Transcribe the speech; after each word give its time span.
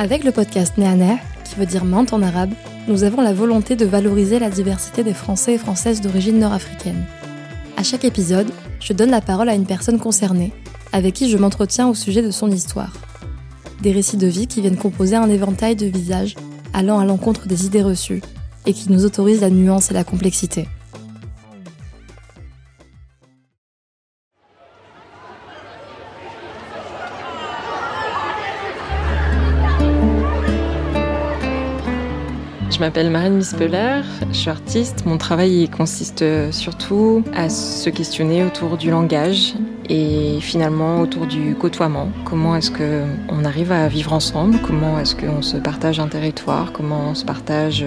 Avec 0.00 0.22
le 0.22 0.30
podcast 0.30 0.78
Néaner, 0.78 1.16
qui 1.44 1.56
veut 1.56 1.66
dire 1.66 1.84
menthe 1.84 2.12
en 2.12 2.22
arabe, 2.22 2.52
nous 2.86 3.02
avons 3.02 3.20
la 3.20 3.32
volonté 3.32 3.74
de 3.74 3.84
valoriser 3.84 4.38
la 4.38 4.48
diversité 4.48 5.02
des 5.02 5.12
Français 5.12 5.54
et 5.54 5.58
Françaises 5.58 6.00
d'origine 6.00 6.38
nord-africaine. 6.38 7.04
À 7.76 7.82
chaque 7.82 8.04
épisode, 8.04 8.46
je 8.78 8.92
donne 8.92 9.10
la 9.10 9.20
parole 9.20 9.48
à 9.48 9.56
une 9.56 9.66
personne 9.66 9.98
concernée, 9.98 10.52
avec 10.92 11.14
qui 11.14 11.28
je 11.28 11.36
m'entretiens 11.36 11.88
au 11.88 11.94
sujet 11.94 12.22
de 12.22 12.30
son 12.30 12.48
histoire. 12.48 12.92
Des 13.82 13.90
récits 13.90 14.16
de 14.16 14.28
vie 14.28 14.46
qui 14.46 14.60
viennent 14.60 14.76
composer 14.76 15.16
un 15.16 15.28
éventail 15.28 15.74
de 15.74 15.86
visages 15.86 16.36
allant 16.72 17.00
à 17.00 17.04
l'encontre 17.04 17.48
des 17.48 17.66
idées 17.66 17.82
reçues 17.82 18.22
et 18.66 18.74
qui 18.74 18.92
nous 18.92 19.04
autorisent 19.04 19.40
la 19.40 19.50
nuance 19.50 19.90
et 19.90 19.94
la 19.94 20.04
complexité. 20.04 20.68
Je 32.78 32.84
m'appelle 32.84 33.10
Marine 33.10 33.34
Mispeller, 33.34 34.02
je 34.30 34.36
suis 34.36 34.50
artiste. 34.50 35.04
Mon 35.04 35.18
travail 35.18 35.68
consiste 35.68 36.24
surtout 36.52 37.24
à 37.34 37.48
se 37.48 37.90
questionner 37.90 38.44
autour 38.44 38.76
du 38.76 38.88
langage 38.88 39.54
et 39.88 40.38
finalement 40.40 41.00
autour 41.00 41.26
du 41.26 41.56
côtoiement. 41.56 42.08
Comment 42.24 42.54
est-ce 42.54 42.70
qu'on 42.70 43.44
arrive 43.44 43.72
à 43.72 43.88
vivre 43.88 44.12
ensemble? 44.12 44.60
Comment 44.64 45.00
est-ce 45.00 45.16
qu'on 45.16 45.42
se 45.42 45.56
partage 45.56 45.98
un 45.98 46.06
territoire? 46.06 46.70
Comment 46.72 47.08
on 47.10 47.14
se 47.16 47.24
partage 47.24 47.84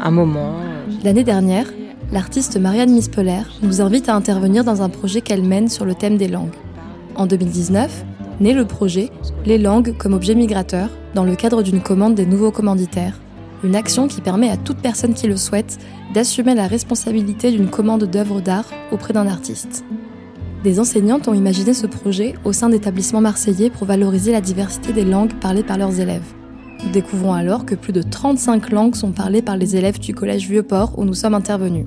un 0.00 0.10
moment? 0.10 0.56
L'année 1.04 1.22
dernière, 1.22 1.66
l'artiste 2.10 2.56
Marianne 2.56 2.90
Mispeller 2.90 3.42
nous 3.62 3.82
invite 3.82 4.08
à 4.08 4.16
intervenir 4.16 4.64
dans 4.64 4.82
un 4.82 4.88
projet 4.88 5.20
qu'elle 5.20 5.44
mène 5.44 5.68
sur 5.68 5.84
le 5.84 5.94
thème 5.94 6.16
des 6.16 6.26
langues. 6.26 6.56
En 7.14 7.26
2019, 7.26 8.04
naît 8.40 8.52
le 8.52 8.64
projet 8.64 9.10
Les 9.46 9.58
langues 9.58 9.96
comme 9.96 10.12
objet 10.12 10.34
migrateur 10.34 10.88
dans 11.14 11.22
le 11.22 11.36
cadre 11.36 11.62
d'une 11.62 11.80
commande 11.80 12.16
des 12.16 12.26
nouveaux 12.26 12.50
commanditaires 12.50 13.20
une 13.64 13.74
action 13.74 14.06
qui 14.06 14.20
permet 14.20 14.50
à 14.50 14.56
toute 14.56 14.76
personne 14.76 15.14
qui 15.14 15.26
le 15.26 15.36
souhaite 15.36 15.78
d'assumer 16.12 16.54
la 16.54 16.66
responsabilité 16.66 17.50
d'une 17.50 17.70
commande 17.70 18.04
d'œuvres 18.04 18.40
d'art 18.40 18.70
auprès 18.92 19.14
d'un 19.14 19.26
artiste. 19.26 19.84
Des 20.62 20.78
enseignantes 20.78 21.28
ont 21.28 21.34
imaginé 21.34 21.74
ce 21.74 21.86
projet 21.86 22.34
au 22.44 22.52
sein 22.52 22.68
d'établissements 22.68 23.20
marseillais 23.20 23.70
pour 23.70 23.86
valoriser 23.86 24.32
la 24.32 24.40
diversité 24.40 24.92
des 24.92 25.04
langues 25.04 25.34
parlées 25.34 25.62
par 25.62 25.78
leurs 25.78 25.98
élèves. 25.98 26.34
Nous 26.84 26.90
découvrons 26.90 27.32
alors 27.32 27.64
que 27.64 27.74
plus 27.74 27.92
de 27.92 28.02
35 28.02 28.70
langues 28.70 28.94
sont 28.94 29.12
parlées 29.12 29.42
par 29.42 29.56
les 29.56 29.76
élèves 29.76 29.98
du 29.98 30.14
collège 30.14 30.48
Vieux-Port 30.48 30.98
où 30.98 31.04
nous 31.04 31.14
sommes 31.14 31.34
intervenus. 31.34 31.86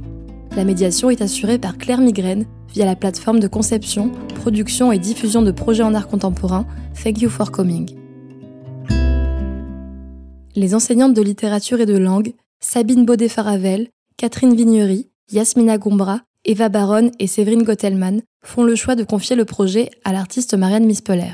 La 0.55 0.63
médiation 0.63 1.11
est 1.11 1.21
assurée 1.21 1.59
par 1.59 1.77
Claire 1.77 2.01
Migraine 2.01 2.45
via 2.73 2.85
la 2.85 2.95
plateforme 2.95 3.39
de 3.39 3.47
conception, 3.47 4.11
production 4.35 4.91
et 4.91 4.97
diffusion 4.97 5.43
de 5.43 5.51
projets 5.51 5.83
en 5.83 5.93
art 5.93 6.07
contemporain 6.07 6.65
Thank 7.03 7.21
You 7.21 7.29
for 7.29 7.51
Coming 7.51 8.06
les 10.57 10.73
enseignantes 10.73 11.13
de 11.13 11.21
littérature 11.21 11.79
et 11.81 11.85
de 11.85 11.97
langue, 11.97 12.33
Sabine 12.59 13.05
Baudet-Faravel, 13.05 13.89
Catherine 14.17 14.55
Vignery, 14.55 15.07
Yasmina 15.31 15.77
Gombra, 15.77 16.21
Eva 16.45 16.67
Baron 16.67 17.11
et 17.19 17.27
Séverine 17.27 17.61
Gottelmann 17.61 18.23
font 18.43 18.63
le 18.63 18.75
choix 18.75 18.95
de 18.95 19.03
confier 19.03 19.35
le 19.35 19.45
projet 19.45 19.91
à 20.03 20.13
l'artiste 20.13 20.55
Marianne 20.55 20.87
Mispeller. 20.87 21.33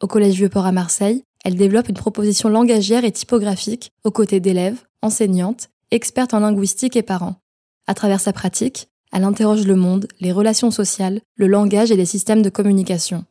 Au 0.00 0.06
Collège 0.06 0.36
Vieux-Port 0.36 0.64
à 0.64 0.72
Marseille, 0.72 1.22
elle 1.44 1.56
développe 1.56 1.90
une 1.90 1.96
proposition 1.96 2.48
langagière 2.48 3.04
et 3.04 3.12
typographique 3.12 3.90
aux 4.04 4.10
côtés 4.10 4.40
d'élèves, 4.40 4.82
enseignantes, 5.02 5.68
expertes 5.90 6.32
en 6.32 6.40
linguistique 6.40 6.96
et 6.96 7.02
parents. 7.02 7.36
À 7.86 7.92
travers 7.92 8.20
sa 8.20 8.32
pratique, 8.32 8.88
elle 9.12 9.24
interroge 9.24 9.66
le 9.66 9.76
monde, 9.76 10.08
les 10.20 10.32
relations 10.32 10.70
sociales, 10.70 11.20
le 11.36 11.46
langage 11.46 11.90
et 11.90 11.96
les 11.96 12.06
systèmes 12.06 12.40
de 12.40 12.48
communication. 12.48 13.26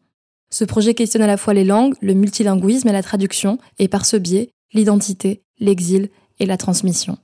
Ce 0.51 0.65
projet 0.65 0.93
questionne 0.93 1.23
à 1.23 1.27
la 1.27 1.37
fois 1.37 1.55
les 1.55 1.63
langues, 1.63 1.95
le 1.99 2.13
multilinguisme 2.13 2.89
et 2.89 2.93
la 2.93 3.01
traduction, 3.01 3.57
et 3.79 3.87
par 3.87 4.05
ce 4.05 4.17
biais, 4.17 4.51
l'identité, 4.73 5.43
l'exil 5.59 6.09
et 6.39 6.45
la 6.45 6.57
transmission. 6.57 7.17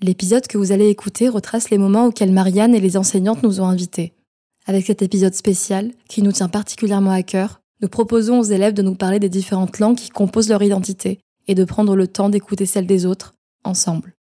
L'épisode 0.00 0.46
que 0.46 0.58
vous 0.58 0.72
allez 0.72 0.88
écouter 0.88 1.28
retrace 1.28 1.70
les 1.70 1.78
moments 1.78 2.06
auxquels 2.06 2.32
Marianne 2.32 2.74
et 2.74 2.80
les 2.80 2.96
enseignantes 2.96 3.42
nous 3.42 3.60
ont 3.60 3.66
invités. 3.66 4.12
Avec 4.66 4.86
cet 4.86 5.02
épisode 5.02 5.34
spécial, 5.34 5.92
qui 6.08 6.22
nous 6.22 6.32
tient 6.32 6.48
particulièrement 6.48 7.12
à 7.12 7.22
cœur, 7.22 7.60
nous 7.80 7.88
proposons 7.88 8.40
aux 8.40 8.44
élèves 8.44 8.74
de 8.74 8.82
nous 8.82 8.94
parler 8.94 9.18
des 9.18 9.28
différentes 9.28 9.78
langues 9.78 9.96
qui 9.96 10.10
composent 10.10 10.48
leur 10.48 10.62
identité 10.62 11.18
et 11.46 11.54
de 11.54 11.64
prendre 11.64 11.96
le 11.96 12.08
temps 12.08 12.28
d'écouter 12.28 12.66
celles 12.66 12.86
des 12.86 13.06
autres, 13.06 13.34
ensemble. 13.64 14.14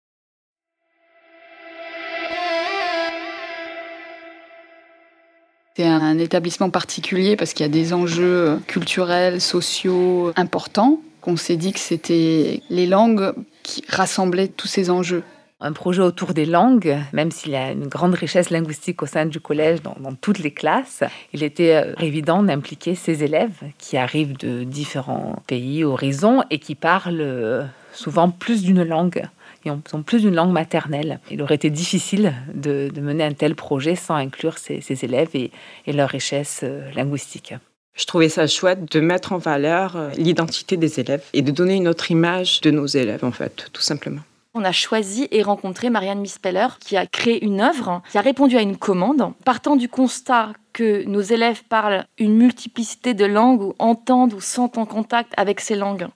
C'est 5.76 5.86
un 5.86 6.18
établissement 6.18 6.68
particulier 6.68 7.34
parce 7.34 7.54
qu'il 7.54 7.64
y 7.64 7.68
a 7.68 7.72
des 7.72 7.94
enjeux 7.94 8.60
culturels, 8.66 9.40
sociaux 9.40 10.32
importants 10.36 11.00
qu'on 11.22 11.36
s'est 11.36 11.56
dit 11.56 11.72
que 11.72 11.80
c'était 11.80 12.62
les 12.68 12.86
langues 12.86 13.32
qui 13.62 13.82
rassemblaient 13.88 14.48
tous 14.48 14.66
ces 14.66 14.90
enjeux 14.90 15.22
un 15.62 15.72
projet 15.72 16.02
autour 16.02 16.34
des 16.34 16.44
langues, 16.44 16.98
même 17.12 17.30
s'il 17.30 17.52
y 17.52 17.56
a 17.56 17.70
une 17.70 17.86
grande 17.86 18.14
richesse 18.14 18.50
linguistique 18.50 19.02
au 19.02 19.06
sein 19.06 19.26
du 19.26 19.40
collège, 19.40 19.80
dans, 19.82 19.94
toutes 20.20 20.40
les 20.40 20.50
classes, 20.50 21.04
il 21.32 21.42
était 21.42 21.74
euh, 21.74 21.94
évident 22.00 22.42
d'impliquer 22.42 22.94
ces 22.94 23.22
élèves 23.22 23.62
qui 23.78 23.96
arrivent 23.96 24.36
de 24.36 24.64
différents 24.64 25.40
pays, 25.46 25.84
horizons, 25.84 26.42
et 26.50 26.58
qui 26.58 26.74
parlent 26.74 27.20
euh, 27.20 27.64
souvent 27.92 28.28
plus 28.30 28.62
d'une 28.62 28.82
langue. 28.82 29.22
et 29.64 29.70
ont 29.70 30.02
plus 30.04 30.22
d'une 30.22 30.34
langue 30.34 30.52
maternelle. 30.52 31.20
Il 31.30 31.40
aurait 31.42 31.54
été 31.54 31.70
difficile 31.70 32.34
de, 32.52 32.90
mener 33.00 33.24
un 33.24 33.32
tel 33.32 33.54
projet 33.54 33.94
sans 33.94 34.16
inclure 34.16 34.58
ces, 34.58 34.82
élèves 35.04 35.30
et, 35.34 35.52
et 35.86 35.92
leur 35.92 36.08
richesse 36.08 36.60
euh, 36.64 36.90
linguistique. 36.92 37.54
Je 37.94 38.06
trouvais 38.06 38.28
ça 38.28 38.46
chouette 38.46 38.90
de 38.90 39.00
mettre 39.00 39.32
en 39.32 39.38
valeur 39.38 39.96
euh, 39.96 40.10
l'identité 40.16 40.76
des 40.76 41.00
élèves 41.00 41.24
et 41.32 41.42
de 41.42 41.50
donner 41.50 41.74
une 41.74 41.88
autre 41.88 42.10
image 42.10 42.60
de 42.62 42.70
nos 42.70 42.86
élèves, 42.86 43.24
en 43.24 43.32
fait, 43.32 43.68
tout 43.72 43.82
simplement. 43.82 44.22
On 44.54 44.64
a 44.64 44.72
choisi 44.72 45.28
et 45.30 45.42
rencontré 45.42 45.88
Marianne 45.88 46.20
Mispeller, 46.20 46.68
qui 46.78 46.96
a 46.96 47.06
créé 47.06 47.42
une 47.42 47.60
œuvre, 47.60 48.02
qui 48.10 48.18
a 48.18 48.20
répondu 48.20 48.56
à 48.56 48.62
une 48.62 48.76
commande, 48.76 49.32
partant 49.44 49.76
du 49.76 49.88
constat 49.88 50.52
que 50.74 51.04
nos 51.04 51.20
élèves 51.20 51.62
parlent 51.64 52.04
une 52.18 52.36
multiplicité 52.36 53.14
de 53.14 53.24
langues 53.24 53.62
ou 53.62 53.74
entendent 53.78 54.34
ou 54.34 54.40
sentent 54.40 54.78
en 54.78 54.86
contact 54.86 55.32
avec 55.36 55.60
ces 55.60 55.76
langues 55.76 56.08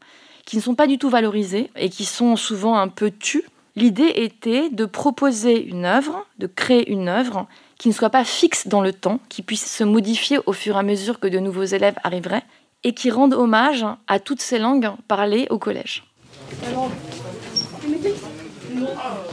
qui 0.47 0.57
ne 0.57 0.63
sont 0.63 0.75
pas 0.75 0.87
du 0.87 0.97
tout 0.97 1.11
valorisées 1.11 1.71
et 1.77 1.91
qui 1.91 2.05
sont 2.05 2.37
souvent 2.37 2.79
un 2.79 2.89
peu 2.89 3.11
tues. 3.11 3.45
L'idée 3.75 4.13
était 4.15 4.71
de 4.71 4.87
proposer 4.87 5.63
une 5.63 5.85
œuvre, 5.85 6.25
de 6.39 6.47
créer 6.47 6.91
une 6.91 7.09
œuvre 7.09 7.47
qui 7.79 7.89
ne 7.89 7.95
soit 7.95 8.11
pas 8.11 8.25
fixe 8.25 8.69
dans 8.69 8.81
le 8.81 8.93
temps, 8.93 9.21
qui 9.29 9.43
puisse 9.43 9.71
se 9.71 9.85
modifier 9.85 10.39
au 10.47 10.53
fur 10.53 10.77
et 10.77 10.79
à 10.79 10.83
mesure 10.83 11.21
que 11.21 11.29
de 11.29 11.39
nouveaux 11.39 11.65
élèves 11.65 11.97
arriveraient, 12.05 12.45
et 12.85 12.93
qui 12.93 13.11
rende 13.11 13.35
hommage 13.35 13.85
à 14.07 14.21
toutes 14.21 14.41
ces 14.41 14.59
langues 14.59 14.91
parlées 15.09 15.47
au 15.51 15.59
collège. 15.59 16.05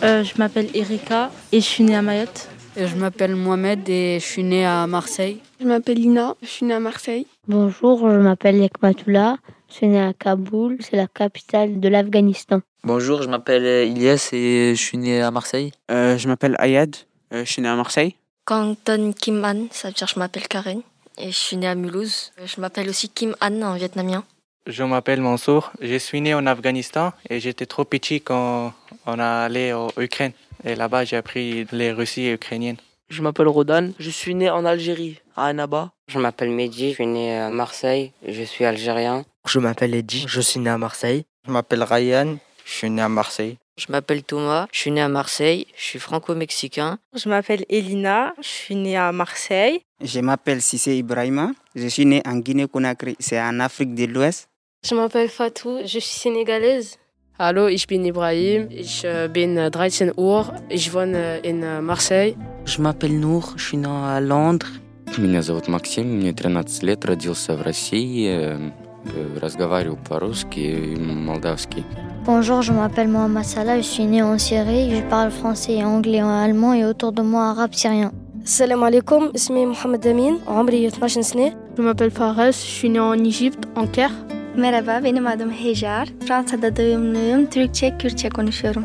Euh, 0.04 0.24
je 0.24 0.34
m'appelle 0.38 0.70
Erika 0.74 1.32
et 1.52 1.62
je 1.62 1.66
suis 1.66 1.84
née 1.84 1.96
à 1.96 2.02
Mayotte. 2.02 2.50
Je 2.76 2.96
m'appelle 2.96 3.36
Mohamed 3.36 3.88
et 3.88 4.20
je 4.20 4.26
suis 4.26 4.44
née 4.44 4.66
à 4.66 4.88
Marseille. 4.88 5.38
Je 5.62 5.68
m'appelle 5.68 5.98
Lina, 5.98 6.36
je 6.42 6.48
suis 6.48 6.66
née 6.66 6.74
à 6.74 6.80
Marseille. 6.80 7.28
Bonjour, 7.48 8.10
je 8.10 8.18
m'appelle 8.18 8.56
Yekmatoula, 8.56 9.38
je 9.70 9.76
suis 9.76 9.88
née 9.88 10.02
à 10.02 10.14
Kaboul, 10.14 10.78
c'est 10.80 10.96
la 10.96 11.08
capitale 11.08 11.80
de 11.80 11.88
l'Afghanistan. 11.88 12.62
Bonjour, 12.84 13.22
je 13.22 13.30
m'appelle 13.30 13.88
Ilyes 13.88 14.34
et 14.34 14.74
je 14.76 14.82
suis 14.82 14.98
né 14.98 15.22
à 15.22 15.30
Marseille. 15.30 15.72
Euh, 15.92 16.18
je 16.18 16.28
m'appelle 16.28 16.56
Ayad, 16.58 16.96
euh, 17.34 17.46
je 17.46 17.52
suis 17.52 17.62
né 17.62 17.68
à 17.68 17.76
Marseille. 17.76 18.16
Donne 18.50 19.14
Kim 19.14 19.44
An, 19.46 19.68
ça 19.72 19.88
veut 19.88 19.94
dire 19.94 20.08
je 20.08 20.20
m'appelle 20.20 20.48
Karen 20.50 20.82
et 21.18 21.32
je 21.32 21.38
suis 21.38 21.56
née 21.56 21.68
à 21.68 21.76
Mulhouse. 21.76 22.34
Je 22.44 22.60
m'appelle 22.60 22.90
aussi 22.90 23.08
Kim 23.08 23.36
An 23.42 23.62
en 23.62 23.76
vietnamien. 23.76 24.26
Je 24.68 24.84
m'appelle 24.84 25.22
Mansour, 25.22 25.72
je 25.82 25.98
suis 25.98 26.20
né 26.20 26.34
en 26.34 26.46
Afghanistan 26.46 27.14
et 27.30 27.40
j'étais 27.40 27.66
trop 27.66 27.86
petit 27.86 28.20
quand 28.20 28.74
on 29.06 29.20
a 29.20 29.46
allé 29.46 29.72
en 29.72 29.88
Ukraine. 29.98 30.34
Et 30.66 30.76
là-bas, 30.76 31.06
j'ai 31.06 31.16
appris 31.16 31.66
les 31.72 31.94
Russies 31.94 32.28
et 32.28 32.34
ukrainiennes. 32.34 32.78
Je 33.10 33.22
m'appelle 33.22 33.48
Rodan, 33.48 33.92
je 34.00 34.10
suis 34.10 34.36
né 34.36 34.50
en 34.50 34.66
Algérie, 34.66 35.20
à 35.38 35.48
Annaba. 35.48 35.92
Je 36.08 36.20
m'appelle 36.20 36.50
Mehdi, 36.50 36.90
je 36.90 36.96
suis 36.96 37.08
né 37.08 37.40
à 37.40 37.50
Marseille, 37.50 38.12
je 38.28 38.44
suis 38.44 38.66
algérien. 38.66 39.24
Je 39.48 39.60
m'appelle 39.60 39.96
Eddy, 39.96 40.26
je 40.28 40.42
suis 40.42 40.60
né 40.60 40.70
à 40.70 40.78
Marseille. 40.78 41.26
Je 41.46 41.52
m'appelle 41.52 41.84
Ryan, 41.84 42.38
je 42.66 42.72
suis 42.72 42.90
né 42.90 43.02
à 43.02 43.10
Marseille. 43.10 43.58
Je 43.79 43.87
m'appelle 43.93 44.23
Thomas, 44.25 44.67
je 44.73 44.79
suis 44.81 44.91
né 44.91 45.01
à 45.01 45.09
Marseille, 45.09 45.67
je 45.77 45.85
suis 45.85 45.99
franco-mexicain. 46.01 46.99
Je 47.15 47.29
m'appelle 47.29 47.65
Elina, 47.69 48.35
je 48.43 48.49
suis 48.49 48.75
né 48.75 48.97
à 48.97 49.13
Marseille. 49.13 49.83
Je 50.03 50.21
m'appelle 50.21 50.61
Sissé 50.61 50.97
Ibrahima, 50.97 51.53
je 51.77 51.87
suis 51.87 52.05
né 52.05 52.21
en 52.27 52.37
Guinée-Conakry, 52.37 53.17
c'est 53.21 53.41
en 53.41 53.61
Afrique 53.61 53.95
de 53.95 54.07
l'Ouest. 54.07 54.49
Je 54.85 54.95
m'appelle 54.95 55.29
Fatou, 55.29 55.79
je 55.85 55.99
suis 56.01 56.19
sénégalaise. 56.25 56.99
Hallo, 57.39 57.69
ich 57.69 57.87
bin 57.87 58.05
Ibrahim, 58.05 58.67
ich 58.71 59.07
bin 59.33 59.71
13 59.71 60.13
Uhr, 60.17 60.53
ich 60.71 60.93
wohne 60.93 61.41
in 61.45 61.81
Marseille. 61.81 62.37
Je 62.65 62.83
m'appelle 62.83 63.21
Nour, 63.21 63.55
je 63.57 63.63
suis 63.63 63.77
né 63.77 63.89
à 63.89 64.21
Londres. 64.21 64.67
Меня 65.17 65.41
зовут 65.43 65.69
Максим, 65.69 66.19
мне 66.19 66.33
13 66.33 66.83
лет, 66.83 67.05
родился 67.05 67.55
в 67.57 67.63
России, 67.63 68.73
разговариваю 69.41 69.97
по-русски 69.97 70.59
и 70.59 70.97
молдавский. 70.97 71.85
Bonjour, 72.25 72.63
je 72.63 72.73
m'appelle 72.73 73.09
Mohamed 73.09 73.45
Salah, 73.45 73.77
je 73.79 73.87
suis 73.87 74.05
né 74.05 74.23
en 74.23 74.39
Syrie, 74.39 74.91
je 74.95 75.03
parle 75.09 75.31
français, 75.31 75.83
anglais, 75.85 76.21
allemand 76.21 76.75
et 76.75 76.85
autour 76.85 77.13
de 77.13 77.23
moi 77.23 77.51
arabe 77.51 77.75
syrien. 77.75 78.13
Salam 78.45 78.83
alaikum, 78.83 79.33
اسمي 79.35 79.67
محمد 79.67 80.07
أمين 80.07 80.39
عمري 80.47 80.91
12 80.91 81.21
سنة. 81.21 81.53
Je 81.77 81.83
m'appelle 81.83 82.11
Fares, 82.11 82.53
je 82.53 82.73
suis 82.79 82.89
né 82.89 83.01
en 83.01 83.25
Égypte, 83.25 83.65
en 83.77 83.87
Caire. 83.87 84.13
Merhaba, 84.57 85.05
benim 85.05 85.27
adım 85.27 85.51
Hejar. 85.51 86.09
Fransa'da 86.27 86.77
doğumluyum, 86.77 87.47
Türkçe, 87.47 87.99
Kürtçe 87.99 88.29
konuşuyorum. 88.29 88.85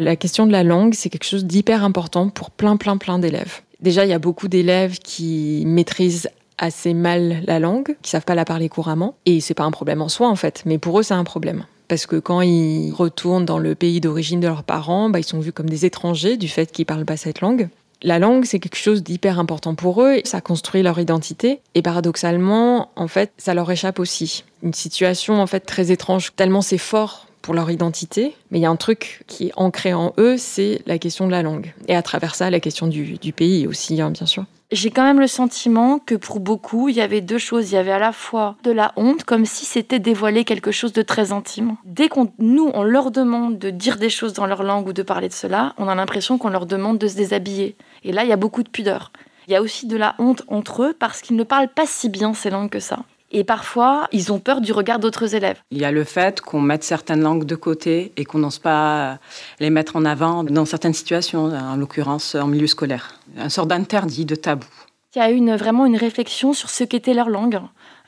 La 0.00 0.16
question 0.16 0.46
de 0.46 0.52
la 0.52 0.64
langue, 0.64 0.94
c'est 0.94 1.10
quelque 1.10 1.26
chose 1.26 1.44
d'hyper 1.44 1.84
important 1.84 2.30
pour 2.30 2.50
plein, 2.50 2.76
plein, 2.76 2.96
plein 2.98 3.18
d'élèves. 3.18 3.60
Déjà, 3.80 4.04
il 4.04 4.10
y 4.10 4.14
a 4.14 4.18
beaucoup 4.18 4.48
d'élèves 4.48 4.98
qui 4.98 5.64
maîtrisent 5.66 6.28
assez 6.57 6.93
mal 6.93 7.43
la 7.45 7.59
langue, 7.59 7.95
qui 8.01 8.11
savent 8.11 8.25
pas 8.25 8.35
la 8.35 8.45
parler 8.45 8.69
couramment. 8.69 9.15
Et 9.25 9.41
c'est 9.41 9.53
pas 9.53 9.63
un 9.63 9.71
problème 9.71 10.01
en 10.01 10.09
soi, 10.09 10.27
en 10.27 10.35
fait. 10.35 10.63
Mais 10.65 10.77
pour 10.77 10.99
eux, 10.99 11.03
c'est 11.03 11.13
un 11.13 11.23
problème. 11.23 11.65
Parce 11.87 12.05
que 12.05 12.17
quand 12.17 12.41
ils 12.41 12.91
retournent 12.91 13.45
dans 13.45 13.59
le 13.59 13.75
pays 13.75 14.01
d'origine 14.01 14.39
de 14.39 14.47
leurs 14.47 14.63
parents, 14.63 15.09
bah, 15.09 15.19
ils 15.19 15.23
sont 15.23 15.39
vus 15.39 15.53
comme 15.53 15.69
des 15.69 15.85
étrangers 15.85 16.37
du 16.37 16.47
fait 16.47 16.71
qu'ils 16.71 16.85
parlent 16.85 17.05
pas 17.05 17.17
cette 17.17 17.41
langue. 17.41 17.69
La 18.03 18.19
langue, 18.19 18.45
c'est 18.45 18.59
quelque 18.59 18.77
chose 18.77 19.01
d'hyper 19.01 19.39
important 19.39 19.73
pour 19.73 20.03
eux, 20.03 20.21
ça 20.23 20.39
construit 20.39 20.83
leur 20.83 20.99
identité, 20.99 21.61
et 21.73 21.81
paradoxalement, 21.81 22.91
en 22.95 23.07
fait, 23.07 23.31
ça 23.37 23.55
leur 23.55 23.71
échappe 23.71 23.99
aussi. 23.99 24.43
Une 24.61 24.73
situation, 24.73 25.41
en 25.41 25.47
fait, 25.47 25.61
très 25.61 25.91
étrange, 25.91 26.33
tellement 26.35 26.61
c'est 26.61 26.77
fort 26.77 27.25
pour 27.41 27.55
leur 27.55 27.71
identité, 27.71 28.35
mais 28.51 28.59
il 28.59 28.61
y 28.61 28.65
a 28.65 28.69
un 28.69 28.75
truc 28.75 29.23
qui 29.25 29.47
est 29.47 29.51
ancré 29.55 29.93
en 29.93 30.13
eux, 30.19 30.37
c'est 30.37 30.81
la 30.85 30.99
question 30.99 31.25
de 31.25 31.31
la 31.31 31.41
langue. 31.41 31.73
Et 31.87 31.95
à 31.95 32.03
travers 32.03 32.35
ça, 32.35 32.51
la 32.51 32.59
question 32.59 32.87
du, 32.87 33.17
pays 33.35 33.65
aussi, 33.65 33.99
hein, 33.99 34.11
bien 34.11 34.27
sûr. 34.27 34.45
J'ai 34.69 34.91
quand 34.91 35.03
même 35.03 35.21
le 35.21 35.27
sentiment 35.27 35.97
que 35.97 36.15
pour 36.15 36.41
beaucoup, 36.41 36.89
il 36.89 36.95
y 36.95 37.01
avait 37.01 37.21
deux 37.21 37.37
choses. 37.37 37.71
Il 37.71 37.75
y 37.75 37.77
avait 37.77 37.93
à 37.93 37.99
la 37.99 38.11
fois 38.11 38.57
de 38.63 38.71
la 38.71 38.91
honte, 38.97 39.23
comme 39.23 39.45
si 39.45 39.63
c'était 39.63 39.99
dévoiler 39.99 40.43
quelque 40.43 40.71
chose 40.71 40.91
de 40.91 41.01
très 41.01 41.31
intime. 41.31 41.77
Dès 41.85 42.09
qu'on 42.09 42.33
nous, 42.37 42.69
on 42.73 42.83
leur 42.83 43.11
demande 43.11 43.57
de 43.57 43.69
dire 43.69 43.95
des 43.95 44.09
choses 44.09 44.33
dans 44.33 44.45
leur 44.45 44.63
langue 44.63 44.87
ou 44.89 44.93
de 44.93 45.03
parler 45.03 45.29
de 45.29 45.33
cela, 45.33 45.73
on 45.77 45.87
a 45.87 45.95
l'impression 45.95 46.37
qu'on 46.37 46.49
leur 46.49 46.65
demande 46.65 46.97
de 46.97 47.07
se 47.07 47.15
déshabiller. 47.15 47.77
Et 48.03 48.11
là, 48.11 48.25
il 48.25 48.29
y 48.29 48.33
a 48.33 48.37
beaucoup 48.37 48.61
de 48.61 48.67
pudeur. 48.67 49.13
Il 49.47 49.53
y 49.53 49.55
a 49.55 49.61
aussi 49.61 49.87
de 49.87 49.95
la 49.95 50.15
honte 50.19 50.43
entre 50.49 50.83
eux 50.83 50.93
parce 50.93 51.21
qu'ils 51.21 51.37
ne 51.37 51.43
parlent 51.43 51.69
pas 51.69 51.85
si 51.85 52.09
bien 52.09 52.33
ces 52.33 52.49
langues 52.49 52.69
que 52.69 52.81
ça. 52.81 52.99
Et 53.31 53.43
parfois, 53.43 54.07
ils 54.11 54.31
ont 54.31 54.39
peur 54.39 54.61
du 54.61 54.71
regard 54.71 54.99
d'autres 54.99 55.35
élèves. 55.35 55.59
Il 55.71 55.79
y 55.79 55.85
a 55.85 55.91
le 55.91 56.03
fait 56.03 56.39
qu'on 56.39 56.61
mette 56.61 56.83
certaines 56.83 57.21
langues 57.21 57.43
de 57.43 57.55
côté 57.55 58.13
et 58.15 58.23
qu'on 58.23 58.39
n'ose 58.39 58.59
pas 58.59 59.19
les 59.59 59.69
mettre 59.69 59.97
en 59.97 60.05
avant 60.05 60.43
dans 60.43 60.65
certaines 60.65 60.93
situations, 60.93 61.45
en 61.45 61.75
l'occurrence 61.75 62.35
en 62.35 62.47
milieu 62.47 62.67
scolaire. 62.67 63.19
Un 63.37 63.49
sort 63.49 63.65
d'interdit, 63.65 64.25
de 64.25 64.35
tabou. 64.35 64.67
Il 65.15 65.19
y 65.19 65.21
a 65.21 65.29
une, 65.29 65.55
vraiment 65.55 65.85
une 65.85 65.97
réflexion 65.97 66.53
sur 66.53 66.69
ce 66.69 66.83
qu'était 66.83 67.13
leur 67.13 67.29
langue 67.29 67.59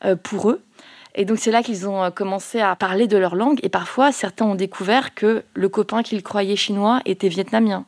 euh, 0.05 0.15
pour 0.15 0.51
eux. 0.51 0.61
Et 1.15 1.25
donc 1.25 1.39
c'est 1.39 1.51
là 1.51 1.63
qu'ils 1.63 1.89
ont 1.89 2.11
commencé 2.11 2.61
à 2.61 2.75
parler 2.75 3.07
de 3.07 3.17
leur 3.17 3.35
langue. 3.35 3.59
Et 3.63 3.69
parfois, 3.69 4.11
certains 4.11 4.45
ont 4.45 4.55
découvert 4.55 5.15
que 5.15 5.43
le 5.53 5.69
copain 5.69 6.03
qu'ils 6.03 6.23
croyaient 6.23 6.55
chinois 6.55 7.01
était 7.05 7.27
vietnamien. 7.27 7.85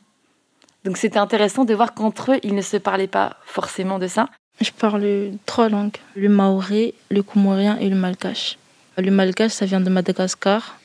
Donc 0.84 0.96
c'était 0.96 1.18
intéressant 1.18 1.64
de 1.64 1.74
voir 1.74 1.94
qu'entre 1.94 2.32
eux, 2.32 2.38
ils 2.42 2.54
ne 2.54 2.62
se 2.62 2.76
parlaient 2.76 3.06
pas 3.06 3.36
forcément 3.44 3.98
de 3.98 4.08
ça. 4.08 4.28
Je 4.60 4.70
parle 4.70 5.30
trois 5.46 5.68
langues, 5.68 5.96
le 6.14 6.28
maoré, 6.28 6.94
le 7.10 7.22
comorien 7.22 7.78
et 7.78 7.88
le 7.88 7.96
malgache. 7.96 8.58
Le 8.98 9.10
malgache, 9.10 9.52
ça 9.52 9.66
vient 9.66 9.80
de 9.80 9.90
Madagascar. 9.90 10.78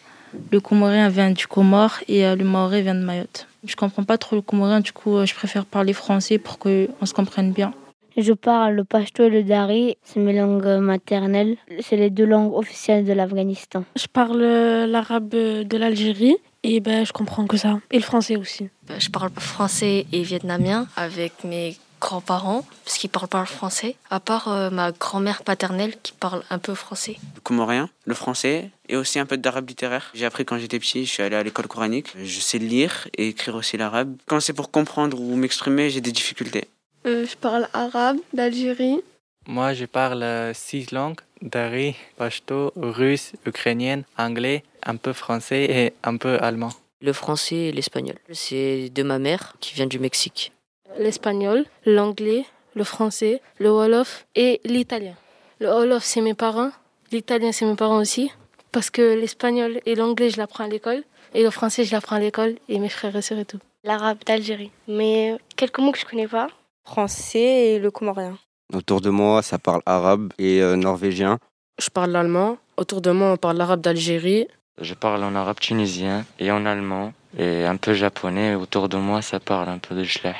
Le 0.52 0.60
comorien 0.60 1.10
vient 1.10 1.31
du 1.31 1.48
Comore 1.48 2.00
et 2.08 2.24
le 2.36 2.44
maoré 2.44 2.81
vient 2.81 2.96
de 2.96 3.04
Mayotte. 3.04 3.48
Je 3.64 3.75
comprends 3.75 4.04
pas 4.04 4.18
trop 4.18 4.36
le 4.36 4.42
comorien, 4.42 4.80
du 4.80 4.92
coup, 4.92 5.25
je 5.25 5.34
préfère 5.34 5.66
parler 5.66 5.94
français 5.94 6.38
pour 6.38 6.58
qu'on 6.58 7.06
se 7.06 7.14
comprenne 7.14 7.52
bien. 7.52 7.74
Je 8.18 8.34
parle 8.34 8.74
le 8.74 8.84
pashto 8.84 9.25
et 9.25 9.30
le 9.30 9.44
dari, 9.44 9.96
c'est 10.04 10.20
mes 10.20 10.34
langues 10.34 10.80
maternelles. 10.81 11.56
C'est 11.81 11.98
les 11.98 12.10
deux 12.10 12.25
langues 12.25 12.54
officielles 12.56 13.06
de 13.06 13.13
l'Afghanistan. 13.13 13.84
Je 13.96 14.08
parle 14.08 14.42
l'arabe 14.42 15.30
de 15.30 15.78
l'Algérie 15.78 16.36
et 16.63 16.80
ben, 16.80 17.06
je 17.06 17.13
comprends 17.13 17.46
que 17.46 17.58
ça. 17.58 17.80
Et 17.92 17.98
le 17.98 18.04
français 18.04 18.36
aussi. 18.36 18.70
Je 18.98 19.10
parle 19.10 19.30
français 19.38 20.08
et 20.12 20.24
vietnamien 20.24 20.88
avec 20.96 21.44
mes 21.44 21.78
grands-parents, 22.00 22.66
parce 22.84 22.98
qu'ils 22.98 23.10
parlent 23.10 23.28
pas 23.28 23.40
le 23.40 23.46
français, 23.46 23.96
à 24.10 24.20
part 24.20 24.48
euh, 24.48 24.70
ma 24.70 24.92
grand-mère 24.92 25.44
paternelle 25.44 25.96
qui 26.02 26.14
parle 26.14 26.44
un 26.50 26.60
peu 26.60 26.74
français. 26.74 27.18
Le 27.36 27.42
comorien, 27.42 27.90
le 28.06 28.14
français 28.14 28.70
et 28.90 28.96
aussi 28.96 29.20
un 29.20 29.26
peu 29.26 29.38
d'arabe 29.38 29.68
littéraire. 29.68 30.12
J'ai 30.14 30.26
appris 30.26 30.46
quand 30.46 30.58
j'étais 30.58 30.80
petit, 30.80 31.06
je 31.06 31.12
suis 31.12 31.24
allé 31.24 31.36
à 31.36 31.44
l'école 31.44 31.68
coranique. 31.68 32.14
Je 32.18 32.40
sais 32.40 32.58
lire 32.58 33.08
et 33.18 33.30
écrire 33.30 33.56
aussi 33.56 33.78
l'arabe. 33.78 34.16
Quand 34.26 34.40
c'est 34.40 34.54
pour 34.54 34.72
comprendre 34.72 35.20
ou 35.20 35.36
m'exprimer, 35.36 35.90
j'ai 35.90 36.02
des 36.02 36.12
difficultés. 36.12 36.66
Euh, 37.06 37.26
je 37.26 37.36
parle 37.36 37.68
arabe 37.74 38.18
d'Algérie. 38.34 39.02
Moi, 39.48 39.74
je 39.74 39.86
parle 39.86 40.24
euh, 40.24 40.54
six 40.54 40.92
langues 40.92 41.22
dari, 41.42 41.96
pashto, 42.18 42.74
russe, 42.76 43.34
ukrainienne, 43.46 44.04
anglais, 44.18 44.64
un 44.84 44.96
peu 44.98 45.14
français 45.14 45.64
et 45.70 45.94
un 46.04 46.18
peu 46.18 46.38
allemand. 46.42 46.72
Le 47.02 47.14
français 47.14 47.56
et 47.56 47.72
l'espagnol. 47.72 48.18
C'est 48.32 48.90
de 48.90 49.04
ma 49.04 49.20
mère 49.20 49.56
qui 49.60 49.76
vient 49.76 49.86
du 49.86 50.00
Mexique 50.00 50.52
l'espagnol, 51.00 51.66
l'anglais, 51.86 52.46
le 52.76 52.84
français, 52.84 53.42
le 53.60 53.72
wolof 53.72 54.25
et 54.36 54.62
l'italien. 54.66 55.16
Le 55.60 55.68
wolof, 55.68 56.04
c'est 56.04 56.22
mes 56.22 56.34
parents. 56.34 56.72
L'italien, 57.12 57.51
c'est 57.51 57.66
mes 57.66 57.75
parents 57.75 58.00
aussi. 58.00 58.32
Parce 58.72 58.89
que 58.89 59.16
l'espagnol 59.20 59.80
et 59.86 59.96
l'anglais, 59.96 60.30
je 60.30 60.38
l'apprends 60.38 60.66
à 60.66 60.68
l'école. 60.68 61.04
Et 61.34 61.44
le 61.44 61.50
français, 61.50 61.84
je 61.84 61.92
l'apprends 61.92 62.18
à 62.18 62.20
l'école. 62.20 62.56
Et 62.70 62.80
mes 62.80 62.89
frères 62.89 63.16
et 63.16 63.22
sœurs 63.22 63.39
et 63.39 63.46
tout. 63.46 63.60
L'arabe 63.84 64.20
d'Algérie. 64.25 64.72
Mais 64.88 65.38
quelques 65.56 65.80
mots 65.80 65.92
que 65.92 66.00
je 66.00 66.06
connais 66.06 66.27
pas. 66.27 66.48
Français 66.86 67.74
et 67.74 67.80
le 67.80 67.92
comorien. 67.92 68.38
Autour 68.74 69.01
de 69.01 69.10
moi, 69.10 69.42
ça 69.42 69.58
parle 69.58 69.82
arabe 69.86 70.34
et 70.38 70.62
euh, 70.62 70.75
norvégien. 70.75 71.39
Je 71.80 71.89
parle 71.89 72.12
l'allemand. 72.12 72.58
Autour 72.75 73.01
de 73.01 73.12
moi, 73.12 73.32
on 73.32 73.38
parle 73.38 73.58
l'arabe 73.58 73.82
d'Algérie. 73.82 74.48
Je 74.80 74.94
parle 74.94 75.24
en 75.24 75.34
arabe 75.36 75.60
tunisien 75.60 76.25
et 76.39 76.51
en 76.51 76.66
allemand 76.66 77.13
et 77.38 77.66
un 77.66 77.77
peu 77.77 77.94
japonais. 77.94 78.56
Autour 78.56 78.89
de 78.89 78.98
moi, 78.98 79.22
ça 79.22 79.39
parle 79.39 79.70
un 79.70 79.80
peu 79.80 79.96
de 79.96 80.04
schlech. 80.04 80.36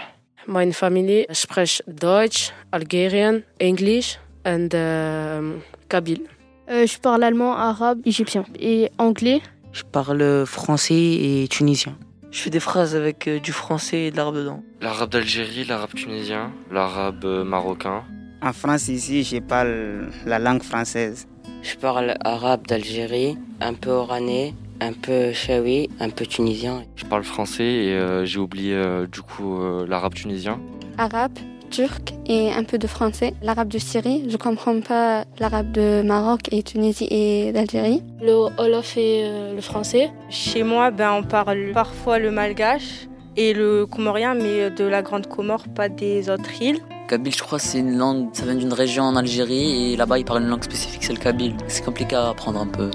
Meine 0.50 0.72
Familie 0.72 1.26
spricht 1.34 1.84
Deutsch, 1.88 2.54
Algerien, 2.72 3.44
Englisch 3.60 4.18
und 4.46 4.74
euh, 4.74 5.58
Kabyle. 5.90 6.22
Euh, 6.70 6.88
je 6.88 6.98
parle 7.00 7.26
allemand, 7.26 7.54
arabe, 7.58 8.00
égyptien 8.06 8.46
et 8.58 8.90
anglais. 8.98 9.42
Je 9.74 9.84
parle 9.84 10.46
français 10.46 10.94
et 10.96 11.48
tunisien. 11.50 11.98
Je 12.32 12.40
fais 12.40 12.50
des 12.50 12.62
phrases 12.62 12.96
avec 12.96 13.28
euh, 13.28 13.42
du 13.42 13.52
français 13.52 14.04
et 14.06 14.12
de 14.12 14.16
l'arabe 14.16 14.36
dedans. 14.36 14.64
L'arabe 14.80 15.10
d'Algérie, 15.10 15.66
l'arabe 15.66 15.94
tunisien, 15.94 16.54
l'arabe 16.72 17.26
marocain. 17.46 18.06
En 18.42 18.54
France, 18.54 18.88
ici, 18.88 19.26
je 19.26 19.40
parle 19.40 20.10
la 20.26 20.40
langue 20.40 20.64
française. 20.64 21.28
Je 21.62 21.76
parle 21.76 22.16
arabe 22.24 22.66
d'Algérie, 22.66 23.38
un 23.60 23.74
peu 23.74 23.90
oranais, 23.90 24.54
un 24.82 24.94
peu 24.94 25.34
shawi, 25.34 25.90
un 26.00 26.10
peu 26.10 26.26
tunisien. 26.26 26.84
Je 26.96 27.06
parle 27.06 27.24
français 27.24 27.64
et 27.64 27.94
euh, 27.94 28.26
j'ai 28.26 28.40
oublié 28.40 28.74
euh, 28.74 29.08
du 29.08 29.22
coup 29.22 29.60
euh, 29.60 29.86
l'arabe 29.88 30.14
tunisien. 30.14 30.60
Arabe, 30.98 31.38
turc 31.70 32.14
et 32.26 32.52
un 32.52 32.64
peu 32.64 32.78
de 32.78 32.88
français. 32.88 33.34
L'arabe 33.42 33.68
de 33.68 33.78
Syrie, 33.78 34.26
je 34.30 34.38
comprends 34.38 34.80
pas 34.82 35.26
l'arabe 35.40 35.72
de 35.72 36.02
Maroc 36.02 36.42
et 36.52 36.64
Tunisie 36.64 37.08
et 37.10 37.52
d'Algérie. 37.52 38.02
Le 38.22 38.34
Wolof 38.34 38.98
et 38.98 39.30
le 39.54 39.62
français. 39.62 40.12
Chez 40.30 40.64
moi, 40.64 40.92
ben, 40.92 41.12
on 41.14 41.24
parle 41.24 41.72
parfois 41.74 42.20
le 42.20 42.32
malgache 42.32 43.08
et 43.36 43.54
le 43.54 43.86
comorien, 43.86 44.34
mais 44.34 44.72
de 44.72 44.84
la 44.84 45.04
Grande 45.04 45.28
Comore, 45.28 45.66
pas 45.76 45.90
des 45.90 46.30
autres 46.30 46.62
îles. 46.62 46.80
Kabyle, 47.08 47.34
je 47.34 47.44
crois, 47.44 47.60
c'est 47.60 47.80
une 47.80 47.96
langue, 47.96 48.30
ça 48.34 48.44
vient 48.44 48.56
d'une 48.56 48.74
région 48.74 49.04
en 49.04 49.16
Algérie 49.16 49.94
et 49.94 49.96
là-bas, 49.96 50.18
ils 50.18 50.26
parlent 50.26 50.42
une 50.42 50.50
langue 50.50 50.64
spécifique, 50.64 51.04
c'est 51.04 51.14
le 51.14 51.20
kabyle. 51.20 51.56
C'est 51.68 51.86
compliqué 51.86 52.16
à 52.16 52.30
apprendre 52.30 52.60
un 52.60 52.68
peu. 52.68 52.90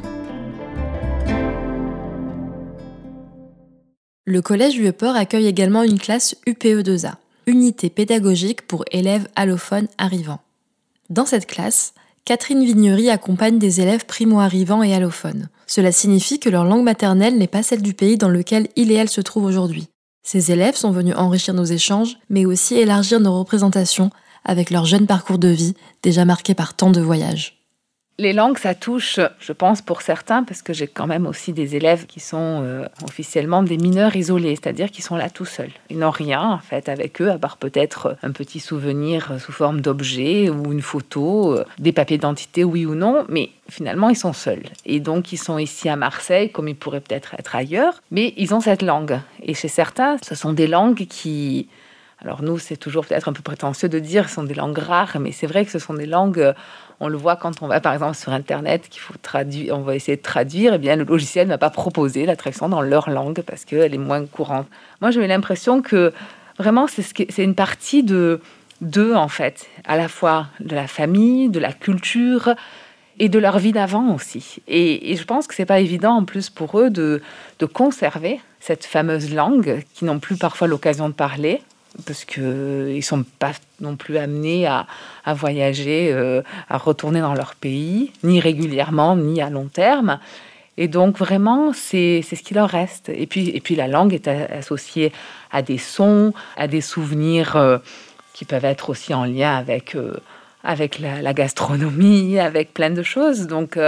Le 4.25 4.41
collège 4.41 4.79
Vieux-Port 4.79 5.17
accueille 5.17 5.49
également 5.49 5.83
une 5.83 5.99
classe 5.99 6.37
UPE2A, 6.47 7.15
unité 7.49 7.91
pédagogique 7.91 8.63
pour 8.69 8.85
élèves 8.93 9.27
allophones 9.35 9.89
arrivants. 9.99 10.39
Dans 11.11 11.27
cette 11.27 11.47
classe, 11.47 11.93
Catherine 12.25 12.65
Vignery 12.65 13.11
accompagne 13.11 13.59
des 13.59 13.81
élèves 13.81 14.07
primo-arrivants 14.07 14.85
et 14.85 14.95
allophones. 14.95 15.49
Cela 15.67 15.91
signifie 15.91 16.39
que 16.39 16.49
leur 16.49 16.65
langue 16.65 16.85
maternelle 16.85 17.37
n'est 17.37 17.49
pas 17.49 17.65
celle 17.65 17.83
du 17.83 17.95
pays 17.95 18.17
dans 18.17 18.29
lequel 18.29 18.69
il 18.77 18.93
et 18.93 18.95
elle 18.95 19.09
se 19.09 19.21
trouvent 19.21 19.47
aujourd'hui. 19.47 19.89
Ces 20.23 20.53
élèves 20.53 20.77
sont 20.77 20.93
venus 20.93 21.17
enrichir 21.17 21.53
nos 21.53 21.65
échanges, 21.65 22.17
mais 22.31 22.45
aussi 22.45 22.77
élargir 22.77 23.19
nos 23.19 23.37
représentations 23.37 24.11
avec 24.45 24.71
leur 24.71 24.85
jeune 24.85 25.09
parcours 25.09 25.39
de 25.39 25.49
vie, 25.49 25.75
déjà 26.05 26.25
marqué 26.25 26.55
par 26.55 26.75
tant 26.75 26.93
de 26.93 27.01
voyages. 27.01 27.62
Les 28.19 28.35
langues, 28.35 28.59
ça 28.59 28.75
touche, 28.75 29.21
je 29.41 29.53
pense, 29.53 29.81
pour 29.81 30.03
certains, 30.03 30.45
parce 30.45 30.61
que 30.61 30.75
j'ai 30.75 30.87
quand 30.87 31.07
même 31.07 31.27
aussi 31.27 31.55
des 31.55 31.77
élèves 31.77 32.05
qui 32.07 32.21
sont 32.21 32.61
euh, 32.63 32.87
officiellement 33.03 33.63
des 33.63 33.79
mineurs 33.79 34.15
isolés, 34.15 34.55
c'est-à-dire 34.55 34.91
qui 34.91 35.01
sont 35.01 35.17
là 35.17 35.31
tout 35.31 35.47
seuls. 35.47 35.71
Ils 35.89 35.99
n'ont 35.99 36.11
rien, 36.11 36.43
en 36.43 36.59
fait, 36.59 36.91
avec 36.91 37.23
eux, 37.23 37.31
à 37.31 37.39
part 37.39 37.57
peut-être 37.57 38.19
un 38.23 38.31
petit 38.31 38.61
souvenir 38.61 39.41
sous 39.41 39.51
forme 39.51 39.81
d'objet 39.81 40.51
ou 40.51 40.73
une 40.73 40.83
photo, 40.83 41.55
euh, 41.55 41.65
des 41.79 41.93
papiers 41.93 42.19
d'identité, 42.19 42.65
oui 42.65 42.85
ou 42.85 42.95
non, 42.95 43.25
mais 43.31 43.49
finalement, 43.71 44.11
ils 44.11 44.17
sont 44.17 44.35
seuls. 44.35 44.65
Et 44.85 45.01
donc, 45.01 45.33
ils 45.33 45.39
sont 45.39 45.57
ici 45.57 45.89
à 45.89 45.97
Marseille, 45.97 46.53
comme 46.53 46.69
ils 46.69 46.77
pourraient 46.77 47.01
peut-être 47.01 47.35
être 47.39 47.57
ailleurs, 47.57 48.03
mais 48.11 48.35
ils 48.37 48.55
ont 48.55 48.61
cette 48.61 48.83
langue. 48.83 49.21
Et 49.43 49.55
chez 49.55 49.69
certains, 49.69 50.19
ce 50.23 50.35
sont 50.35 50.53
des 50.53 50.67
langues 50.67 51.07
qui... 51.07 51.69
Alors 52.25 52.43
nous, 52.43 52.59
c'est 52.59 52.77
toujours 52.77 53.05
peut-être 53.05 53.29
un 53.29 53.33
peu 53.33 53.43
prétentieux 53.43 53.89
de 53.89 53.99
dire 53.99 54.29
ce 54.29 54.37
sont 54.37 54.45
des 54.45 54.55
langues 54.55 54.79
rares, 54.79 55.19
mais 55.19 55.33
c'est 55.33 55.47
vrai 55.47 55.65
que 55.65 55.71
ce 55.71 55.79
sont 55.79 55.95
des 55.95 56.07
langues 56.07 56.55
on 57.03 57.09
le 57.09 57.19
voit 57.19 57.35
quand 57.35 57.63
on 57.63 57.67
va 57.67 57.81
par 57.81 57.93
exemple 57.93 58.17
sur 58.17 58.33
Internet, 58.33 58.89
qu'il 58.89 59.01
faut 59.01 59.15
traduire, 59.21 59.77
on 59.77 59.83
va 59.83 59.97
essayer 59.97 60.17
de 60.17 60.23
traduire, 60.23 60.73
et 60.73 60.77
eh 60.77 60.79
bien 60.79 60.95
le 60.95 61.03
logiciel 61.03 61.49
ne 61.49 61.53
va 61.53 61.59
pas 61.59 61.69
proposer 61.69 62.27
la 62.27 62.37
traduction 62.37 62.69
dans 62.69 62.81
leur 62.81 63.11
langue 63.11 63.43
parce 63.43 63.65
qu'elle 63.65 63.93
est 63.93 63.99
moins 63.99 64.25
courante. 64.25 64.69
Moi, 65.01 65.11
j'ai 65.11 65.27
l'impression 65.27 65.83
que 65.83 66.13
vraiment 66.61 66.87
c'est 66.87 67.03
ce 67.03 67.43
une 67.43 67.57
partie 67.57 68.05
de 68.05 68.41
d'eux 68.81 69.15
en 69.17 69.27
fait, 69.27 69.67
à 69.85 69.97
la 69.97 70.07
fois 70.07 70.47
de 70.61 70.77
la 70.77 70.87
famille, 70.87 71.49
de 71.49 71.59
la 71.59 71.73
culture 71.73 72.55
et 73.19 73.29
de 73.29 73.39
leur 73.41 73.59
vie 73.59 73.73
d'avant 73.73 74.15
aussi. 74.15 74.63
Et, 74.69 75.17
je 75.17 75.25
pense 75.25 75.49
que 75.49 75.55
c'est 75.55 75.67
pas 75.67 75.81
évident 75.81 76.15
en 76.15 76.25
plus 76.25 76.51
pour 76.51 76.79
eux 76.79 76.91
de, 76.91 77.21
de 77.59 77.67
conserver 77.67 78.41
cette 78.61 78.85
fameuse 78.85 79.35
langue 79.35 79.83
qui 79.95 80.05
n'ont 80.05 80.21
plus 80.21 80.37
parfois 80.37 80.69
l'occasion 80.69 81.09
de 81.09 81.15
parler 81.15 81.63
parce 82.07 82.25
qu'ils 82.25 82.97
ne 82.97 83.01
sont 83.01 83.25
pas 83.39 83.53
non 83.81 83.97
plus 83.97 84.17
amenés 84.17 84.67
à, 84.67 84.87
voyager, 85.35 86.11
euh, 86.13 86.43
à 86.69 86.79
retourner 86.79 87.21
dans 87.21 87.35
leur 87.35 87.55
pays, 87.55 88.13
ni 88.23 88.41
régulièrement, 88.41 89.17
ni 89.17 89.43
à 89.43 89.51
long 89.51 89.67
terme. 89.67 90.19
Et 90.79 90.89
donc 90.89 91.19
vraiment, 91.19 91.73
c'est 91.75 92.23
ce 92.23 92.35
qui 92.35 92.55
leur 92.55 92.71
reste. 92.71 93.11
Et 93.11 93.27
puis, 93.27 93.51
et 93.51 93.61
puis 93.61 93.75
la 93.75 93.89
langue 93.89 94.15
est 94.15 94.27
associée 94.27 95.13
à 95.51 95.61
des 95.61 95.79
sons, 95.79 96.33
à 96.57 96.67
des 96.67 96.81
souvenirs 96.81 97.57
euh, 97.57 97.79
qui 98.33 98.47
peuvent 98.47 98.65
être 98.65 98.89
aussi 98.89 99.13
en 99.13 99.25
lien 99.25 99.55
avec, 99.55 99.95
euh, 99.95 100.17
avec 100.65 100.99
la, 100.99 101.35
gastronomie, 101.35 102.39
avec 102.39 102.73
plein 102.73 102.91
de 102.91 103.03
choses. 103.03 103.47
Donc 103.47 103.79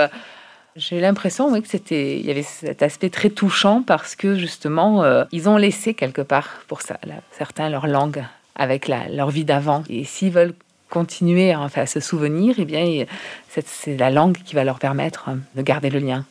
j'ai 0.76 1.00
l'impression 1.00 1.52
oui, 1.52 1.62
que 1.62 1.68
c'était, 1.68 2.18
il 2.18 2.26
y 2.26 2.30
avait 2.30 2.42
cet 2.42 2.82
aspect 2.82 3.10
très 3.10 3.30
touchant 3.30 3.82
parce 3.82 4.16
que 4.16 4.34
justement, 4.34 5.04
euh, 5.04 5.24
ils 5.30 5.48
ont 5.48 5.56
laissé 5.56 5.94
quelque 5.94 6.22
part 6.22 6.48
pour 6.66 6.80
certains 6.82 7.68
leur 7.68 7.86
langue 7.86 8.24
avec 8.56 8.88
leur 8.88 9.30
vie 9.30 9.44
d'avant. 9.44 9.84
Et 9.88 10.04
s'ils 10.04 10.32
veulent 10.32 10.54
continuer 10.90 11.54
enfin, 11.54 11.82
à 11.82 11.86
se 11.86 12.00
souvenir, 12.00 12.56
eh 12.58 12.64
bien, 12.64 13.04
c'est 13.48 13.96
la 13.96 14.10
langue 14.10 14.36
qui 14.44 14.54
va 14.54 14.64
leur 14.64 14.78
permettre 14.78 15.28
euh, 15.28 15.36
de 15.54 15.62
garder 15.62 15.90
le 15.90 16.00
lien. 16.00 16.24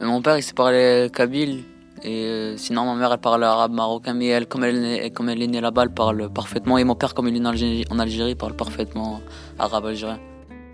Mon 0.00 0.20
père, 0.22 0.36
il 0.36 0.42
s'est 0.42 0.54
parlé 0.54 1.08
kabyle. 1.12 1.64
Et 2.04 2.26
euh, 2.26 2.56
sinon, 2.56 2.84
ma 2.84 2.94
mère, 2.94 3.12
elle 3.12 3.18
parle 3.18 3.42
arabe 3.42 3.72
marocain, 3.72 4.14
mais 4.14 4.26
elle, 4.26 4.46
comme 4.46 4.62
elle, 4.62 4.76
est, 4.84 5.46
née 5.46 5.60
là-bas, 5.60 5.84
elle 5.84 5.90
parle 5.90 6.30
parfaitement. 6.30 6.78
Et 6.78 6.84
mon 6.84 6.94
père, 6.94 7.14
comme 7.14 7.28
il 7.28 7.36
est 7.36 7.90
en 7.90 7.98
Algérie, 7.98 8.34
parle 8.34 8.54
parfaitement 8.54 9.20
arabe 9.58 9.86
algérien. 9.86 10.20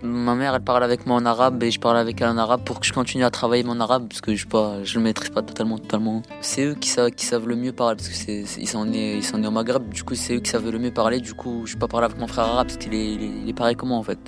Ma 0.05 0.35
mère, 0.35 0.53
elle 0.53 0.61
parle 0.61 0.83
avec 0.83 1.05
moi 1.05 1.17
en 1.17 1.25
arabe 1.25 1.61
et 1.63 1.71
je 1.71 1.79
parle 1.79 1.97
avec 1.97 2.21
elle 2.21 2.29
en 2.29 2.37
arabe 2.37 2.61
pour 2.63 2.79
que 2.79 2.85
je 2.85 2.93
continue 2.93 3.23
à 3.23 3.31
travailler 3.31 3.63
mon 3.63 3.79
arabe 3.79 4.07
parce 4.07 4.21
que 4.21 4.35
je 4.35 4.45
ne 4.45 4.83
je 4.83 4.97
le 4.97 5.03
maîtrise 5.03 5.31
pas 5.31 5.41
totalement. 5.41 5.77
totalement. 5.77 6.21
C'est 6.41 6.65
eux 6.65 6.75
qui 6.75 6.89
savent, 6.89 7.11
qui 7.11 7.25
savent 7.25 7.47
le 7.47 7.55
mieux 7.55 7.71
parler 7.71 7.95
parce 7.95 8.09
qu'ils 8.09 8.67
sont, 8.67 8.85
nés, 8.85 9.15
ils 9.15 9.23
sont 9.23 9.37
nés 9.37 9.47
au 9.47 9.51
Maghreb. 9.51 9.89
Du 9.89 10.03
coup, 10.03 10.15
c'est 10.15 10.35
eux 10.35 10.39
qui 10.39 10.51
savent 10.51 10.69
le 10.69 10.79
mieux 10.79 10.91
parler. 10.91 11.19
Du 11.19 11.33
coup, 11.33 11.63
je 11.65 11.73
peux 11.73 11.79
pas 11.79 11.87
parler 11.87 12.05
avec 12.05 12.19
mon 12.19 12.27
frère 12.27 12.45
arabe 12.45 12.67
parce 12.67 12.77
qu'il 12.77 12.93
est, 12.93 13.13
il 13.13 13.49
est, 13.49 13.53
pareil 13.53 13.75
que 13.75 13.85
moi 13.85 13.97
en 13.97 14.03
fait. 14.03 14.19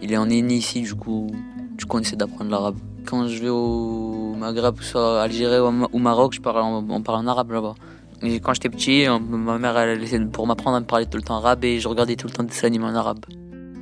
il 0.00 0.12
est 0.12 0.16
en 0.16 0.26
né 0.26 0.38
ici, 0.38 0.82
du 0.82 0.94
coup, 0.94 1.30
du 1.76 1.84
coup, 1.84 1.96
on 1.96 2.00
essaie 2.00 2.16
d'apprendre 2.16 2.50
l'arabe. 2.50 2.76
Quand 3.04 3.26
je 3.26 3.42
vais 3.42 3.50
au 3.50 4.34
Maghreb, 4.38 4.80
soit 4.80 5.20
Algérie 5.22 5.58
ou 5.58 5.98
Maroc, 5.98 6.34
je 6.34 6.40
parle, 6.40 6.62
on, 6.62 7.02
parle 7.02 7.18
en 7.18 7.26
arabe 7.26 7.50
là-bas. 7.50 7.74
Et 8.22 8.40
quand 8.40 8.54
j'étais 8.54 8.70
petit, 8.70 9.06
ma 9.28 9.58
mère, 9.58 9.76
elle, 9.76 10.02
elle, 10.10 10.28
pour 10.28 10.46
m'apprendre 10.46 10.76
à 10.76 10.80
me 10.80 10.86
parler 10.86 11.06
tout 11.06 11.18
le 11.18 11.22
temps 11.22 11.36
arabe 11.36 11.64
et 11.64 11.80
je 11.80 11.88
regardais 11.88 12.16
tout 12.16 12.28
le 12.28 12.32
temps 12.32 12.44
des 12.44 12.64
animés 12.64 12.86
en 12.86 12.94
arabe. 12.94 13.26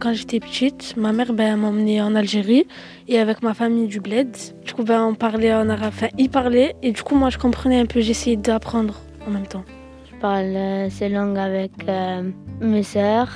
Quand 0.02 0.14
j'étais 0.14 0.40
petite, 0.40 0.97
ma 0.97 1.12
mère 1.12 1.32
ben, 1.32 1.56
m'a 1.56 1.68
emmenée 1.68 2.02
en 2.02 2.16
Algérie 2.16 2.66
et 3.06 3.21
avec 3.21 3.40
ma 3.40 3.54
famille 3.54 3.87
du 3.87 4.00
bled. 4.00 4.37
Du 4.64 4.73
coup, 4.73 4.82
ben, 4.82 5.04
on 5.04 5.14
parlait 5.14 5.54
en 5.54 5.68
arabe. 5.68 5.92
Enfin, 5.94 6.09
ils 6.18 6.28
parlaient 6.28 6.75
et 6.82 6.90
du 6.90 7.04
coup, 7.04 7.14
moi, 7.14 7.30
je 7.30 7.38
comprenais 7.38 7.78
un 7.78 7.87
peu. 7.87 8.00
J'essayais 8.00 8.35
d'apprendre 8.35 8.99
en 9.28 9.30
même 9.30 9.47
temps. 9.47 9.64
Je 10.11 10.16
parle 10.18 10.56
euh, 10.56 10.90
ces 10.90 11.09
langues 11.09 11.38
avec 11.38 11.71
euh, 11.87 12.28
mes 12.61 12.82
sœurs, 12.82 13.30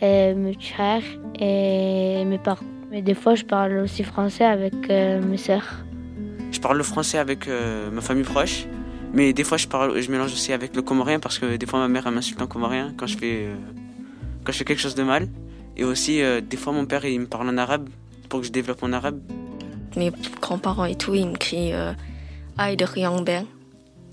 et 0.00 0.32
mes 0.32 0.54
frères 0.54 1.02
et 1.38 2.24
mes 2.24 2.38
parents. 2.38 2.64
Mais 2.90 3.02
des 3.02 3.12
fois, 3.12 3.34
je 3.34 3.44
parle 3.44 3.76
aussi 3.76 4.04
français 4.04 4.46
avec 4.46 4.72
euh, 4.88 5.20
mes 5.20 5.36
sœurs. 5.36 5.84
Je 6.50 6.60
parle 6.60 6.78
le 6.78 6.82
français 6.82 7.18
avec 7.18 7.46
ma 7.92 8.00
famille 8.00 8.24
proche. 8.24 8.64
Mais 9.12 9.34
des 9.34 9.44
fois, 9.44 9.58
je, 9.58 9.68
parle, 9.68 10.00
je 10.00 10.10
mélange 10.10 10.32
aussi 10.32 10.54
avec 10.54 10.74
le 10.74 10.80
comorien 10.80 11.20
parce 11.20 11.38
que 11.38 11.56
des 11.56 11.66
fois, 11.66 11.78
ma 11.78 11.88
mère 11.88 12.10
m'insulte 12.10 12.40
en 12.40 12.46
comorien 12.46 12.94
quand 12.96 13.06
je 13.06 13.18
fais, 13.18 13.48
quand 14.44 14.52
je 14.52 14.56
fais 14.56 14.64
quelque 14.64 14.80
chose 14.80 14.94
de 14.94 15.02
mal. 15.02 15.28
Et 15.76 15.84
aussi, 15.84 16.22
euh, 16.22 16.40
des 16.40 16.56
fois, 16.56 16.72
mon 16.72 16.86
père, 16.86 17.04
il 17.04 17.20
me 17.20 17.26
parle 17.26 17.48
en 17.48 17.56
arabe 17.56 17.88
pour 18.28 18.40
que 18.40 18.46
je 18.46 18.52
développe 18.52 18.82
mon 18.82 18.92
arabe. 18.92 19.20
Mes 19.96 20.10
grands-parents 20.40 20.84
et 20.84 20.96
tout, 20.96 21.14
ils 21.14 21.26
me 21.26 21.36
crient 21.36 21.72
euh, 21.72 21.92
Aïe 22.58 22.76
Riang 22.80 23.22
Ben. 23.22 23.46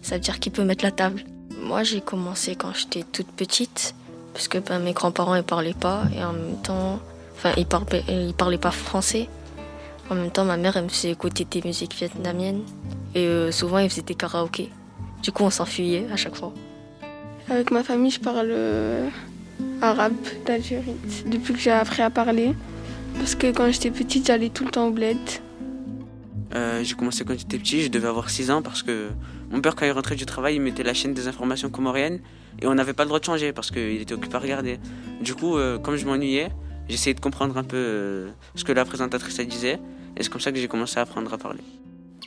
Ça 0.01 0.15
veut 0.15 0.21
dire 0.21 0.39
qu'il 0.39 0.51
peut 0.51 0.63
mettre 0.63 0.83
la 0.83 0.91
table. 0.91 1.23
Moi, 1.61 1.83
j'ai 1.83 2.01
commencé 2.01 2.55
quand 2.55 2.73
j'étais 2.73 3.03
toute 3.03 3.31
petite, 3.31 3.95
parce 4.33 4.47
que 4.47 4.57
ben, 4.57 4.79
mes 4.79 4.93
grands-parents 4.93 5.35
ne 5.35 5.41
parlaient 5.41 5.73
pas, 5.73 6.03
et 6.15 6.23
en 6.23 6.33
même 6.33 6.61
temps, 6.63 6.99
enfin, 7.35 7.51
ils 7.57 7.65
parlaient, 7.65 8.03
ils 8.07 8.33
parlaient 8.33 8.57
pas 8.57 8.71
français. 8.71 9.27
En 10.09 10.15
même 10.15 10.31
temps, 10.31 10.45
ma 10.45 10.57
mère, 10.57 10.77
elle 10.77 10.85
me 10.85 10.89
faisait 10.89 11.11
écouter 11.11 11.45
des 11.45 11.61
musiques 11.63 11.95
vietnamiennes, 11.95 12.63
et 13.13 13.25
euh, 13.25 13.51
souvent, 13.51 13.79
ils 13.79 13.89
faisaient 13.89 14.01
des 14.01 14.15
karaokés. 14.15 14.69
Du 15.21 15.31
coup, 15.31 15.43
on 15.43 15.49
s'enfuyait 15.49 16.07
à 16.11 16.15
chaque 16.15 16.35
fois. 16.35 16.53
Avec 17.49 17.71
ma 17.71 17.83
famille, 17.83 18.11
je 18.11 18.19
parle 18.19 18.51
arabe 19.81 20.13
d'Algérie 20.45 20.95
depuis 21.25 21.53
que 21.53 21.59
j'ai 21.59 21.71
appris 21.71 22.01
à 22.01 22.09
parler. 22.09 22.53
Parce 23.17 23.35
que 23.35 23.51
quand 23.51 23.71
j'étais 23.71 23.91
petite, 23.91 24.27
j'allais 24.27 24.49
tout 24.49 24.65
le 24.65 24.71
temps 24.71 24.87
au 24.87 24.91
bled. 24.91 25.17
Euh, 26.55 26.83
j'ai 26.83 26.95
commencé 26.95 27.23
quand 27.23 27.37
j'étais 27.37 27.57
petit, 27.57 27.83
je 27.83 27.89
devais 27.89 28.07
avoir 28.07 28.29
6 28.29 28.49
ans 28.49 28.61
parce 28.61 28.81
que 28.81 29.09
mon 29.51 29.61
père, 29.61 29.75
quand 29.75 29.85
il 29.85 29.91
rentrait 29.91 30.15
du 30.15 30.25
travail, 30.25 30.55
il 30.55 30.61
mettait 30.61 30.83
la 30.83 30.93
chaîne 30.93 31.13
des 31.13 31.27
informations 31.27 31.69
comoriennes 31.69 32.21
et 32.59 32.67
on 32.67 32.73
n'avait 32.73 32.93
pas 32.93 33.03
le 33.03 33.09
droit 33.09 33.19
de 33.19 33.25
changer 33.25 33.53
parce 33.53 33.69
qu'il 33.69 34.01
était 34.01 34.13
occupé 34.13 34.35
à 34.35 34.39
regarder. 34.39 34.79
Du 35.21 35.35
coup, 35.35 35.57
euh, 35.57 35.77
comme 35.77 35.95
je 35.95 36.05
m'ennuyais, 36.05 36.49
j'essayais 36.87 37.13
de 37.13 37.19
comprendre 37.19 37.57
un 37.57 37.63
peu 37.63 37.77
euh, 37.77 38.29
ce 38.55 38.63
que 38.63 38.71
la 38.71 38.83
présentatrice 38.83 39.39
disait 39.41 39.79
et 40.17 40.23
c'est 40.23 40.29
comme 40.29 40.41
ça 40.41 40.51
que 40.51 40.57
j'ai 40.57 40.67
commencé 40.67 40.97
à 40.97 41.03
apprendre 41.03 41.31
à 41.31 41.37
parler. 41.37 41.63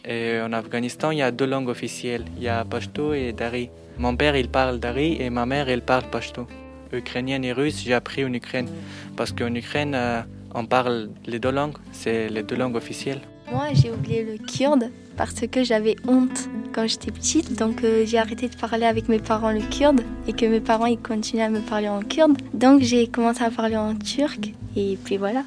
Et 0.05 0.41
en 0.41 0.53
Afghanistan, 0.53 1.11
il 1.11 1.19
y 1.19 1.23
a 1.23 1.31
deux 1.31 1.47
langues 1.47 1.69
officielles. 1.69 2.25
Il 2.37 2.43
y 2.43 2.49
a 2.49 2.65
Pashto 2.65 3.15
et 3.15 3.33
Dari. 3.33 3.71
Mon 3.99 4.17
père, 4.17 4.37
il 4.37 4.49
parle 4.49 4.81
Dari 4.81 5.17
et 5.21 5.31
ma 5.31 5.47
mère, 5.47 5.69
elle 5.69 5.83
parle 5.83 6.09
Pashto 6.11 6.47
ukrainienne 6.93 7.45
et 7.45 7.53
russe, 7.53 7.83
j'ai 7.85 7.95
appris 7.95 8.25
en 8.25 8.33
Ukraine. 8.33 8.69
Parce 9.17 9.33
qu'en 9.33 9.55
Ukraine, 9.55 9.95
euh, 9.95 10.23
on 10.55 10.67
parle 10.67 11.11
les 11.27 11.39
deux 11.39 11.51
langues, 11.51 11.77
c'est 11.93 12.29
les 12.29 12.43
deux 12.43 12.57
langues 12.57 12.77
officielles. 12.77 13.21
Moi, 13.51 13.69
j'ai 13.75 13.91
oublié 13.91 14.25
le 14.25 14.39
kurde 14.39 14.91
parce 15.17 15.47
que 15.47 15.63
j'avais 15.63 15.97
honte 16.07 16.49
quand 16.73 16.87
j'étais 16.87 17.11
petite. 17.11 17.59
Donc, 17.59 17.85
euh, 17.85 18.05
j'ai 18.07 18.19
arrêté 18.19 18.49
de 18.49 18.57
parler 18.57 18.87
avec 18.87 19.09
mes 19.09 19.19
parents 19.19 19.51
le 19.53 19.61
kurde 19.61 20.01
et 20.27 20.33
que 20.33 20.47
mes 20.47 20.61
parents 20.61 20.87
ils 20.87 20.99
continuaient 20.99 21.45
à 21.45 21.51
me 21.51 21.61
parler 21.61 21.89
en 21.89 22.01
kurde. 22.01 22.39
Donc, 22.55 22.83
j'ai 22.83 23.07
commencé 23.09 23.43
à 23.43 23.51
parler 23.51 23.77
en 23.77 23.95
turc 23.95 24.53
et 24.77 24.99
puis 25.05 25.17
voilà. 25.17 25.45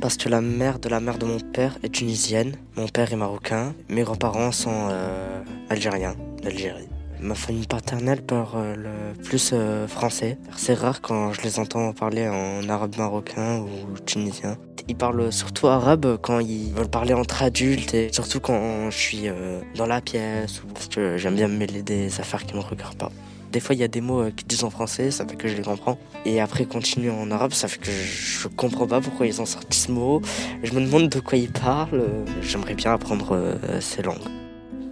Parce 0.00 0.16
que 0.16 0.28
la 0.28 0.40
mère 0.40 0.78
de 0.78 0.88
la 0.88 1.00
mère 1.00 1.18
de 1.18 1.26
mon 1.26 1.38
père 1.38 1.76
est 1.82 1.90
tunisienne, 1.90 2.56
mon 2.76 2.88
père 2.88 3.12
est 3.12 3.16
marocain, 3.16 3.74
mes 3.88 4.02
grands-parents 4.02 4.52
sont 4.52 4.88
euh, 4.90 5.42
algériens, 5.68 6.14
d'Algérie. 6.42 6.88
Ma 7.22 7.34
famille 7.34 7.66
paternelle 7.66 8.22
parle 8.22 8.88
plus 9.22 9.50
euh, 9.52 9.86
français. 9.86 10.38
C'est 10.56 10.74
rare 10.74 11.02
quand 11.02 11.32
je 11.32 11.42
les 11.42 11.58
entends 11.58 11.92
parler 11.92 12.26
en 12.28 12.66
arabe 12.68 12.96
marocain 12.96 13.58
ou 13.58 13.98
tunisien. 14.06 14.56
Ils 14.88 14.96
parlent 14.96 15.30
surtout 15.30 15.68
arabe 15.68 16.18
quand 16.22 16.40
ils 16.40 16.72
veulent 16.72 16.88
parler 16.88 17.12
entre 17.12 17.42
adultes 17.42 17.92
et 17.92 18.10
surtout 18.12 18.40
quand 18.40 18.90
je 18.90 18.96
suis 18.96 19.28
euh, 19.28 19.60
dans 19.76 19.86
la 19.86 20.00
pièce 20.00 20.62
parce 20.72 20.88
que 20.88 21.18
j'aime 21.18 21.34
bien 21.34 21.48
mêler 21.48 21.82
des 21.82 22.20
affaires 22.20 22.46
qui 22.46 22.54
me 22.54 22.60
regardent 22.60 22.96
pas. 22.96 23.12
Des 23.52 23.60
fois, 23.60 23.74
il 23.74 23.80
y 23.80 23.84
a 23.84 23.88
des 23.88 24.00
mots 24.00 24.22
euh, 24.22 24.30
qui 24.34 24.44
disent 24.44 24.64
en 24.64 24.70
français, 24.70 25.10
ça 25.10 25.26
fait 25.26 25.36
que 25.36 25.48
je 25.48 25.56
les 25.56 25.62
comprends. 25.62 25.98
Et 26.24 26.40
après, 26.40 26.64
continuer 26.64 27.10
en 27.10 27.30
arabe, 27.30 27.52
ça 27.52 27.68
fait 27.68 27.80
que 27.80 27.90
je, 27.90 28.48
ne 28.48 28.54
comprends 28.54 28.86
pas 28.86 29.00
pourquoi 29.00 29.26
ils 29.26 29.42
ont 29.42 29.46
sorti 29.46 29.78
ce 29.78 29.92
mot. 29.92 30.22
Je 30.62 30.72
me 30.72 30.80
demande 30.80 31.08
de 31.10 31.20
quoi 31.20 31.36
ils 31.36 31.52
parlent. 31.52 32.04
J'aimerais 32.40 32.74
bien 32.74 32.92
apprendre 32.92 33.58
ces 33.80 34.02
langues. 34.02 34.39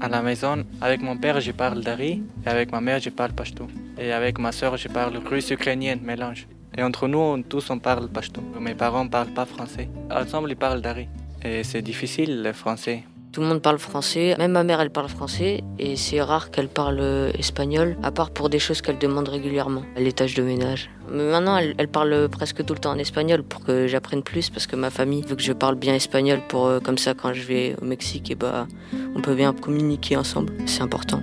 À 0.00 0.08
la 0.08 0.22
maison, 0.22 0.64
avec 0.80 1.02
mon 1.02 1.16
père, 1.16 1.40
je 1.40 1.50
parle 1.50 1.80
dari 1.82 2.22
et 2.46 2.48
avec 2.48 2.70
ma 2.70 2.80
mère, 2.80 3.00
je 3.00 3.10
parle 3.10 3.32
pashto. 3.32 3.66
Et 3.98 4.12
avec 4.12 4.38
ma 4.38 4.52
soeur, 4.52 4.76
je 4.76 4.86
parle 4.86 5.16
russe 5.16 5.50
ukrainienne, 5.50 6.00
mélange. 6.02 6.46
Et 6.76 6.84
entre 6.84 7.08
nous, 7.08 7.42
tous, 7.42 7.68
on 7.70 7.80
parle 7.80 8.08
pashto. 8.08 8.40
Mes 8.60 8.76
parents 8.76 9.04
ne 9.04 9.08
parlent 9.08 9.34
pas 9.34 9.44
français. 9.44 9.88
Ensemble, 10.08 10.52
ils 10.52 10.56
parlent 10.56 10.82
dari. 10.82 11.08
Et 11.44 11.64
c'est 11.64 11.82
difficile, 11.82 12.42
le 12.44 12.52
français. 12.52 13.02
Tout 13.32 13.42
le 13.42 13.46
monde 13.46 13.60
parle 13.60 13.78
français, 13.78 14.34
même 14.38 14.52
ma 14.52 14.64
mère 14.64 14.80
elle 14.80 14.90
parle 14.90 15.08
français 15.08 15.62
et 15.78 15.96
c'est 15.96 16.20
rare 16.22 16.50
qu'elle 16.50 16.68
parle 16.68 16.98
euh, 17.00 17.30
espagnol, 17.38 17.96
à 18.02 18.10
part 18.10 18.30
pour 18.30 18.48
des 18.48 18.58
choses 18.58 18.80
qu'elle 18.80 18.98
demande 18.98 19.28
régulièrement, 19.28 19.82
les 19.98 20.12
tâches 20.12 20.34
de 20.34 20.42
ménage. 20.42 20.88
Mais 21.10 21.24
maintenant 21.30 21.58
elle, 21.58 21.88
parle 21.88 22.28
presque 22.30 22.64
tout 22.64 22.72
le 22.72 22.80
temps 22.80 22.92
en 22.92 22.98
espagnol 22.98 23.42
pour 23.42 23.62
que 23.64 23.86
j'apprenne 23.86 24.22
plus 24.22 24.48
parce 24.48 24.66
que 24.66 24.76
ma 24.76 24.88
famille 24.88 25.22
veut 25.22 25.36
que 25.36 25.42
je 25.42 25.52
parle 25.52 25.74
bien 25.74 25.94
espagnol 25.94 26.40
pour 26.48 26.66
euh, 26.66 26.80
comme 26.80 26.96
ça 26.96 27.12
quand 27.12 27.34
je 27.34 27.42
vais 27.42 27.76
au 27.82 27.84
Mexique 27.84 28.30
et 28.30 28.34
bah 28.34 28.66
on 29.14 29.20
peut 29.20 29.34
bien 29.34 29.52
communiquer 29.52 30.16
ensemble, 30.16 30.54
c'est 30.66 30.82
important. 30.82 31.20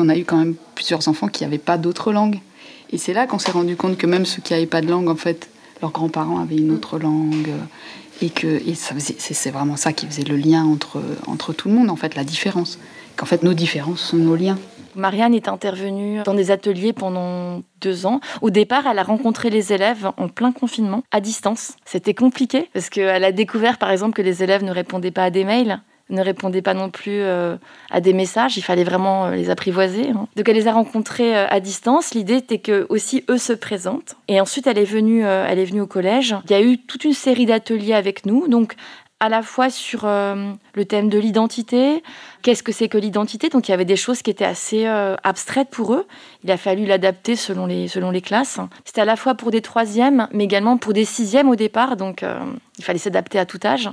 On 0.00 0.08
a 0.08 0.16
eu 0.16 0.24
quand 0.24 0.38
même 0.38 0.56
plusieurs 0.74 1.06
enfants 1.08 1.28
qui 1.28 1.44
n'avaient 1.44 1.58
pas 1.58 1.78
d'autre 1.78 2.10
langue. 2.12 2.40
Et 2.90 2.98
c'est 2.98 3.12
là 3.12 3.26
qu'on 3.26 3.38
s'est 3.38 3.52
rendu 3.52 3.76
compte 3.76 3.98
que 3.98 4.06
même 4.06 4.24
ceux 4.24 4.42
qui 4.42 4.52
n'avaient 4.54 4.66
pas 4.66 4.80
de 4.80 4.88
langue, 4.88 5.08
en 5.08 5.14
fait, 5.14 5.48
leurs 5.82 5.92
grands-parents 5.92 6.40
avaient 6.40 6.56
une 6.56 6.72
autre 6.72 6.98
langue. 6.98 7.48
euh, 7.48 8.22
Et 8.22 8.28
que 8.28 8.60
c'est 9.18 9.50
vraiment 9.50 9.76
ça 9.76 9.94
qui 9.94 10.04
faisait 10.06 10.24
le 10.24 10.36
lien 10.36 10.62
entre, 10.64 11.00
entre 11.26 11.54
tout 11.54 11.68
le 11.70 11.74
monde, 11.74 11.88
en 11.88 11.96
fait, 11.96 12.14
la 12.14 12.24
différence. 12.24 12.78
Qu'en 13.16 13.24
fait, 13.24 13.42
nos 13.42 13.54
différences 13.54 14.00
sont 14.00 14.18
nos 14.18 14.36
liens. 14.36 14.58
Marianne 14.94 15.34
est 15.34 15.48
intervenue 15.48 16.20
dans 16.24 16.34
des 16.34 16.50
ateliers 16.50 16.92
pendant 16.92 17.62
deux 17.80 18.04
ans. 18.04 18.20
Au 18.42 18.50
départ, 18.50 18.86
elle 18.86 18.98
a 18.98 19.02
rencontré 19.04 19.48
les 19.48 19.72
élèves 19.72 20.10
en 20.18 20.28
plein 20.28 20.52
confinement, 20.52 21.02
à 21.12 21.20
distance. 21.20 21.76
C'était 21.86 22.12
compliqué 22.12 22.68
parce 22.74 22.90
qu'elle 22.90 23.24
a 23.24 23.32
découvert, 23.32 23.78
par 23.78 23.90
exemple, 23.90 24.14
que 24.14 24.22
les 24.22 24.42
élèves 24.42 24.64
ne 24.64 24.72
répondaient 24.72 25.12
pas 25.12 25.24
à 25.24 25.30
des 25.30 25.44
mails, 25.44 25.80
ne 26.10 26.22
répondaient 26.22 26.62
pas 26.62 26.74
non 26.74 26.90
plus 26.90 27.20
euh, 27.20 27.56
à 27.90 28.00
des 28.00 28.12
messages. 28.12 28.56
Il 28.56 28.62
fallait 28.62 28.84
vraiment 28.84 29.26
euh, 29.26 29.30
les 29.32 29.50
apprivoiser. 29.50 30.10
hein. 30.10 30.26
Donc, 30.36 30.48
elle 30.48 30.56
les 30.56 30.68
a 30.68 30.72
rencontrés 30.72 31.36
euh, 31.36 31.46
à 31.48 31.60
distance. 31.60 32.14
L'idée 32.14 32.36
était 32.36 32.58
que 32.58 32.86
aussi 32.88 33.24
eux 33.30 33.38
se 33.38 33.52
présentent. 33.52 34.16
Et 34.28 34.40
ensuite, 34.40 34.66
elle 34.66 34.78
est 34.78 34.84
venue, 34.84 35.24
elle 35.24 35.58
est 35.58 35.64
venue 35.64 35.80
au 35.80 35.86
collège. 35.86 36.34
Il 36.46 36.50
y 36.50 36.54
a 36.54 36.60
eu 36.60 36.78
toute 36.78 37.04
une 37.04 37.12
série 37.12 37.46
d'ateliers 37.46 37.94
avec 37.94 38.26
nous. 38.26 38.48
Donc, 38.48 38.74
à 39.18 39.28
la 39.28 39.42
fois 39.42 39.68
sur 39.68 40.06
le 40.06 40.84
thème 40.86 41.10
de 41.10 41.18
l'identité, 41.18 42.02
qu'est-ce 42.40 42.62
que 42.62 42.72
c'est 42.72 42.88
que 42.88 42.96
l'identité. 42.96 43.50
Donc 43.50 43.68
il 43.68 43.70
y 43.70 43.74
avait 43.74 43.84
des 43.84 43.96
choses 43.96 44.22
qui 44.22 44.30
étaient 44.30 44.46
assez 44.46 44.86
abstraites 44.86 45.68
pour 45.68 45.92
eux. 45.92 46.06
Il 46.42 46.50
a 46.50 46.56
fallu 46.56 46.86
l'adapter 46.86 47.36
selon 47.36 47.66
les, 47.66 47.86
selon 47.86 48.10
les 48.10 48.22
classes. 48.22 48.60
C'était 48.86 49.02
à 49.02 49.04
la 49.04 49.16
fois 49.16 49.34
pour 49.34 49.50
des 49.50 49.60
troisièmes, 49.60 50.26
mais 50.32 50.44
également 50.44 50.78
pour 50.78 50.94
des 50.94 51.04
sixièmes 51.04 51.50
au 51.50 51.56
départ. 51.56 51.96
Donc 51.96 52.24
il 52.78 52.84
fallait 52.84 52.98
s'adapter 52.98 53.38
à 53.38 53.44
tout 53.44 53.60
âge. 53.62 53.90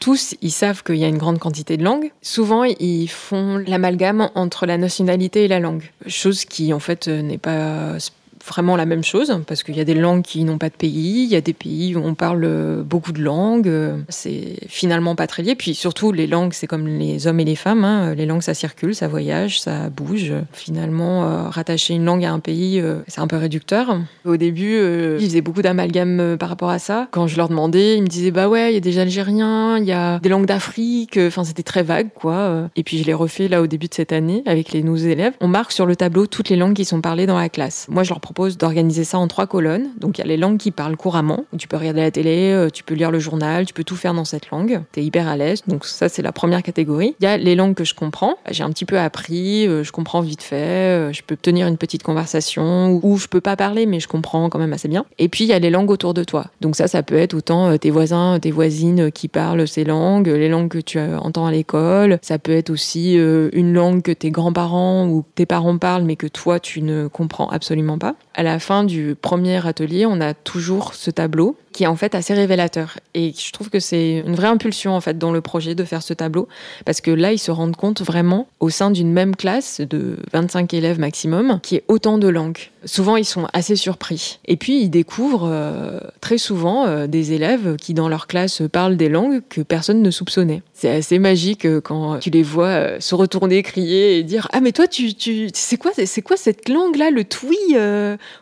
Tous, 0.00 0.34
ils 0.42 0.50
savent 0.52 0.82
qu'il 0.82 0.96
y 0.96 1.04
a 1.04 1.08
une 1.08 1.18
grande 1.18 1.38
quantité 1.38 1.76
de 1.76 1.84
langues. 1.84 2.12
Souvent, 2.22 2.64
ils 2.64 3.08
font 3.08 3.62
l'amalgame 3.66 4.30
entre 4.34 4.66
la 4.66 4.78
nationalité 4.78 5.44
et 5.44 5.48
la 5.48 5.60
langue. 5.60 5.90
Chose 6.06 6.44
qui, 6.44 6.72
en 6.72 6.78
fait, 6.78 7.08
euh, 7.08 7.22
n'est 7.22 7.38
pas 7.38 7.98
vraiment 8.46 8.76
la 8.76 8.86
même 8.86 9.04
chose, 9.04 9.40
parce 9.46 9.62
qu'il 9.62 9.76
y 9.76 9.80
a 9.80 9.84
des 9.84 9.94
langues 9.94 10.22
qui 10.22 10.44
n'ont 10.44 10.58
pas 10.58 10.68
de 10.68 10.74
pays, 10.74 11.24
il 11.24 11.28
y 11.28 11.36
a 11.36 11.40
des 11.40 11.52
pays 11.52 11.94
où 11.96 12.00
on 12.04 12.14
parle 12.14 12.44
euh, 12.44 12.82
beaucoup 12.82 13.12
de 13.12 13.22
langues, 13.22 13.68
euh, 13.68 13.98
c'est 14.08 14.56
finalement 14.68 15.14
pas 15.14 15.26
très 15.26 15.42
lié. 15.42 15.54
Puis 15.54 15.74
surtout, 15.74 16.12
les 16.12 16.26
langues, 16.26 16.52
c'est 16.52 16.66
comme 16.66 16.86
les 16.86 17.26
hommes 17.26 17.40
et 17.40 17.44
les 17.44 17.56
femmes, 17.56 17.84
hein. 17.84 18.14
les 18.14 18.26
langues, 18.26 18.42
ça 18.42 18.54
circule, 18.54 18.94
ça 18.94 19.08
voyage, 19.08 19.60
ça 19.60 19.88
bouge. 19.88 20.32
Finalement, 20.52 21.24
euh, 21.24 21.48
rattacher 21.48 21.94
une 21.94 22.04
langue 22.04 22.24
à 22.24 22.32
un 22.32 22.40
pays, 22.40 22.82
c'est 23.08 23.20
un 23.20 23.26
peu 23.26 23.36
réducteur. 23.36 23.98
Au 24.24 24.36
début, 24.36 24.76
ils 25.18 25.26
faisaient 25.26 25.40
beaucoup 25.40 25.62
d'amalgame 25.62 26.36
par 26.38 26.48
rapport 26.48 26.70
à 26.70 26.78
ça. 26.78 27.08
Quand 27.10 27.26
je 27.26 27.36
leur 27.36 27.48
demandais, 27.48 27.96
ils 27.96 28.02
me 28.02 28.06
disaient, 28.06 28.30
bah 28.30 28.48
ouais, 28.48 28.72
il 28.72 28.74
y 28.74 28.78
a 28.78 28.80
des 28.80 28.98
Algériens, 28.98 29.78
il 29.78 29.84
y 29.84 29.92
a 29.92 30.18
des 30.18 30.28
langues 30.28 30.46
d'Afrique, 30.46 31.18
enfin, 31.20 31.44
c'était 31.44 31.62
très 31.62 31.82
vague, 31.82 32.08
quoi. 32.14 32.68
Et 32.76 32.82
puis, 32.82 32.98
je 32.98 33.04
l'ai 33.04 33.14
refait 33.14 33.48
là 33.48 33.62
au 33.62 33.66
début 33.66 33.88
de 33.88 33.94
cette 33.94 34.12
année 34.12 34.42
avec 34.46 34.72
les 34.72 34.82
nouveaux 34.82 34.96
élèves. 34.96 35.34
On 35.40 35.48
marque 35.48 35.72
sur 35.72 35.86
le 35.86 35.96
tableau 35.96 36.26
toutes 36.26 36.48
les 36.48 36.56
langues 36.56 36.74
qui 36.74 36.84
sont 36.84 37.00
parlées 37.00 37.26
dans 37.26 37.38
la 37.38 37.48
classe. 37.48 37.86
Moi, 37.88 38.02
je 38.02 38.10
leur 38.10 38.20
propose 38.36 38.58
d'organiser 38.58 39.04
ça 39.04 39.18
en 39.18 39.28
trois 39.28 39.46
colonnes. 39.46 39.88
Donc, 39.98 40.18
il 40.18 40.20
y 40.20 40.24
a 40.24 40.26
les 40.26 40.36
langues 40.36 40.58
qui 40.58 40.70
parlent 40.70 40.98
couramment. 40.98 41.46
Tu 41.56 41.68
peux 41.68 41.78
regarder 41.78 42.02
la 42.02 42.10
télé, 42.10 42.52
euh, 42.52 42.68
tu 42.68 42.84
peux 42.84 42.94
lire 42.94 43.10
le 43.10 43.18
journal, 43.18 43.64
tu 43.64 43.72
peux 43.72 43.82
tout 43.82 43.96
faire 43.96 44.12
dans 44.12 44.26
cette 44.26 44.50
langue. 44.50 44.82
Tu 44.92 45.00
es 45.00 45.04
hyper 45.04 45.26
à 45.26 45.38
l'aise. 45.38 45.62
Donc, 45.68 45.86
ça, 45.86 46.10
c'est 46.10 46.20
la 46.20 46.32
première 46.32 46.62
catégorie. 46.62 47.16
Il 47.18 47.24
y 47.24 47.26
a 47.26 47.38
les 47.38 47.54
langues 47.54 47.72
que 47.72 47.84
je 47.84 47.94
comprends. 47.94 48.36
J'ai 48.50 48.62
un 48.62 48.68
petit 48.68 48.84
peu 48.84 48.98
appris, 48.98 49.66
euh, 49.66 49.82
je 49.82 49.90
comprends 49.90 50.20
vite 50.20 50.42
fait, 50.42 50.56
euh, 50.56 51.12
je 51.14 51.22
peux 51.22 51.34
tenir 51.34 51.66
une 51.66 51.78
petite 51.78 52.02
conversation 52.02 53.00
ou, 53.02 53.16
je 53.16 53.26
peux 53.26 53.40
pas 53.40 53.56
parler, 53.56 53.86
mais 53.86 54.00
je 54.00 54.08
comprends 54.08 54.50
quand 54.50 54.58
même 54.58 54.74
assez 54.74 54.88
bien. 54.88 55.06
Et 55.18 55.30
puis, 55.30 55.44
il 55.44 55.46
y 55.46 55.54
a 55.54 55.58
les 55.58 55.70
langues 55.70 55.90
autour 55.90 56.12
de 56.12 56.22
toi. 56.22 56.48
Donc, 56.60 56.76
ça, 56.76 56.88
ça 56.88 57.02
peut 57.02 57.16
être 57.16 57.32
autant 57.32 57.78
tes 57.78 57.90
voisins, 57.90 58.38
tes 58.38 58.50
voisines 58.50 59.10
qui 59.10 59.28
parlent 59.28 59.66
ces 59.66 59.84
langues, 59.84 60.28
les 60.28 60.50
langues 60.50 60.68
que 60.68 60.78
tu 60.78 61.00
entends 61.00 61.46
à 61.46 61.52
l'école. 61.52 62.18
Ça 62.20 62.38
peut 62.38 62.52
être 62.52 62.68
aussi 62.68 63.14
une 63.14 63.72
langue 63.72 64.02
que 64.02 64.12
tes 64.12 64.30
grands-parents 64.30 65.08
ou 65.08 65.24
tes 65.36 65.46
parents 65.46 65.78
parlent, 65.78 66.04
mais 66.04 66.16
que 66.16 66.26
toi, 66.26 66.60
tu 66.60 66.82
ne 66.82 67.08
comprends 67.08 67.48
absolument 67.48 67.96
pas. 67.96 68.14
À 68.38 68.42
la 68.42 68.58
fin 68.58 68.84
du 68.84 69.16
premier 69.18 69.66
atelier, 69.66 70.04
on 70.04 70.20
a 70.20 70.34
toujours 70.34 70.92
ce 70.92 71.10
tableau 71.10 71.56
qui 71.76 71.84
est 71.84 71.88
en 71.88 71.96
fait 71.96 72.14
assez 72.14 72.32
révélateur. 72.32 72.98
Et 73.12 73.34
je 73.38 73.52
trouve 73.52 73.68
que 73.68 73.80
c'est 73.80 74.24
une 74.26 74.34
vraie 74.34 74.48
impulsion 74.48 74.96
en 74.96 75.02
fait 75.02 75.18
dans 75.18 75.30
le 75.30 75.42
projet 75.42 75.74
de 75.74 75.84
faire 75.84 76.02
ce 76.02 76.14
tableau, 76.14 76.48
parce 76.86 77.02
que 77.02 77.10
là, 77.10 77.34
ils 77.34 77.38
se 77.38 77.50
rendent 77.50 77.76
compte 77.76 78.00
vraiment 78.00 78.48
au 78.60 78.70
sein 78.70 78.90
d'une 78.90 79.12
même 79.12 79.36
classe 79.36 79.82
de 79.82 80.16
25 80.32 80.72
élèves 80.72 80.98
maximum, 80.98 81.60
qui 81.62 81.76
est 81.76 81.84
autant 81.88 82.16
de 82.16 82.28
langues. 82.28 82.70
Souvent, 82.86 83.16
ils 83.16 83.24
sont 83.24 83.48
assez 83.52 83.74
surpris. 83.74 84.38
Et 84.46 84.56
puis, 84.56 84.80
ils 84.80 84.90
découvrent 84.90 85.48
euh, 85.50 85.98
très 86.20 86.38
souvent 86.38 86.86
euh, 86.86 87.08
des 87.08 87.32
élèves 87.32 87.76
qui, 87.76 87.94
dans 87.94 88.08
leur 88.08 88.28
classe, 88.28 88.62
parlent 88.72 88.96
des 88.96 89.08
langues 89.08 89.42
que 89.48 89.60
personne 89.60 90.02
ne 90.02 90.10
soupçonnait. 90.10 90.62
C'est 90.72 90.90
assez 90.90 91.18
magique 91.18 91.66
euh, 91.66 91.80
quand 91.80 92.20
tu 92.20 92.30
les 92.30 92.44
vois 92.44 93.00
se 93.00 93.16
retourner, 93.16 93.62
crier 93.64 94.18
et 94.18 94.22
dire 94.22 94.48
Ah, 94.52 94.60
mais 94.60 94.70
toi, 94.70 94.86
tu, 94.86 95.14
tu, 95.14 95.48
c'est 95.52 95.78
quoi, 95.78 95.90
c'est 95.96 96.22
quoi 96.22 96.36
cette 96.36 96.68
langue-là, 96.68 97.10
le 97.10 97.24
twi 97.24 97.56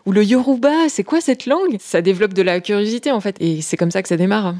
ou 0.06 0.12
le 0.12 0.24
yoruba 0.24 0.88
C'est 0.88 1.04
quoi 1.04 1.22
cette 1.22 1.46
langue? 1.46 1.78
Ça 1.80 2.02
développe 2.02 2.34
de 2.34 2.42
la 2.42 2.60
curiosité, 2.60 3.10
en 3.10 3.20
fait. 3.24 3.36
Et 3.40 3.60
c'est 3.62 3.76
comme 3.76 3.90
ça 3.90 4.02
que 4.02 4.08
ça 4.08 4.16
démarre. 4.16 4.54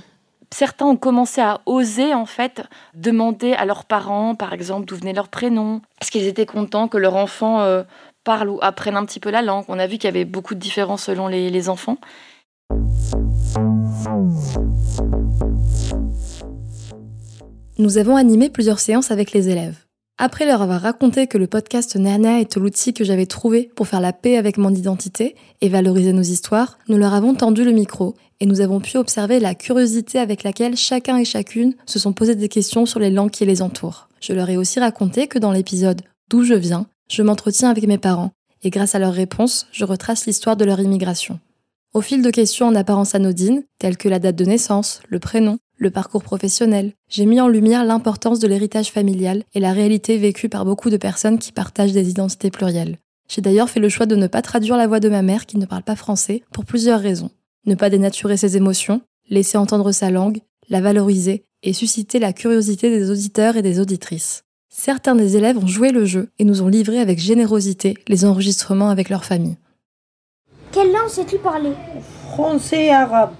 Certains 0.52 0.86
ont 0.86 0.96
commencé 0.96 1.40
à 1.40 1.60
oser 1.66 2.14
en 2.14 2.26
fait 2.26 2.62
demander 2.94 3.54
à 3.54 3.64
leurs 3.64 3.84
parents, 3.84 4.34
par 4.34 4.52
exemple, 4.52 4.86
d'où 4.86 4.96
venait 4.96 5.12
leur 5.12 5.28
prénom, 5.28 5.80
parce 5.98 6.10
qu'ils 6.10 6.26
étaient 6.26 6.46
contents 6.46 6.88
que 6.88 6.98
leur 6.98 7.16
enfant 7.16 7.60
euh, 7.60 7.82
parle 8.22 8.48
ou 8.48 8.58
apprenne 8.62 8.96
un 8.96 9.04
petit 9.04 9.20
peu 9.20 9.30
la 9.30 9.42
langue? 9.42 9.64
On 9.68 9.78
a 9.78 9.86
vu 9.86 9.94
qu'il 9.94 10.04
y 10.04 10.08
avait 10.08 10.24
beaucoup 10.24 10.54
de 10.54 10.60
différences 10.60 11.04
selon 11.04 11.26
les, 11.28 11.50
les 11.50 11.68
enfants. 11.68 11.98
Nous 17.78 17.98
avons 17.98 18.16
animé 18.16 18.48
plusieurs 18.50 18.78
séances 18.78 19.10
avec 19.10 19.32
les 19.32 19.48
élèves. 19.48 19.83
Après 20.16 20.46
leur 20.46 20.62
avoir 20.62 20.80
raconté 20.80 21.26
que 21.26 21.38
le 21.38 21.48
podcast 21.48 21.96
Nana 21.96 22.40
est 22.40 22.56
l'outil 22.56 22.94
que 22.94 23.02
j'avais 23.02 23.26
trouvé 23.26 23.68
pour 23.74 23.88
faire 23.88 24.00
la 24.00 24.12
paix 24.12 24.36
avec 24.36 24.58
mon 24.58 24.72
identité 24.72 25.34
et 25.60 25.68
valoriser 25.68 26.12
nos 26.12 26.22
histoires, 26.22 26.78
nous 26.88 26.96
leur 26.98 27.14
avons 27.14 27.34
tendu 27.34 27.64
le 27.64 27.72
micro 27.72 28.14
et 28.38 28.46
nous 28.46 28.60
avons 28.60 28.78
pu 28.78 28.96
observer 28.96 29.40
la 29.40 29.56
curiosité 29.56 30.20
avec 30.20 30.44
laquelle 30.44 30.76
chacun 30.76 31.16
et 31.16 31.24
chacune 31.24 31.74
se 31.84 31.98
sont 31.98 32.12
posé 32.12 32.36
des 32.36 32.48
questions 32.48 32.86
sur 32.86 33.00
les 33.00 33.10
langues 33.10 33.32
qui 33.32 33.44
les 33.44 33.60
entourent. 33.60 34.08
Je 34.20 34.32
leur 34.32 34.48
ai 34.48 34.56
aussi 34.56 34.78
raconté 34.78 35.26
que 35.26 35.40
dans 35.40 35.50
l'épisode 35.50 36.02
D'où 36.30 36.44
je 36.44 36.54
viens, 36.54 36.86
je 37.10 37.22
m'entretiens 37.22 37.70
avec 37.70 37.86
mes 37.88 37.98
parents 37.98 38.30
et 38.62 38.70
grâce 38.70 38.94
à 38.94 39.00
leurs 39.00 39.12
réponses, 39.12 39.66
je 39.72 39.84
retrace 39.84 40.26
l'histoire 40.26 40.56
de 40.56 40.64
leur 40.64 40.78
immigration. 40.78 41.40
Au 41.92 42.00
fil 42.00 42.22
de 42.22 42.30
questions 42.30 42.66
en 42.66 42.74
apparence 42.76 43.14
anodines, 43.14 43.64
telles 43.80 43.96
que 43.96 44.08
la 44.08 44.20
date 44.20 44.36
de 44.36 44.44
naissance, 44.44 45.00
le 45.08 45.18
prénom, 45.18 45.58
le 45.76 45.90
parcours 45.90 46.22
professionnel, 46.22 46.92
j'ai 47.08 47.26
mis 47.26 47.40
en 47.40 47.48
lumière 47.48 47.84
l'importance 47.84 48.38
de 48.38 48.46
l'héritage 48.46 48.90
familial 48.90 49.42
et 49.54 49.60
la 49.60 49.72
réalité 49.72 50.18
vécue 50.18 50.48
par 50.48 50.64
beaucoup 50.64 50.88
de 50.88 50.96
personnes 50.96 51.38
qui 51.38 51.52
partagent 51.52 51.92
des 51.92 52.10
identités 52.10 52.50
plurielles. 52.50 52.98
J'ai 53.28 53.40
d'ailleurs 53.40 53.70
fait 53.70 53.80
le 53.80 53.88
choix 53.88 54.06
de 54.06 54.16
ne 54.16 54.26
pas 54.26 54.42
traduire 54.42 54.76
la 54.76 54.86
voix 54.86 55.00
de 55.00 55.08
ma 55.08 55.22
mère 55.22 55.46
qui 55.46 55.58
ne 55.58 55.66
parle 55.66 55.82
pas 55.82 55.96
français 55.96 56.42
pour 56.52 56.64
plusieurs 56.64 57.00
raisons. 57.00 57.30
Ne 57.66 57.74
pas 57.74 57.90
dénaturer 57.90 58.36
ses 58.36 58.56
émotions, 58.56 59.00
laisser 59.30 59.58
entendre 59.58 59.90
sa 59.92 60.10
langue, 60.10 60.40
la 60.68 60.80
valoriser 60.80 61.44
et 61.62 61.72
susciter 61.72 62.18
la 62.18 62.32
curiosité 62.32 62.90
des 62.90 63.10
auditeurs 63.10 63.56
et 63.56 63.62
des 63.62 63.80
auditrices. 63.80 64.44
Certains 64.68 65.14
des 65.14 65.36
élèves 65.36 65.58
ont 65.58 65.66
joué 65.66 65.90
le 65.90 66.04
jeu 66.04 66.30
et 66.38 66.44
nous 66.44 66.62
ont 66.62 66.68
livré 66.68 66.98
avec 66.98 67.18
générosité 67.18 67.96
les 68.08 68.24
enregistrements 68.24 68.90
avec 68.90 69.08
leur 69.08 69.24
famille. 69.24 69.56
Quelle 70.72 70.92
langue 70.92 71.08
sais-tu 71.08 71.38
parler? 71.38 71.72
Français 72.32 72.86
et 72.86 72.90
arabe. 72.92 73.32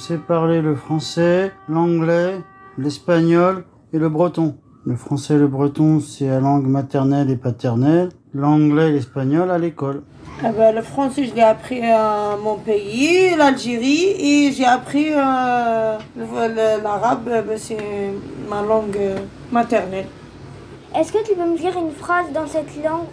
Je 0.00 0.06
sais 0.06 0.16
parler 0.16 0.62
le 0.62 0.74
français, 0.76 1.52
l'anglais, 1.68 2.40
l'espagnol 2.78 3.64
et 3.92 3.98
le 3.98 4.08
breton. 4.08 4.56
Le 4.86 4.96
français 4.96 5.34
et 5.34 5.36
le 5.38 5.46
breton, 5.46 6.00
c'est 6.00 6.26
la 6.26 6.40
langue 6.40 6.66
maternelle 6.66 7.30
et 7.30 7.36
paternelle. 7.36 8.08
L'anglais 8.32 8.88
et 8.88 8.92
l'espagnol 8.92 9.50
à 9.50 9.58
l'école. 9.58 10.00
Eh 10.42 10.52
ben, 10.52 10.74
le 10.74 10.80
français, 10.80 11.26
je 11.26 11.34
l'ai 11.34 11.42
appris 11.42 11.82
à 11.82 12.34
mon 12.42 12.56
pays, 12.56 13.36
l'Algérie, 13.36 14.14
et 14.18 14.52
j'ai 14.52 14.64
appris 14.64 15.08
euh, 15.12 15.98
l'arabe, 16.82 17.28
euh, 17.28 17.42
ben, 17.42 17.58
c'est 17.58 17.76
ma 18.48 18.62
langue 18.62 18.96
euh, 18.96 19.18
maternelle. 19.52 20.06
Est-ce 20.96 21.12
que 21.12 21.22
tu 21.26 21.34
peux 21.34 21.44
me 21.44 21.58
dire 21.58 21.78
une 21.78 21.92
phrase 21.92 22.32
dans 22.32 22.46
cette 22.46 22.74
langue? 22.82 23.04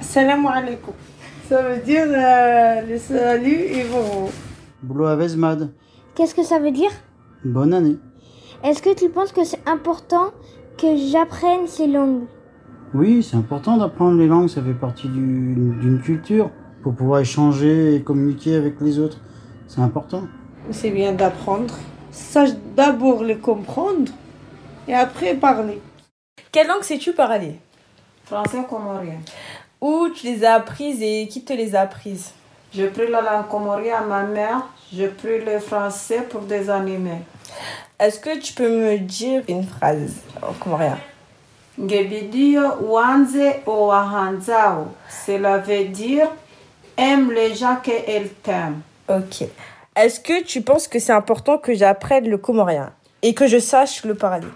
Salam 0.00 0.46
alaikum. 0.46 0.94
Ça 1.48 1.60
veut 1.60 1.82
dire 1.82 2.06
euh, 2.06 2.82
le 2.88 2.98
salut 2.98 3.64
et 3.64 3.82
bon. 3.90 4.30
Boulot 4.80 5.06
à 5.06 5.16
Vezmad. 5.16 5.72
Qu'est-ce 6.16 6.34
que 6.34 6.42
ça 6.42 6.58
veut 6.58 6.70
dire? 6.70 6.90
Bonne 7.44 7.74
année. 7.74 7.98
Est-ce 8.64 8.80
que 8.80 8.94
tu 8.94 9.10
penses 9.10 9.32
que 9.32 9.44
c'est 9.44 9.60
important 9.68 10.30
que 10.78 10.96
j'apprenne 10.96 11.66
ces 11.66 11.86
langues? 11.86 12.24
Oui, 12.94 13.22
c'est 13.22 13.36
important 13.36 13.76
d'apprendre 13.76 14.16
les 14.16 14.26
langues, 14.26 14.48
ça 14.48 14.62
fait 14.62 14.72
partie 14.72 15.08
d'une 15.08 16.00
culture 16.02 16.48
pour 16.82 16.94
pouvoir 16.94 17.20
échanger 17.20 17.94
et 17.94 18.02
communiquer 18.02 18.56
avec 18.56 18.80
les 18.80 18.98
autres. 18.98 19.18
C'est 19.66 19.82
important. 19.82 20.22
C'est 20.70 20.90
bien 20.90 21.12
d'apprendre. 21.12 21.74
Sache 22.10 22.52
d'abord 22.74 23.22
les 23.22 23.36
comprendre 23.36 24.10
et 24.88 24.94
après 24.94 25.34
parler. 25.34 25.82
Quelle 26.50 26.68
langue 26.68 26.82
sais-tu 26.82 27.12
parler? 27.12 27.60
Français 28.24 28.64
comorien. 28.66 29.18
Où 29.82 30.08
tu 30.14 30.28
les 30.28 30.46
as 30.46 30.54
apprises 30.54 31.02
et 31.02 31.28
qui 31.28 31.44
te 31.44 31.52
les 31.52 31.76
a 31.76 31.82
apprises? 31.82 32.32
J'ai 32.72 32.88
pris 32.88 33.10
la 33.10 33.20
langue 33.20 33.48
comorienne 33.48 33.94
à 33.94 34.06
ma 34.06 34.22
mère, 34.22 34.66
j'ai 34.92 35.08
pris 35.08 35.44
le 35.44 35.58
français 35.58 36.22
pour 36.28 36.42
des 36.42 36.70
animés. 36.70 37.22
Est-ce 37.98 38.20
que 38.20 38.38
tu 38.38 38.52
peux 38.52 38.68
me 38.68 38.98
dire 38.98 39.42
une 39.48 39.64
phrase? 39.64 40.14
En 40.42 40.52
comorien 40.52 40.98
Gebidio 41.78 42.62
wanze 42.82 43.36
o. 43.66 43.92
Cela 45.26 45.58
veut 45.58 45.84
dire 45.84 46.28
aime 46.96 47.32
les 47.32 47.54
gens 47.54 47.76
qu'elle 47.82 48.30
t'aime. 48.42 48.80
Ok. 49.08 49.46
Est-ce 49.94 50.20
que 50.20 50.42
tu 50.42 50.62
penses 50.62 50.88
que 50.88 50.98
c'est 50.98 51.12
important 51.12 51.58
que 51.58 51.74
j'apprenne 51.74 52.28
le 52.28 52.38
comorien 52.38 52.92
et 53.22 53.34
que 53.34 53.46
je 53.46 53.58
sache 53.58 54.04
le 54.04 54.14
parler? 54.14 54.48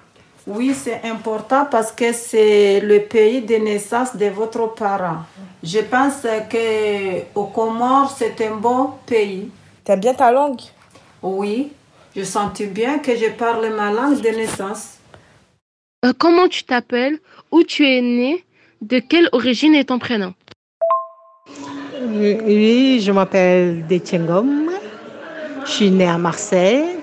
Oui, 0.46 0.74
c'est 0.74 1.02
important 1.04 1.66
parce 1.70 1.92
que 1.92 2.12
c'est 2.12 2.80
le 2.80 3.00
pays 3.00 3.42
de 3.42 3.56
naissance 3.56 4.16
de 4.16 4.26
votre 4.26 4.74
parent. 4.74 5.18
Je 5.62 5.80
pense 5.80 6.26
que 6.48 7.20
au 7.34 7.44
Comores, 7.44 8.14
c'est 8.18 8.40
un 8.46 8.56
bon 8.56 8.90
pays. 9.06 9.50
T'aimes 9.84 10.00
bien 10.00 10.14
ta 10.14 10.30
langue? 10.30 10.60
Oui, 11.22 11.72
je 12.14 12.22
sentis 12.22 12.66
bien 12.66 12.98
que 12.98 13.16
je 13.16 13.30
parle 13.30 13.74
ma 13.74 13.90
langue 13.90 14.20
de 14.20 14.28
naissance. 14.28 14.98
Euh, 16.04 16.12
comment 16.16 16.48
tu 16.48 16.64
t'appelles? 16.64 17.18
Où 17.50 17.62
tu 17.62 17.86
es 17.86 18.00
né? 18.02 18.44
De 18.82 18.98
quelle 18.98 19.28
origine 19.32 19.74
est 19.74 19.84
ton 19.84 19.98
prénom? 19.98 20.34
Oui, 22.02 23.00
je 23.00 23.12
m'appelle 23.12 23.86
Détiengom. 23.86 24.70
Je 25.64 25.70
suis 25.70 25.90
née 25.90 26.08
à 26.08 26.18
Marseille. 26.18 26.96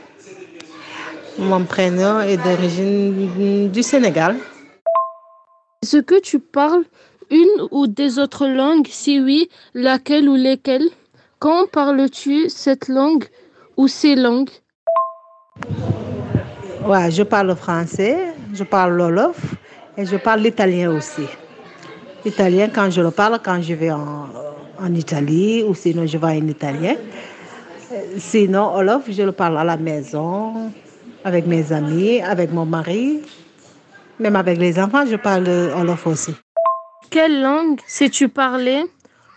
Mon 1.38 1.64
prénom 1.66 2.22
est 2.22 2.38
d'origine 2.38 3.70
du 3.72 3.84
Sénégal. 3.84 4.38
Est-ce 5.84 5.98
que 5.98 6.20
tu 6.20 6.40
parles 6.40 6.84
une 7.30 7.68
ou 7.72 7.86
des 7.88 8.18
autres 8.18 8.48
langues? 8.48 8.88
Si 8.90 9.20
oui, 9.20 9.50
laquelle 9.76 10.28
ou 10.28 10.36
lesquelles? 10.36 10.90
Quand 11.40 11.70
parles-tu 11.70 12.50
cette 12.50 12.88
langue 12.88 13.26
ou 13.76 13.88
ces 13.88 14.16
langues? 14.16 14.50
Ouais, 16.84 17.12
je 17.12 17.22
parle 17.22 17.56
français, 17.56 18.34
je 18.54 18.64
parle 18.64 18.96
l'olof 18.98 19.38
et 19.98 20.06
je 20.06 20.18
parle 20.18 20.42
l'italien 20.42 20.92
aussi. 20.92 21.28
L'italien, 22.26 22.70
quand 22.74 22.90
je 22.90 23.02
le 23.02 23.12
parle, 23.12 23.40
quand 23.44 23.62
je 23.62 23.76
vais 23.76 23.92
en, 23.92 24.30
en 24.80 24.94
Italie 24.96 25.64
ou 25.64 25.76
sinon 25.76 26.08
je 26.08 26.18
vais 26.18 26.26
en 26.26 26.48
italien. 26.48 26.96
Sinon, 28.18 28.76
Olof, 28.76 29.04
je 29.10 29.22
le 29.22 29.32
parle 29.32 29.60
à 29.60 29.64
la 29.64 29.78
maison, 29.78 30.72
avec 31.24 31.46
mes 31.46 31.72
amis, 31.72 32.20
avec 32.22 32.52
mon 32.52 32.66
mari. 32.66 33.22
Même 34.20 34.36
avec 34.36 34.58
les 34.58 34.80
enfants, 34.80 35.06
je 35.06 35.16
parle 35.16 35.48
Olof 35.48 36.08
aussi. 36.08 36.34
Quelle 37.12 37.42
langue 37.42 37.80
sais-tu 37.86 38.28
parler 38.28 38.84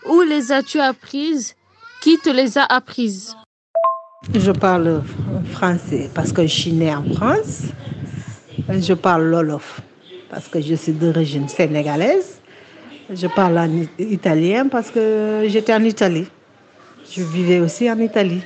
Où 0.09 0.21
les 0.21 0.51
as-tu 0.51 0.79
apprises 0.79 1.55
Qui 2.01 2.17
te 2.17 2.29
les 2.29 2.57
a 2.57 2.63
apprises? 2.63 3.35
Je 4.33 4.51
parle 4.51 5.03
français 5.51 6.09
parce 6.15 6.33
que 6.33 6.41
je 6.41 6.47
suis 6.61 6.73
née 6.73 6.93
en 6.93 7.03
France. 7.13 7.61
Je 8.69 8.93
parle 8.95 9.25
l'Olof 9.25 9.81
parce 10.27 10.47
que 10.47 10.59
je 10.59 10.73
suis 10.73 10.93
d'origine 10.93 11.47
sénégalaise. 11.47 12.39
Je 13.13 13.27
parle 13.27 13.59
en 13.59 13.69
italien 13.99 14.67
parce 14.67 14.89
que 14.89 15.43
j'étais 15.47 15.75
en 15.75 15.83
Italie. 15.83 16.27
Je 17.11 17.21
vivais 17.21 17.59
aussi 17.59 17.91
en 17.91 17.99
Italie. 17.99 18.41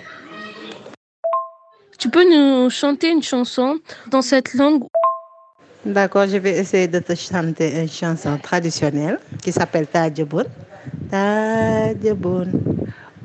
Tu 1.97 2.09
peux 2.09 2.25
nous 2.29 2.69
chanter 2.69 3.09
une 3.09 3.23
chanson 3.23 3.79
dans 4.11 4.21
cette 4.21 4.53
langue? 4.55 4.83
D'accord, 5.85 6.27
je 6.27 6.37
vais 6.37 6.57
essayer 6.57 6.89
de 6.89 6.99
te 6.99 7.15
chanter 7.15 7.79
une 7.79 7.89
chanson 7.89 8.37
traditionnelle 8.37 9.17
qui 9.41 9.53
s'appelle 9.53 9.87
Tadjeboun. 9.87 10.45
Tadjeboun. 11.09 12.51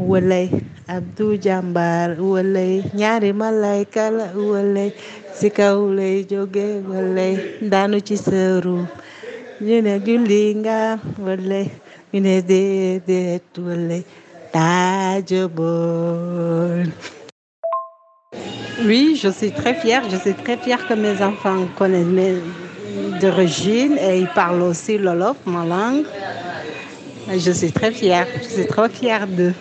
Walay, 0.08 0.48
Abdou 0.88 1.36
Jambar, 1.44 2.16
walay, 2.18 2.82
ñaari 2.98 3.32
malayka 3.32 4.10
la 4.10 4.26
walay, 4.34 4.90
si 5.36 5.50
kaw 5.50 5.78
lay 5.98 6.24
jóge 6.30 6.66
walay, 6.90 7.34
daanu 7.70 7.98
ci 8.06 8.16
sëru. 8.16 8.76
ñu 9.66 9.76
ne 9.84 9.94
julli 10.06 10.42
nga 10.60 10.78
walay, 11.24 11.66
ñu 12.12 12.18
ne 12.26 12.34
déedéet 12.50 13.52
walay. 13.66 14.02
Oui, 18.84 19.14
je 19.22 19.28
suis 19.28 19.52
très 19.52 19.74
fière. 19.74 20.02
Je 20.10 20.16
suis 20.16 20.34
très 20.34 20.56
fière 20.56 20.84
que 20.88 20.94
mes 20.94 21.22
enfants 21.22 21.68
connaissent 21.78 22.06
mes 22.06 22.34
d'origine 23.20 23.96
et 23.98 24.18
ils 24.20 24.28
parlent 24.28 24.62
aussi 24.62 24.98
l'Olof, 24.98 25.36
ma 25.46 25.64
langue. 25.64 26.04
Je 27.32 27.52
suis 27.52 27.70
très 27.70 27.92
fière. 27.92 28.26
Je 28.42 28.48
suis 28.48 28.66
trop 28.66 28.88
fière 28.88 29.28
d'eux. 29.28 29.54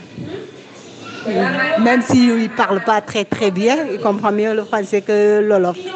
Même 1.80 2.02
s'ils 2.02 2.36
ne 2.36 2.48
parlent 2.48 2.84
pas 2.84 3.00
très 3.02 3.26
très 3.26 3.52
bien, 3.52 3.86
ils 3.92 4.00
comprennent 4.00 4.36
mieux 4.36 4.56
le 4.56 4.64
français 4.64 5.02
que 5.02 5.40
l'Olof. 5.40 5.78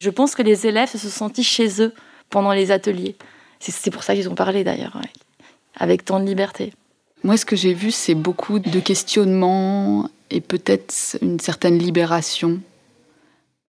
Je 0.00 0.10
pense 0.10 0.34
que 0.34 0.42
les 0.42 0.66
élèves 0.66 0.88
se 0.88 0.98
sont 0.98 1.08
sentis 1.08 1.44
chez 1.44 1.82
eux 1.82 1.92
pendant 2.30 2.52
les 2.52 2.70
ateliers. 2.70 3.16
C'est 3.60 3.90
pour 3.90 4.04
ça 4.04 4.14
qu'ils 4.14 4.28
ont 4.28 4.34
parlé 4.34 4.62
d'ailleurs, 4.64 4.94
ouais. 4.96 5.10
avec 5.76 6.04
tant 6.04 6.20
de 6.20 6.24
liberté. 6.24 6.72
Moi, 7.24 7.36
ce 7.36 7.44
que 7.44 7.56
j'ai 7.56 7.74
vu, 7.74 7.90
c'est 7.90 8.14
beaucoup 8.14 8.60
de 8.60 8.78
questionnements 8.78 10.08
et 10.30 10.40
peut-être 10.40 11.18
une 11.20 11.40
certaine 11.40 11.78
libération. 11.78 12.60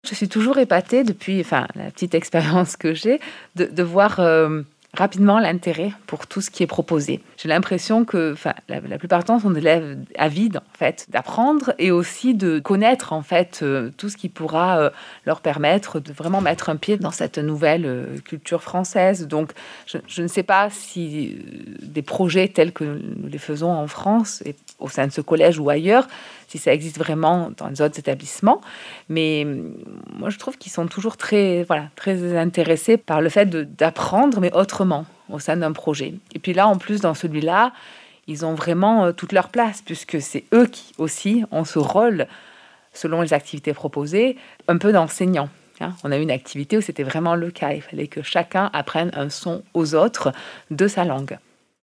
Je 0.07 0.13
suis 0.13 0.29
toujours 0.29 0.57
épatée 0.57 1.03
depuis 1.03 1.39
enfin, 1.41 1.67
la 1.75 1.89
petite 1.91 2.13
expérience 2.13 2.75
que 2.77 2.93
j'ai 2.93 3.19
de, 3.55 3.83
voir 3.83 4.19
euh, 4.19 4.61
rapidement 4.93 5.39
l'intérêt 5.39 5.91
pour 6.05 6.27
tout 6.27 6.41
ce 6.41 6.49
qui 6.51 6.61
est 6.61 6.67
proposé. 6.67 7.21
J'ai 7.37 7.49
l'impression 7.49 8.05
que 8.05 8.33
enfin, 8.33 8.53
la, 8.69 8.79
la, 8.81 8.97
plupart 8.97 9.19
du 9.19 9.25
temps 9.25 9.39
sont 9.39 9.49
des 9.49 9.59
élèves 9.59 9.97
avides 10.17 10.57
en 10.57 10.77
fait 10.77 11.07
d'apprendre 11.09 11.73
et 11.79 11.91
aussi 11.91 12.35
de 12.35 12.59
connaître 12.59 13.13
en 13.13 13.23
fait 13.23 13.61
euh, 13.63 13.89
tout 13.97 14.09
ce 14.09 14.17
qui 14.17 14.29
pourra 14.29 14.79
euh, 14.79 14.89
leur 15.25 15.41
permettre 15.41 15.99
de 15.99 16.13
vraiment 16.13 16.41
mettre 16.41 16.69
un 16.69 16.75
pied 16.75 16.97
dans 16.97 17.11
cette 17.11 17.39
nouvelle 17.39 18.21
culture 18.25 18.61
française. 18.61 19.27
Donc 19.27 19.53
je, 19.87 19.97
je, 20.07 20.21
ne 20.21 20.27
sais 20.27 20.43
pas 20.43 20.69
si 20.69 21.37
des 21.81 22.03
projets 22.03 22.47
tels 22.47 22.73
que 22.73 22.83
nous 22.83 23.27
les 23.27 23.39
faisons 23.39 23.71
en 23.71 23.87
France 23.87 24.43
et 24.45 24.55
au 24.85 24.89
sein 24.89 25.07
de 25.07 25.11
ce 25.11 25.21
collège 25.21 25.59
ou 25.59 25.69
ailleurs, 25.69 26.07
si 26.47 26.57
ça 26.57 26.73
existe 26.73 26.97
vraiment 26.97 27.51
dans 27.57 27.67
les 27.67 27.81
autres 27.81 27.99
établissements. 27.99 28.61
Mais 29.09 29.45
moi, 30.13 30.29
je 30.29 30.37
trouve 30.37 30.57
qu'ils 30.57 30.71
sont 30.71 30.87
toujours 30.87 31.17
très, 31.17 31.63
voilà, 31.63 31.89
très 31.95 32.37
intéressés 32.37 32.97
par 32.97 33.21
le 33.21 33.29
fait 33.29 33.49
d'apprendre, 33.49 34.39
mais 34.39 34.53
autrement, 34.53 35.05
au 35.29 35.39
sein 35.39 35.57
d'un 35.57 35.71
projet. 35.71 36.13
Et 36.33 36.39
puis 36.39 36.53
là, 36.53 36.67
en 36.67 36.77
plus, 36.77 37.01
dans 37.01 37.13
celui-là, 37.13 37.73
ils 38.27 38.45
ont 38.45 38.53
vraiment 38.53 39.11
toute 39.13 39.33
leur 39.33 39.49
place, 39.49 39.81
puisque 39.81 40.21
c'est 40.21 40.45
eux 40.53 40.67
qui 40.67 40.93
aussi 40.97 41.43
ont 41.51 41.65
ce 41.65 41.79
rôle, 41.79 42.27
selon 42.93 43.21
les 43.21 43.33
activités 43.33 43.73
proposées, 43.73 44.37
un 44.67 44.77
peu 44.77 44.91
d'enseignant. 44.91 45.49
Hein. 45.81 45.93
On 46.03 46.11
a 46.11 46.17
eu 46.17 46.21
une 46.21 46.31
activité 46.31 46.77
où 46.77 46.81
c'était 46.81 47.03
vraiment 47.03 47.35
le 47.35 47.51
cas. 47.51 47.73
Il 47.73 47.81
fallait 47.81 48.07
que 48.07 48.21
chacun 48.21 48.69
apprenne 48.73 49.11
un 49.13 49.29
son 49.29 49.63
aux 49.73 49.95
autres 49.95 50.31
de 50.71 50.87
sa 50.87 51.03
langue. 51.03 51.37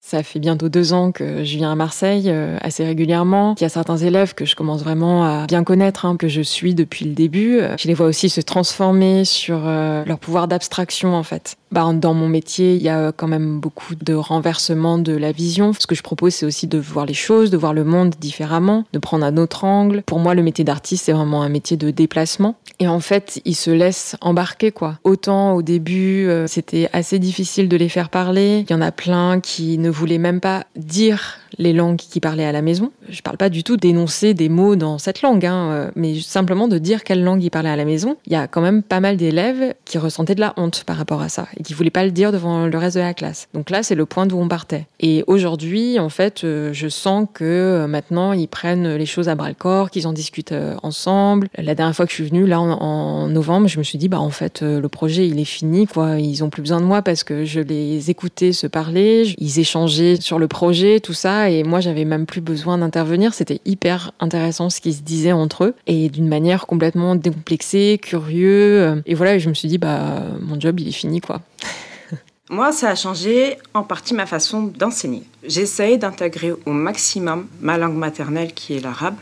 Ça 0.03 0.23
fait 0.23 0.39
bientôt 0.39 0.69
deux 0.69 0.93
ans 0.93 1.13
que 1.13 1.45
je 1.45 1.57
viens 1.57 1.71
à 1.71 1.75
Marseille 1.75 2.25
euh, 2.29 2.57
assez 2.63 2.85
régulièrement. 2.85 3.55
Il 3.59 3.63
y 3.63 3.67
a 3.67 3.69
certains 3.69 3.99
élèves 3.99 4.35
que 4.35 4.45
je 4.45 4.57
commence 4.57 4.83
vraiment 4.83 5.25
à 5.25 5.47
bien 5.47 5.63
connaître, 5.63 6.07
hein, 6.07 6.17
que 6.17 6.27
je 6.27 6.41
suis 6.41 6.75
depuis 6.75 7.05
le 7.05 7.13
début. 7.13 7.61
Je 7.79 7.87
les 7.87 7.95
vois 7.95 8.07
aussi 8.07 8.31
se 8.31 8.41
transformer 8.41 9.25
sur 9.25 9.61
euh, 9.67 10.03
leur 10.07 10.19
pouvoir 10.19 10.49
d'abstraction 10.49 11.15
en 11.15 11.23
fait. 11.23 11.57
Bah, 11.71 11.93
dans 11.93 12.15
mon 12.15 12.29
métier, 12.29 12.75
il 12.75 12.83
y 12.83 12.89
a 12.89 13.13
quand 13.13 13.29
même 13.29 13.61
beaucoup 13.61 13.95
de 13.95 14.15
renversement 14.15 14.99
de 14.99 15.13
la 15.13 15.31
vision. 15.31 15.73
Ce 15.79 15.87
que 15.87 15.95
je 15.95 16.03
propose, 16.03 16.35
c'est 16.35 16.47
aussi 16.47 16.67
de 16.67 16.79
voir 16.79 17.07
les 17.07 17.15
choses, 17.15 17.51
de 17.51 17.57
voir 17.57 17.75
le 17.75 17.85
monde 17.85 18.15
différemment, 18.19 18.85
de 18.93 18.99
prendre 18.99 19.25
un 19.25 19.37
autre 19.37 19.65
angle. 19.65 20.03
Pour 20.07 20.19
moi, 20.19 20.35
le 20.35 20.43
métier 20.43 20.65
d'artiste, 20.65 21.05
c'est 21.05 21.13
vraiment 21.13 21.43
un 21.43 21.49
métier 21.49 21.77
de 21.77 21.91
déplacement. 21.91 22.57
Et 22.81 22.89
en 22.89 23.01
fait, 23.01 23.43
ils 23.45 23.55
se 23.55 23.71
laissent 23.71 24.17
embarquer, 24.23 24.73
quoi. 24.73 24.99
Autant 25.05 25.53
au 25.53 25.61
début, 25.61 26.27
euh, 26.27 26.47
c'était 26.47 26.89
assez 26.95 27.19
difficile 27.19 27.69
de 27.69 27.77
les 27.77 27.91
faire 27.91 28.09
parler. 28.09 28.65
Il 28.67 28.73
y 28.73 28.75
en 28.75 28.81
a 28.81 28.91
plein 28.91 29.39
qui 29.41 29.77
ne 29.77 29.91
voulaient 29.91 30.19
même 30.19 30.41
pas 30.41 30.65
dire 30.77 31.40
les 31.59 31.73
langues 31.73 31.97
qui 31.97 32.21
parlaient 32.21 32.45
à 32.45 32.53
la 32.53 32.63
maison. 32.63 32.91
Je 33.09 33.23
parle 33.23 33.37
pas 33.37 33.49
du 33.49 33.63
tout 33.65 33.77
d'énoncer 33.77 34.35
des 34.35 34.49
mots 34.49 34.77
dans 34.77 34.99
cette 34.99 35.23
langue, 35.23 35.45
hein, 35.47 35.71
euh, 35.71 35.91
mais 35.97 36.21
simplement 36.21 36.69
de 36.69 36.79
dire 36.79 37.05
quelle 37.05 37.23
langue 37.23 37.43
ils 37.43 37.51
parlaient 37.51 37.71
à 37.71 37.77
la 37.77 37.85
maison. 37.85 38.17
Il 38.27 38.33
y 38.33 38.37
a 38.37 38.47
quand 38.47 38.61
même 38.61 38.83
pas 38.83 39.01
mal 39.01 39.17
d'élèves 39.17 39.75
qui 39.85 39.99
ressentaient 39.99 40.35
de 40.35 40.41
la 40.41 40.55
honte 40.57 40.85
par 40.85 40.97
rapport 40.97 41.23
à 41.23 41.29
ça 41.29 41.49
et 41.57 41.63
qui 41.63 41.75
voulaient 41.75 41.91
pas 41.91 42.05
le 42.05 42.11
dire 42.11 42.33
devant 42.33 42.67
le 42.67 42.79
reste 42.79 42.97
de 42.97 43.03
la 43.03 43.15
classe. 43.15 43.49
Donc 43.55 43.71
là, 43.71 43.83
c'est 43.83 43.95
le 43.95 44.07
point 44.07 44.27
d'où 44.27 44.39
on 44.39 44.49
partait. 44.49 44.87
Et 45.01 45.25
aujourd'hui, 45.27 45.99
en 45.99 46.09
fait, 46.09 46.45
euh, 46.45 46.73
je 46.73 46.89
sens 46.89 47.27
que 47.33 47.45
euh, 47.45 47.87
maintenant, 47.87 48.33
ils 48.33 48.49
prennent 48.49 48.95
les 48.95 49.07
choses 49.07 49.29
à 49.29 49.35
bras 49.35 49.49
le 49.49 49.55
corps, 49.55 49.91
qu'ils 49.91 50.07
en 50.07 50.13
discutent 50.13 50.55
ensemble. 50.83 51.49
La 51.57 51.75
dernière 51.75 51.95
fois 51.95 52.07
que 52.07 52.11
je 52.11 52.17
suis 52.17 52.29
venue, 52.29 52.47
là, 52.47 52.61
en, 52.61 52.71
en 52.71 53.29
novembre, 53.29 53.69
je 53.69 53.79
me 53.79 53.85
suis 53.85 53.99
dit, 53.99 54.09
bah, 54.09 54.21
en 54.21 54.31
fait, 54.31 54.63
le 54.63 54.89
projet, 54.89 55.27
il 55.27 55.39
est 55.39 55.45
fini, 55.45 55.87
quoi. 55.87 56.19
Ils 56.19 56.45
ont 56.45 56.51
plus 56.51 56.63
besoin 56.63 56.81
de 56.81 56.87
moi 56.87 57.03
parce 57.03 57.25
que 57.25 57.45
je 57.45 57.61
les 57.61 58.11
écoutais 58.11 58.53
se 58.53 58.67
parler, 58.67 59.35
ils 59.39 59.59
échangeaient 59.59 60.21
sur 60.21 60.39
le 60.39 60.49
projet, 60.49 61.01
tout 61.01 61.13
ça, 61.13 61.40
et 61.49 61.63
moi 61.63 61.81
j'avais 61.81 62.05
même 62.05 62.27
plus 62.27 62.41
besoin 62.41 62.79
d'intervenir. 62.79 63.33
C'était 63.35 63.61
hyper 63.65 64.13
intéressant 64.21 64.69
ce 64.69 64.81
qu'ils 64.81 64.95
se 64.95 65.03
disaient 65.03 65.33
entre 65.33 65.65
eux, 65.65 65.75
et 65.87 66.09
d'une 66.09 66.29
manière 66.29 66.67
complètement 66.67 67.15
décomplexée, 67.15 67.99
curieux. 68.03 69.03
Et 69.07 69.15
voilà, 69.15 69.39
je 69.39 69.49
me 69.49 69.55
suis 69.55 69.69
dit, 69.69 69.79
bah 69.79 70.23
mon 70.41 70.59
job 70.59 70.81
il 70.81 70.89
est 70.89 70.93
fini 70.93 71.21
quoi. 71.21 71.41
Moi, 72.51 72.73
ça 72.73 72.91
a 72.91 72.95
changé 72.97 73.59
en 73.75 73.85
partie 73.85 74.13
ma 74.13 74.27
façon 74.27 74.73
d'enseigner. 74.77 75.23
J'essaye 75.45 75.99
d'intégrer 75.99 76.53
au 76.67 76.73
maximum 76.73 77.47
ma 77.61 77.79
langue 77.79 77.95
maternelle 77.95 78.53
qui 78.53 78.75
est 78.75 78.81
l'arabe 78.81 79.15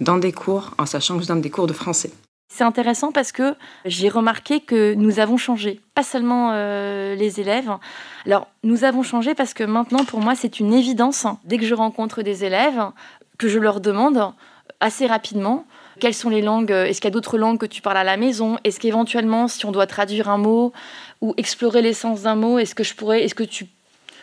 dans 0.00 0.16
des 0.16 0.32
cours, 0.32 0.70
en 0.78 0.86
sachant 0.86 1.16
que 1.18 1.22
je 1.22 1.28
donne 1.28 1.42
des 1.42 1.50
cours 1.50 1.66
de 1.66 1.74
français. 1.74 2.10
C'est 2.54 2.64
intéressant 2.64 3.12
parce 3.12 3.32
que 3.32 3.54
j'ai 3.86 4.10
remarqué 4.10 4.60
que 4.60 4.92
nous 4.92 5.20
avons 5.20 5.38
changé, 5.38 5.80
pas 5.94 6.02
seulement 6.02 6.50
euh, 6.52 7.14
les 7.14 7.40
élèves. 7.40 7.70
Alors, 8.26 8.46
nous 8.62 8.84
avons 8.84 9.02
changé 9.02 9.34
parce 9.34 9.54
que 9.54 9.64
maintenant, 9.64 10.04
pour 10.04 10.20
moi, 10.20 10.34
c'est 10.34 10.60
une 10.60 10.74
évidence. 10.74 11.26
Dès 11.44 11.56
que 11.56 11.64
je 11.64 11.74
rencontre 11.74 12.20
des 12.20 12.44
élèves, 12.44 12.90
que 13.38 13.48
je 13.48 13.58
leur 13.58 13.80
demande 13.80 14.34
assez 14.80 15.06
rapidement 15.06 15.64
quelles 15.98 16.12
sont 16.12 16.28
les 16.28 16.42
langues, 16.42 16.72
est-ce 16.72 17.00
qu'il 17.00 17.08
y 17.08 17.12
a 17.12 17.14
d'autres 17.14 17.38
langues 17.38 17.56
que 17.56 17.64
tu 17.64 17.80
parles 17.80 17.96
à 17.96 18.04
la 18.04 18.18
maison, 18.18 18.58
est-ce 18.64 18.78
qu'éventuellement, 18.78 19.48
si 19.48 19.64
on 19.64 19.72
doit 19.72 19.86
traduire 19.86 20.28
un 20.28 20.38
mot 20.38 20.74
ou 21.22 21.32
explorer 21.38 21.80
l'essence 21.80 22.22
d'un 22.22 22.34
mot, 22.34 22.58
est-ce 22.58 22.74
que 22.74 22.84
je 22.84 22.94
pourrais, 22.94 23.22
est-ce 23.24 23.34
que 23.34 23.44
tu, 23.44 23.66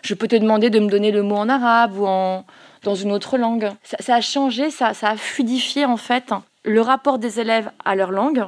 je 0.03 0.13
peux 0.13 0.27
te 0.27 0.35
demander 0.35 0.69
de 0.69 0.79
me 0.79 0.87
donner 0.87 1.11
le 1.11 1.23
mot 1.23 1.37
en 1.37 1.49
arabe 1.49 1.97
ou 1.97 2.05
en 2.05 2.45
dans 2.83 2.95
une 2.95 3.11
autre 3.11 3.39
langue? 3.39 3.71
Ça, 3.83 4.13
a 4.13 4.21
changé, 4.21 4.69
ça, 4.69 4.93
ça 4.93 5.09
a 5.09 5.17
fluidifié 5.17 5.85
en 5.85 5.97
fait 5.97 6.31
le 6.63 6.81
rapport 6.81 7.19
des 7.19 7.39
élèves 7.39 7.71
à 7.85 7.95
leur 7.95 8.11
langue 8.11 8.45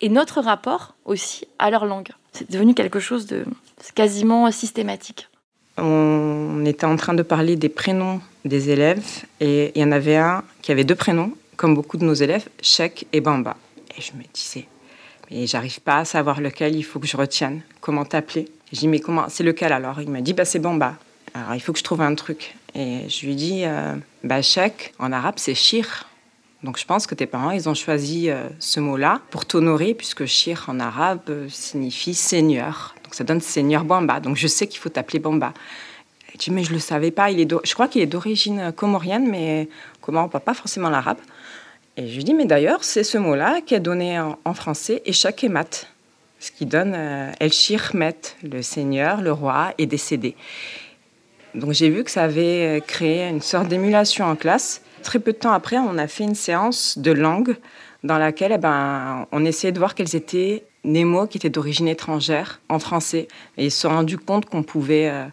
et 0.00 0.08
notre 0.08 0.40
rapport 0.40 0.94
aussi 1.04 1.46
à 1.58 1.70
leur 1.70 1.84
langue. 1.84 2.10
C'est 2.32 2.50
devenu 2.50 2.74
quelque 2.74 3.00
chose 3.00 3.26
de 3.26 3.44
quasiment 3.94 4.50
systématique. 4.50 5.28
On 5.76 6.64
était 6.64 6.86
en 6.86 6.96
train 6.96 7.14
de 7.14 7.22
parler 7.22 7.56
des 7.56 7.68
prénoms 7.68 8.20
des 8.44 8.70
élèves 8.70 9.24
et 9.40 9.72
il 9.74 9.80
y 9.80 9.84
en 9.84 9.92
avait 9.92 10.16
un 10.16 10.42
qui 10.62 10.72
avait 10.72 10.84
deux 10.84 10.94
prénoms, 10.94 11.32
comme 11.56 11.74
beaucoup 11.74 11.96
de 11.96 12.04
nos 12.04 12.14
élèves, 12.14 12.48
Chek 12.62 13.06
et 13.12 13.20
Bamba. 13.20 13.56
Et 13.96 14.00
je 14.00 14.12
me 14.12 14.22
disais, 14.32 14.66
mais 15.30 15.46
j'arrive 15.46 15.80
pas 15.80 15.98
à 15.98 16.04
savoir 16.04 16.40
lequel 16.40 16.74
il 16.74 16.82
faut 16.82 16.98
que 16.98 17.06
je 17.06 17.16
retienne. 17.16 17.62
Comment 17.80 18.04
t'appeler? 18.04 18.48
Je 18.72 18.80
dis, 18.80 18.88
mais 18.88 19.00
comment? 19.00 19.26
C'est 19.28 19.44
lequel 19.44 19.72
alors? 19.72 20.00
Il 20.00 20.10
m'a 20.10 20.20
dit, 20.20 20.34
bah, 20.34 20.44
c'est 20.44 20.58
Bamba. 20.58 20.94
Alors 21.34 21.54
il 21.54 21.60
faut 21.60 21.72
que 21.72 21.78
je 21.78 21.84
trouve 21.84 22.00
un 22.00 22.14
truc. 22.14 22.56
Et 22.74 23.08
je 23.08 23.26
lui 23.26 23.34
dis, 23.34 23.64
euh, 23.64 23.94
bah, 24.24 24.42
Chek, 24.42 24.94
en 24.98 25.12
arabe, 25.12 25.34
c'est 25.36 25.54
Shir. 25.54 26.07
Donc 26.64 26.76
je 26.76 26.84
pense 26.84 27.06
que 27.06 27.14
tes 27.14 27.26
parents, 27.26 27.52
ils 27.52 27.68
ont 27.68 27.74
choisi 27.74 28.30
euh, 28.30 28.48
ce 28.58 28.80
mot-là 28.80 29.20
pour 29.30 29.46
t'honorer, 29.46 29.94
puisque 29.94 30.26
Shir 30.26 30.64
en 30.66 30.80
arabe 30.80 31.20
euh, 31.28 31.48
signifie 31.48 32.14
seigneur. 32.14 32.96
Donc 33.04 33.14
ça 33.14 33.22
donne 33.22 33.40
seigneur 33.40 33.84
Bamba. 33.84 34.18
Donc 34.18 34.36
je 34.36 34.48
sais 34.48 34.66
qu'il 34.66 34.80
faut 34.80 34.88
t'appeler 34.88 35.20
Bamba. 35.20 35.54
Et 36.34 36.38
tu 36.38 36.50
mais 36.50 36.64
je 36.64 36.70
ne 36.70 36.74
le 36.74 36.80
savais 36.80 37.12
pas. 37.12 37.30
Il 37.30 37.40
est 37.40 37.48
je 37.64 37.74
crois 37.74 37.86
qu'il 37.86 38.02
est 38.02 38.06
d'origine 38.06 38.72
comorienne, 38.72 39.28
mais 39.30 39.68
comment 40.00 40.28
pas 40.28 40.54
forcément 40.54 40.90
l'arabe. 40.90 41.18
Et 41.96 42.08
je 42.08 42.16
lui 42.16 42.24
dis, 42.24 42.34
mais 42.34 42.44
d'ailleurs, 42.44 42.82
c'est 42.84 43.04
ce 43.04 43.18
mot-là 43.18 43.60
qui 43.60 43.74
est 43.74 43.80
donné 43.80 44.20
en, 44.20 44.54
français, 44.54 45.02
Eshak 45.04 45.42
et 45.42 45.48
Mat, 45.48 45.88
ce 46.38 46.52
qui 46.52 46.64
donne 46.64 46.92
euh, 46.94 47.32
El 47.40 47.52
Shir 47.52 47.90
Met, 47.94 48.36
le 48.42 48.62
seigneur, 48.62 49.20
le 49.20 49.32
roi, 49.32 49.74
est 49.78 49.86
décédé. 49.86 50.36
Donc 51.54 51.72
j'ai 51.72 51.88
vu 51.88 52.04
que 52.04 52.10
ça 52.10 52.24
avait 52.24 52.82
créé 52.86 53.28
une 53.28 53.40
sorte 53.40 53.68
d'émulation 53.68 54.26
en 54.26 54.36
classe. 54.36 54.82
Très 55.02 55.18
peu 55.18 55.32
de 55.32 55.38
temps 55.38 55.52
après, 55.52 55.78
on 55.78 55.96
a 55.98 56.06
fait 56.06 56.24
une 56.24 56.34
séance 56.34 56.98
de 56.98 57.12
langue 57.12 57.56
dans 58.04 58.18
laquelle 58.18 58.52
eh 58.52 58.58
ben, 58.58 59.26
on 59.32 59.44
essayait 59.44 59.72
de 59.72 59.78
voir 59.78 59.94
quels 59.94 60.14
étaient 60.14 60.64
les 60.84 61.04
mots 61.04 61.26
qui 61.26 61.38
étaient 61.38 61.50
d'origine 61.50 61.88
étrangère 61.88 62.60
en 62.68 62.78
français. 62.78 63.28
Et 63.56 63.66
ils 63.66 63.70
se 63.70 63.80
sont 63.80 63.88
rendus 63.88 64.18
compte 64.18 64.46
qu'on 64.46 64.62
pouvait 64.62 65.08
euh, 65.08 65.24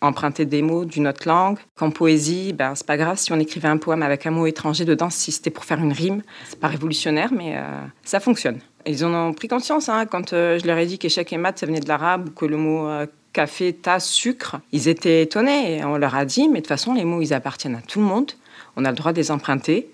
emprunter 0.00 0.44
des 0.44 0.62
mots 0.62 0.84
d'une 0.84 1.06
autre 1.08 1.28
langue. 1.28 1.58
Qu'en 1.76 1.90
poésie, 1.90 2.52
ben, 2.52 2.74
c'est 2.74 2.86
pas 2.86 2.96
grave 2.96 3.18
si 3.18 3.32
on 3.32 3.38
écrivait 3.38 3.68
un 3.68 3.76
poème 3.76 4.02
avec 4.02 4.26
un 4.26 4.30
mot 4.30 4.46
étranger 4.46 4.84
dedans, 4.84 5.10
si 5.10 5.32
c'était 5.32 5.50
pour 5.50 5.64
faire 5.64 5.78
une 5.78 5.92
rime. 5.92 6.22
C'est 6.48 6.58
pas 6.58 6.68
révolutionnaire, 6.68 7.32
mais 7.32 7.56
euh, 7.56 7.62
ça 8.04 8.20
fonctionne. 8.20 8.60
Ils 8.86 9.04
en 9.04 9.12
ont 9.12 9.32
pris 9.32 9.48
conscience 9.48 9.88
hein, 9.88 10.06
quand 10.06 10.32
euh, 10.32 10.58
je 10.58 10.66
leur 10.66 10.78
ai 10.78 10.86
dit 10.86 10.98
qu'échec 10.98 11.32
et 11.32 11.38
maths, 11.38 11.58
ça 11.58 11.66
venait 11.66 11.80
de 11.80 11.88
l'arabe, 11.88 12.28
ou 12.28 12.30
que 12.30 12.46
le 12.46 12.56
mot 12.56 12.88
café, 13.32 13.74
tasse, 13.74 14.08
sucre. 14.08 14.56
Ils 14.72 14.88
étaient 14.88 15.22
étonnés 15.22 15.76
et 15.76 15.84
on 15.84 15.98
leur 15.98 16.14
a 16.14 16.24
dit, 16.24 16.48
mais 16.48 16.54
de 16.54 16.60
toute 16.60 16.68
façon, 16.68 16.94
les 16.94 17.04
mots, 17.04 17.20
ils 17.20 17.34
appartiennent 17.34 17.74
à 17.74 17.82
tout 17.82 18.00
le 18.00 18.06
monde. 18.06 18.32
On 18.76 18.84
a 18.84 18.90
le 18.90 18.96
droit 18.96 19.12
de 19.12 19.18
les 19.18 19.30
emprunter. 19.30 19.90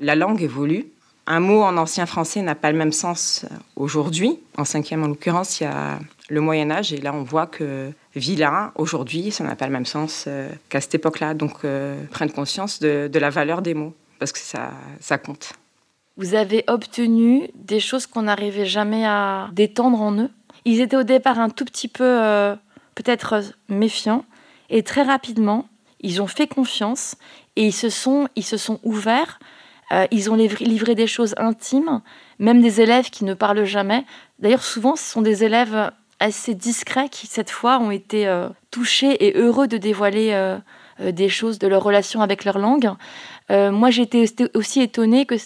La 0.00 0.14
langue 0.14 0.42
évolue. 0.42 0.86
Un 1.26 1.40
mot 1.40 1.62
en 1.62 1.76
ancien 1.76 2.06
français 2.06 2.42
n'a 2.42 2.54
pas 2.54 2.70
le 2.70 2.78
même 2.78 2.92
sens 2.92 3.46
aujourd'hui. 3.74 4.38
En 4.56 4.64
cinquième, 4.64 5.02
en 5.02 5.08
l'occurrence, 5.08 5.60
il 5.60 5.64
y 5.64 5.66
a 5.66 5.98
le 6.28 6.40
Moyen 6.40 6.70
Âge 6.70 6.92
et 6.92 6.98
là, 6.98 7.12
on 7.14 7.22
voit 7.22 7.46
que 7.46 7.90
vilain, 8.14 8.72
aujourd'hui, 8.76 9.30
ça 9.30 9.44
n'a 9.44 9.56
pas 9.56 9.66
le 9.66 9.72
même 9.72 9.86
sens 9.86 10.24
euh, 10.26 10.48
qu'à 10.68 10.80
cette 10.80 10.94
époque-là. 10.94 11.34
Donc, 11.34 11.64
euh, 11.64 12.00
conscience 12.34 12.80
de, 12.80 13.10
la 13.12 13.30
valeur 13.30 13.62
des 13.62 13.74
mots 13.74 13.94
parce 14.18 14.32
que 14.32 14.38
ça, 14.38 14.70
ça 15.00 15.18
compte. 15.18 15.52
Vous 16.16 16.34
avez 16.34 16.64
obtenu 16.68 17.50
des 17.54 17.80
choses 17.80 18.06
qu'on 18.06 18.22
n'arrivait 18.22 18.66
jamais 18.66 19.04
à 19.04 19.48
détendre 19.52 20.00
en 20.00 20.12
eux. 20.18 20.30
Ils 20.64 20.80
étaient 20.80 20.96
au 20.96 21.02
départ 21.02 21.38
un 21.38 21.50
tout 21.50 21.64
petit 21.64 21.88
peu 21.88 22.04
euh, 22.04 22.54
peut-être 22.94 23.42
méfiants. 23.68 24.24
Et 24.70 24.82
très 24.82 25.02
rapidement, 25.02 25.68
ils 26.00 26.22
ont 26.22 26.26
fait 26.26 26.46
confiance 26.46 27.16
et 27.56 27.64
ils 27.64 27.72
se 27.72 27.88
sont, 27.88 28.28
ils 28.36 28.44
se 28.44 28.56
sont 28.56 28.80
ouverts. 28.82 29.38
Euh, 29.92 30.06
ils 30.10 30.30
ont 30.30 30.34
livré, 30.34 30.94
des 30.94 31.06
choses 31.06 31.34
intimes, 31.36 32.00
même 32.38 32.60
des 32.60 32.80
élèves 32.80 33.10
qui 33.10 33.24
ne 33.24 33.34
parlent 33.34 33.64
jamais. 33.64 34.04
D'ailleurs, 34.40 34.64
souvent, 34.64 34.96
ce 34.96 35.04
sont 35.04 35.22
des 35.22 35.44
élèves 35.44 35.92
assez 36.18 36.54
discrets 36.54 37.08
qui, 37.08 37.26
cette 37.26 37.50
fois, 37.50 37.78
ont 37.78 37.90
été 37.90 38.26
euh, 38.26 38.48
touchés 38.70 39.26
et 39.26 39.36
heureux 39.36 39.68
de 39.68 39.76
dévoiler 39.76 40.30
euh, 40.32 40.58
des 41.12 41.28
choses 41.28 41.58
de 41.58 41.68
leur 41.68 41.84
relation 41.84 42.20
avec 42.20 42.44
leur 42.44 42.58
langue. 42.58 42.90
moi, 43.50 43.90
j'étais 43.90 44.24
aussi 44.54 44.80
étonnée 44.80 45.24
que, 45.26 45.36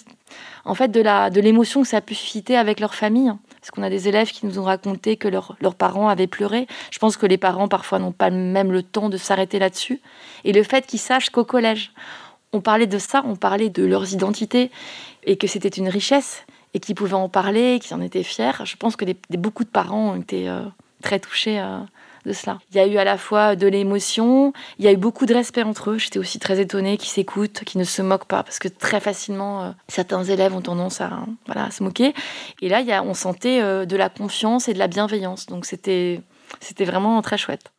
en 0.65 0.73
fait, 0.73 0.87
de 0.89 1.41
l'émotion 1.41 1.81
que 1.81 1.87
ça 1.87 1.97
a 1.97 2.01
pu 2.01 2.15
susciter 2.15 2.57
avec 2.57 2.79
leur 2.79 2.95
famille. 2.95 3.31
Parce 3.61 3.71
qu'on 3.71 3.83
a 3.83 3.89
des 3.89 4.07
élèves 4.07 4.31
qui 4.31 4.45
nous 4.47 4.57
ont 4.57 4.63
raconté 4.63 5.17
que 5.17 5.27
leurs 5.27 5.75
parents 5.75 6.09
avaient 6.09 6.27
pleuré. 6.27 6.67
Je 6.89 6.97
pense 6.97 7.15
que 7.15 7.27
les 7.27 7.37
parents, 7.37 7.67
parfois, 7.67 7.99
n'ont 7.99 8.11
pas 8.11 8.31
même 8.31 8.71
le 8.71 8.81
temps 8.81 9.07
de 9.07 9.17
s'arrêter 9.17 9.59
là-dessus. 9.59 10.01
Et 10.43 10.51
le 10.51 10.63
fait 10.63 10.87
qu'ils 10.87 10.99
sachent 10.99 11.29
qu'au 11.29 11.45
collège, 11.45 11.91
on 12.53 12.61
parlait 12.61 12.87
de 12.87 12.97
ça, 12.97 13.21
on 13.25 13.35
parlait 13.35 13.69
de 13.69 13.85
leurs 13.85 14.13
identités, 14.13 14.71
et 15.23 15.37
que 15.37 15.47
c'était 15.47 15.69
une 15.69 15.89
richesse, 15.89 16.43
et 16.73 16.79
qu'ils 16.79 16.95
pouvaient 16.95 17.13
en 17.13 17.29
parler, 17.29 17.79
qu'ils 17.79 17.93
en 17.93 18.01
étaient 18.01 18.23
fiers. 18.23 18.65
Je 18.65 18.75
pense 18.75 18.95
que 18.95 19.05
beaucoup 19.37 19.63
de 19.63 19.69
parents 19.69 20.13
ont 20.13 20.21
été 20.21 20.49
euh, 20.49 20.61
très 21.03 21.19
touchés. 21.19 21.59
Euh, 21.59 21.77
de 22.25 22.33
cela. 22.33 22.59
Il 22.71 22.77
y 22.77 22.79
a 22.79 22.87
eu 22.87 22.97
à 22.97 23.03
la 23.03 23.17
fois 23.17 23.55
de 23.55 23.67
l'émotion, 23.67 24.53
il 24.79 24.85
y 24.85 24.87
a 24.87 24.91
eu 24.91 24.97
beaucoup 24.97 25.25
de 25.25 25.33
respect 25.33 25.63
entre 25.63 25.91
eux. 25.91 25.97
J'étais 25.97 26.19
aussi 26.19 26.39
très 26.39 26.59
étonnée 26.59 26.97
qu'ils 26.97 27.09
s'écoutent, 27.09 27.63
qu'ils 27.65 27.79
ne 27.79 27.85
se 27.85 28.01
moquent 28.01 28.25
pas, 28.25 28.43
parce 28.43 28.59
que 28.59 28.67
très 28.67 28.99
facilement, 28.99 29.63
euh, 29.63 29.71
certains 29.87 30.23
élèves 30.23 30.55
ont 30.55 30.61
tendance 30.61 31.01
à, 31.01 31.11
voilà, 31.45 31.71
se 31.71 31.83
moquer. 31.83 32.13
Et 32.61 32.69
là, 32.69 32.81
il 32.81 32.87
y 32.87 32.91
a, 32.91 33.03
on 33.03 33.13
sentait 33.13 33.61
euh, 33.61 33.85
de 33.85 33.95
la 33.95 34.09
confiance 34.09 34.67
et 34.67 34.73
de 34.73 34.79
la 34.79 34.87
bienveillance. 34.87 35.45
Donc 35.47 35.65
c'était, 35.65 36.21
c'était 36.59 36.85
vraiment 36.85 37.21
très 37.21 37.37
chouette. 37.37 37.71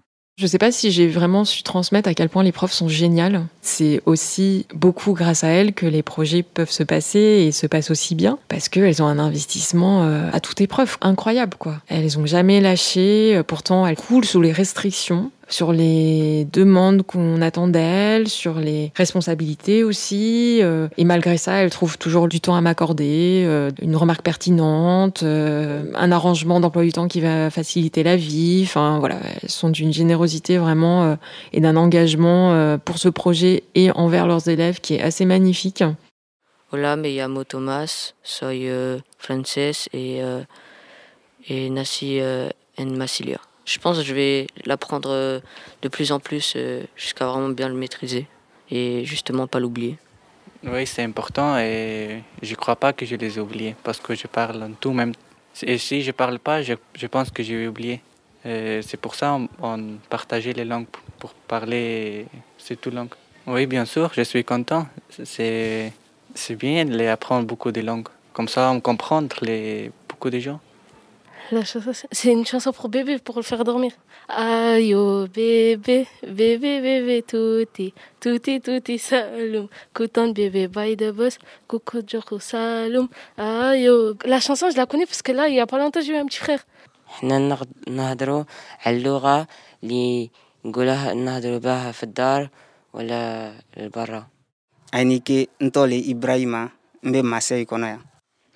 Je 0.43 0.49
ne 0.49 0.51
sais 0.51 0.59
pas 0.59 0.73
si 0.73 0.91
j'ai 0.91 1.07
vraiment 1.07 1.45
su 1.45 1.63
transmettre 1.63 2.09
à 2.09 2.15
quel 2.15 2.29
point 2.29 2.43
les 2.43 2.51
profs 2.51 2.73
sont 2.73 2.89
géniales. 2.89 3.45
C'est 3.61 4.03
aussi 4.07 4.67
beaucoup 4.75 5.13
grâce 5.13 5.45
à 5.45 5.47
elles 5.47 5.73
que 5.73 5.87
les 5.87 6.03
projets 6.03 6.43
peuvent 6.43 6.69
se 6.69 6.83
passer 6.83 7.21
et 7.47 7.53
se 7.53 7.69
passent 7.69 7.93
aussi 7.93 8.17
bien 8.17 8.41
parce 8.49 8.69
qu'elles 8.69 9.01
ont 9.05 9.07
un 9.07 9.21
investissement 9.21 10.03
euh, 10.03 10.29
à 10.33 10.41
toute 10.41 10.61
épreuve 10.61 10.97
incroyable 11.01 11.55
quoi. 11.57 11.77
Elles 11.87 12.19
ont 12.19 12.27
jamais 12.27 12.61
lâché, 12.61 13.41
pourtant 13.47 13.87
elles 13.87 13.95
coulent 13.95 14.25
sous 14.25 14.43
les 14.43 14.51
restrictions 14.51 15.31
sur 15.53 15.73
les 15.73 16.47
demandes 16.53 17.03
qu'on 17.03 17.43
attend 17.43 17.69
d'elle, 17.69 18.29
sur 18.29 18.59
les 18.59 18.93
responsabilités 18.97 19.85
aussi. 19.85 20.61
Euh, 20.63 20.89
et 20.97 21.05
malgré 21.05 21.37
ça, 21.37 21.63
elle 21.63 21.71
trouve 21.71 21.99
toujours 21.99 22.29
du 22.29 22.41
temps 22.41 22.55
à 22.55 22.61
m'accorder, 22.61 23.45
euh, 23.47 23.71
une 23.81 23.97
remarque 23.97 24.23
pertinente, 24.23 25.23
euh, 25.23 25.85
un 25.95 26.13
arrangement 26.13 26.61
d'emploi 26.61 26.83
du 26.83 26.93
temps 26.93 27.09
qui 27.09 27.21
va 27.21 27.51
faciliter 27.51 28.03
la 28.03 28.17
vie. 28.17 28.63
Enfin 28.65 28.99
voilà, 28.99 29.17
elles 29.43 29.51
sont 29.51 29.69
d'une 29.69 29.93
générosité 29.93 30.59
vraiment 30.59 31.17
et 31.53 31.61
d'un 31.61 31.77
engagement 31.77 32.79
pour 32.85 32.99
ce 32.99 33.09
projet 33.09 33.65
et 33.75 33.91
envers 33.93 34.27
leurs 34.27 34.49
élèves 34.49 34.81
qui 34.81 34.95
est 34.95 35.03
assez 35.03 35.25
magnifique. 35.25 35.85
Hola, 36.73 36.97
me 36.97 37.09
llamo 37.09 37.45
Tomás, 37.45 38.15
soy 38.23 38.71
français 39.19 39.73
et, 39.93 40.21
et 41.49 41.71
nací 41.71 42.21
en 42.79 42.87
Massilia. 42.87 43.39
Je 43.65 43.79
pense 43.79 43.99
que 43.99 44.05
je 44.05 44.15
vais 44.15 44.47
l'apprendre 44.67 45.11
euh, 45.11 45.41
de 45.83 45.89
plus 45.89 46.13
en 46.13 46.21
plus 46.21 46.55
euh, 46.57 46.83
jusqu'à 46.97 47.27
vraiment 47.27 47.49
bien 47.51 47.69
le 47.69 47.75
maîtriser. 47.75 48.27
et 48.71 49.05
justement 49.05 49.47
pas 49.47 49.61
l'oublier. 49.61 49.97
Oui, 50.65 50.87
c'est 50.87 51.03
important 51.03 51.59
et 51.59 52.23
je 52.41 52.55
crois 52.55 52.77
pas 52.77 52.93
que 52.93 53.05
je 53.05 53.17
les 53.17 53.37
ai 53.37 53.41
oubliés 53.41 53.75
parce 53.83 53.99
que 53.99 54.15
je 54.15 54.27
parle 54.27 54.63
en 54.63 54.73
tout 54.73 54.93
même. 54.93 55.13
Et 55.63 55.77
si 55.79 56.03
je 56.03 56.13
parle 56.13 56.39
pas, 56.39 56.63
je, 56.63 56.75
je 56.95 57.07
pense 57.07 57.31
que 57.31 57.43
j'ai 57.43 57.67
oublié. 57.67 58.01
C'est 58.45 59.01
pour 59.01 59.15
ça 59.15 59.39
on 59.61 59.99
partageait 60.09 60.53
les 60.53 60.65
langues 60.65 60.91
pour 61.19 61.33
parler 61.35 62.27
ces 62.59 62.77
deux 62.83 62.91
langues. 62.91 63.15
Oui, 63.47 63.67
bien 63.67 63.85
sûr, 63.85 64.11
je 64.15 64.23
suis 64.23 64.45
content. 64.45 64.87
C'est 65.25 65.93
bien 66.51 66.85
d'apprendre 66.85 67.47
beaucoup 67.47 67.73
de 67.73 67.81
langues. 67.81 68.09
Comme 68.33 68.49
ça, 68.49 68.71
on 68.71 68.81
comprend 68.81 69.23
les, 69.43 69.91
beaucoup 70.09 70.31
de 70.31 70.39
gens. 70.39 70.61
La 71.52 71.64
chanson, 71.64 71.92
c'est 72.12 72.32
une 72.32 72.46
chanson 72.46 72.74
pour 72.74 72.90
bébé, 72.90 73.20
pour 73.20 73.38
le 73.38 73.42
faire 73.42 73.64
dormir. 73.64 73.94
Aïe, 74.28 74.94
oh, 74.96 75.28
bébé, 75.34 76.06
bébé, 76.24 76.82
bébé, 76.82 77.24
touti, 77.32 77.94
touti, 78.20 78.60
touti, 78.60 79.00
saloum. 79.00 79.68
Coutant 79.94 80.28
bébé, 80.30 80.68
bye 80.68 80.98
de 80.98 81.12
boss, 81.12 81.38
coucou, 81.68 82.02
joko, 82.06 82.40
saloum. 82.40 83.08
Aïe, 83.38 83.88
oh. 83.90 84.14
La 84.26 84.40
chanson, 84.42 84.70
je 84.70 84.76
la 84.76 84.86
connais 84.86 85.06
parce 85.06 85.22
que 85.22 85.32
là, 85.32 85.48
il 85.48 85.56
y 85.56 85.60
a 85.62 85.68
pas 85.68 85.78
longtemps, 85.80 86.02
j'ai 86.02 86.14
eu 86.14 86.18
un 86.18 86.26
petit 86.26 86.40
frère. 86.40 86.66
احنا 87.08 87.58
نهضروا 87.88 88.44
على 88.86 88.98
اللغة 88.98 89.48
اللي 89.84 90.30
نقولها 90.66 91.14
نهضروا 91.14 91.58
بها 91.58 91.92
في 91.92 92.04
الدار 92.04 92.50
ولا 92.94 93.54
لبرا 93.78 94.28
ainike 94.96 95.48
ntole 95.62 95.98
Ibrahima 96.14 96.72
mbe 97.04 97.22
Marseille 97.24 97.66
konoya. 97.66 98.00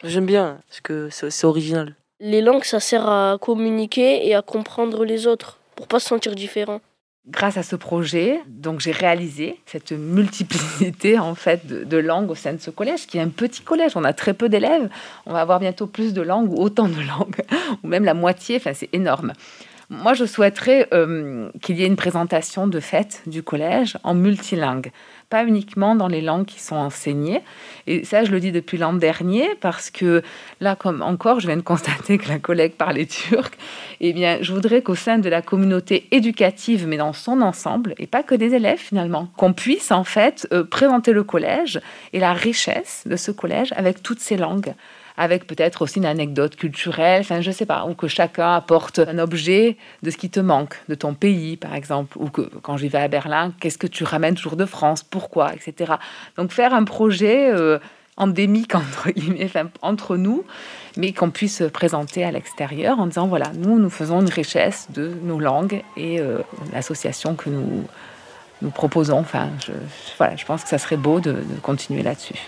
J'aime 0.03 0.25
bien 0.25 0.59
parce 0.67 0.81
que 0.81 1.09
c'est 1.09 1.45
original. 1.47 1.95
Les 2.20 2.40
langues, 2.40 2.64
ça 2.64 2.80
sert 2.80 3.06
à 3.06 3.36
communiquer 3.38 4.26
et 4.26 4.34
à 4.34 4.40
comprendre 4.40 5.04
les 5.04 5.26
autres 5.26 5.58
pour 5.74 5.86
pas 5.86 6.00
se 6.00 6.08
sentir 6.08 6.34
différent. 6.34 6.80
Grâce 7.28 7.56
à 7.56 7.62
ce 7.62 7.76
projet, 7.76 8.40
donc 8.46 8.80
j'ai 8.80 8.92
réalisé 8.92 9.60
cette 9.66 9.92
multiplicité 9.92 11.18
en 11.18 11.34
fait 11.34 11.66
de, 11.66 11.96
langues 11.98 12.30
au 12.30 12.34
sein 12.34 12.54
de 12.54 12.60
ce 12.60 12.70
collège, 12.70 13.06
qui 13.06 13.18
est 13.18 13.20
un 13.20 13.28
petit 13.28 13.62
collège. 13.62 13.92
On 13.96 14.04
a 14.04 14.12
très 14.12 14.32
peu 14.32 14.48
d'élèves. 14.48 14.88
On 15.26 15.32
va 15.32 15.40
avoir 15.40 15.58
bientôt 15.58 15.86
plus 15.86 16.14
de 16.14 16.22
langues 16.22 16.50
ou 16.52 16.62
autant 16.62 16.88
de 16.88 17.00
langues, 17.00 17.42
ou 17.82 17.88
même 17.88 18.04
la 18.04 18.14
moitié. 18.14 18.56
Enfin, 18.56 18.72
c'est 18.72 18.88
énorme. 18.94 19.32
Moi, 19.90 20.14
je 20.14 20.24
souhaiterais 20.24 20.88
euh, 20.94 21.50
qu'il 21.60 21.78
y 21.78 21.82
ait 21.82 21.86
une 21.86 21.96
présentation 21.96 22.66
de 22.66 22.80
fête 22.80 23.22
du 23.26 23.42
collège 23.42 23.98
en 24.04 24.14
multilingue, 24.14 24.90
pas 25.28 25.44
uniquement 25.44 25.94
dans 25.94 26.08
les 26.08 26.20
langues 26.20 26.46
qui 26.46 26.60
sont 26.60 26.76
enseignées. 26.76 27.40
Et 27.86 28.04
ça, 28.04 28.24
je 28.24 28.30
le 28.30 28.40
dis 28.40 28.52
depuis 28.52 28.78
l'an 28.78 28.92
dernier 28.92 29.48
parce 29.60 29.90
que 29.90 30.22
là, 30.60 30.76
comme 30.76 31.02
encore, 31.02 31.40
je 31.40 31.46
viens 31.46 31.56
de 31.56 31.62
constater 31.62 32.18
que 32.18 32.28
la 32.28 32.38
collègue 32.38 32.72
parlait 32.72 33.06
turc. 33.06 33.56
Eh 34.00 34.12
bien, 34.12 34.38
je 34.40 34.52
voudrais 34.52 34.82
qu'au 34.82 34.94
sein 34.94 35.18
de 35.18 35.28
la 35.28 35.42
communauté 35.42 36.06
éducative, 36.10 36.86
mais 36.86 36.96
dans 36.96 37.12
son 37.12 37.40
ensemble, 37.40 37.94
et 37.98 38.06
pas 38.06 38.22
que 38.22 38.34
des 38.34 38.54
élèves 38.54 38.78
finalement, 38.78 39.28
qu'on 39.36 39.52
puisse 39.52 39.90
en 39.90 40.04
fait 40.04 40.46
euh, 40.52 40.64
présenter 40.64 41.12
le 41.12 41.24
collège 41.24 41.80
et 42.12 42.20
la 42.20 42.32
richesse 42.32 43.04
de 43.06 43.16
ce 43.16 43.30
collège 43.30 43.72
avec 43.76 44.02
toutes 44.02 44.20
ces 44.20 44.36
langues 44.36 44.74
avec 45.16 45.46
peut-être 45.46 45.82
aussi 45.82 45.98
une 45.98 46.06
anecdote 46.06 46.56
culturelle, 46.56 47.20
enfin 47.20 47.40
je 47.40 47.50
sais 47.50 47.66
pas, 47.66 47.86
ou 47.86 47.94
que 47.94 48.08
chacun 48.08 48.54
apporte 48.54 48.98
un 48.98 49.18
objet 49.18 49.76
de 50.02 50.10
ce 50.10 50.16
qui 50.16 50.30
te 50.30 50.40
manque, 50.40 50.76
de 50.88 50.94
ton 50.94 51.14
pays 51.14 51.56
par 51.56 51.74
exemple, 51.74 52.16
ou 52.18 52.28
que 52.28 52.42
quand 52.62 52.76
j'y 52.76 52.88
vais 52.88 52.98
à 52.98 53.08
Berlin, 53.08 53.52
qu'est-ce 53.60 53.78
que 53.78 53.86
tu 53.86 54.04
ramènes 54.04 54.34
toujours 54.34 54.56
de 54.56 54.66
France, 54.66 55.02
pourquoi, 55.02 55.54
etc. 55.54 55.94
Donc 56.36 56.52
faire 56.52 56.74
un 56.74 56.84
projet 56.84 57.50
euh, 57.50 57.78
endémique 58.16 58.72
entre 59.82 60.16
nous, 60.16 60.44
mais 60.96 61.12
qu'on 61.12 61.30
puisse 61.30 61.62
présenter 61.72 62.24
à 62.24 62.30
l'extérieur 62.30 62.98
en 62.98 63.06
disant 63.06 63.26
voilà, 63.26 63.52
nous 63.54 63.78
nous 63.78 63.90
faisons 63.90 64.20
une 64.20 64.30
richesse 64.30 64.88
de 64.92 65.12
nos 65.22 65.38
langues 65.38 65.82
et 65.96 66.20
euh, 66.20 66.38
l'association 66.72 67.34
que 67.34 67.50
nous 67.50 67.84
nous 68.62 68.70
proposons. 68.70 69.18
Enfin, 69.18 69.50
je, 69.66 69.72
voilà, 70.16 70.34
je 70.36 70.44
pense 70.46 70.62
que 70.62 70.68
ça 70.70 70.78
serait 70.78 70.96
beau 70.96 71.20
de 71.20 71.36
continuer 71.62 72.02
là-dessus. 72.02 72.38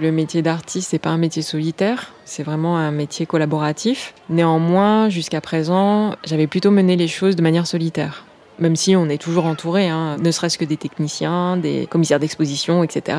Le 0.00 0.10
métier 0.10 0.42
d'artiste, 0.42 0.90
c'est 0.90 0.98
pas 0.98 1.10
un 1.10 1.18
métier 1.18 1.40
solitaire, 1.40 2.12
c'est 2.24 2.42
vraiment 2.42 2.76
un 2.76 2.90
métier 2.90 3.26
collaboratif. 3.26 4.12
Néanmoins, 4.28 5.08
jusqu'à 5.08 5.40
présent, 5.40 6.16
j'avais 6.24 6.48
plutôt 6.48 6.72
mené 6.72 6.96
les 6.96 7.06
choses 7.06 7.36
de 7.36 7.42
manière 7.42 7.68
solitaire. 7.68 8.24
Même 8.58 8.76
si 8.76 8.94
on 8.94 9.08
est 9.08 9.18
toujours 9.18 9.46
entouré, 9.46 9.88
hein, 9.88 10.16
ne 10.18 10.30
serait-ce 10.30 10.58
que 10.58 10.64
des 10.64 10.76
techniciens, 10.76 11.56
des 11.56 11.86
commissaires 11.86 12.20
d'exposition, 12.20 12.84
etc. 12.84 13.18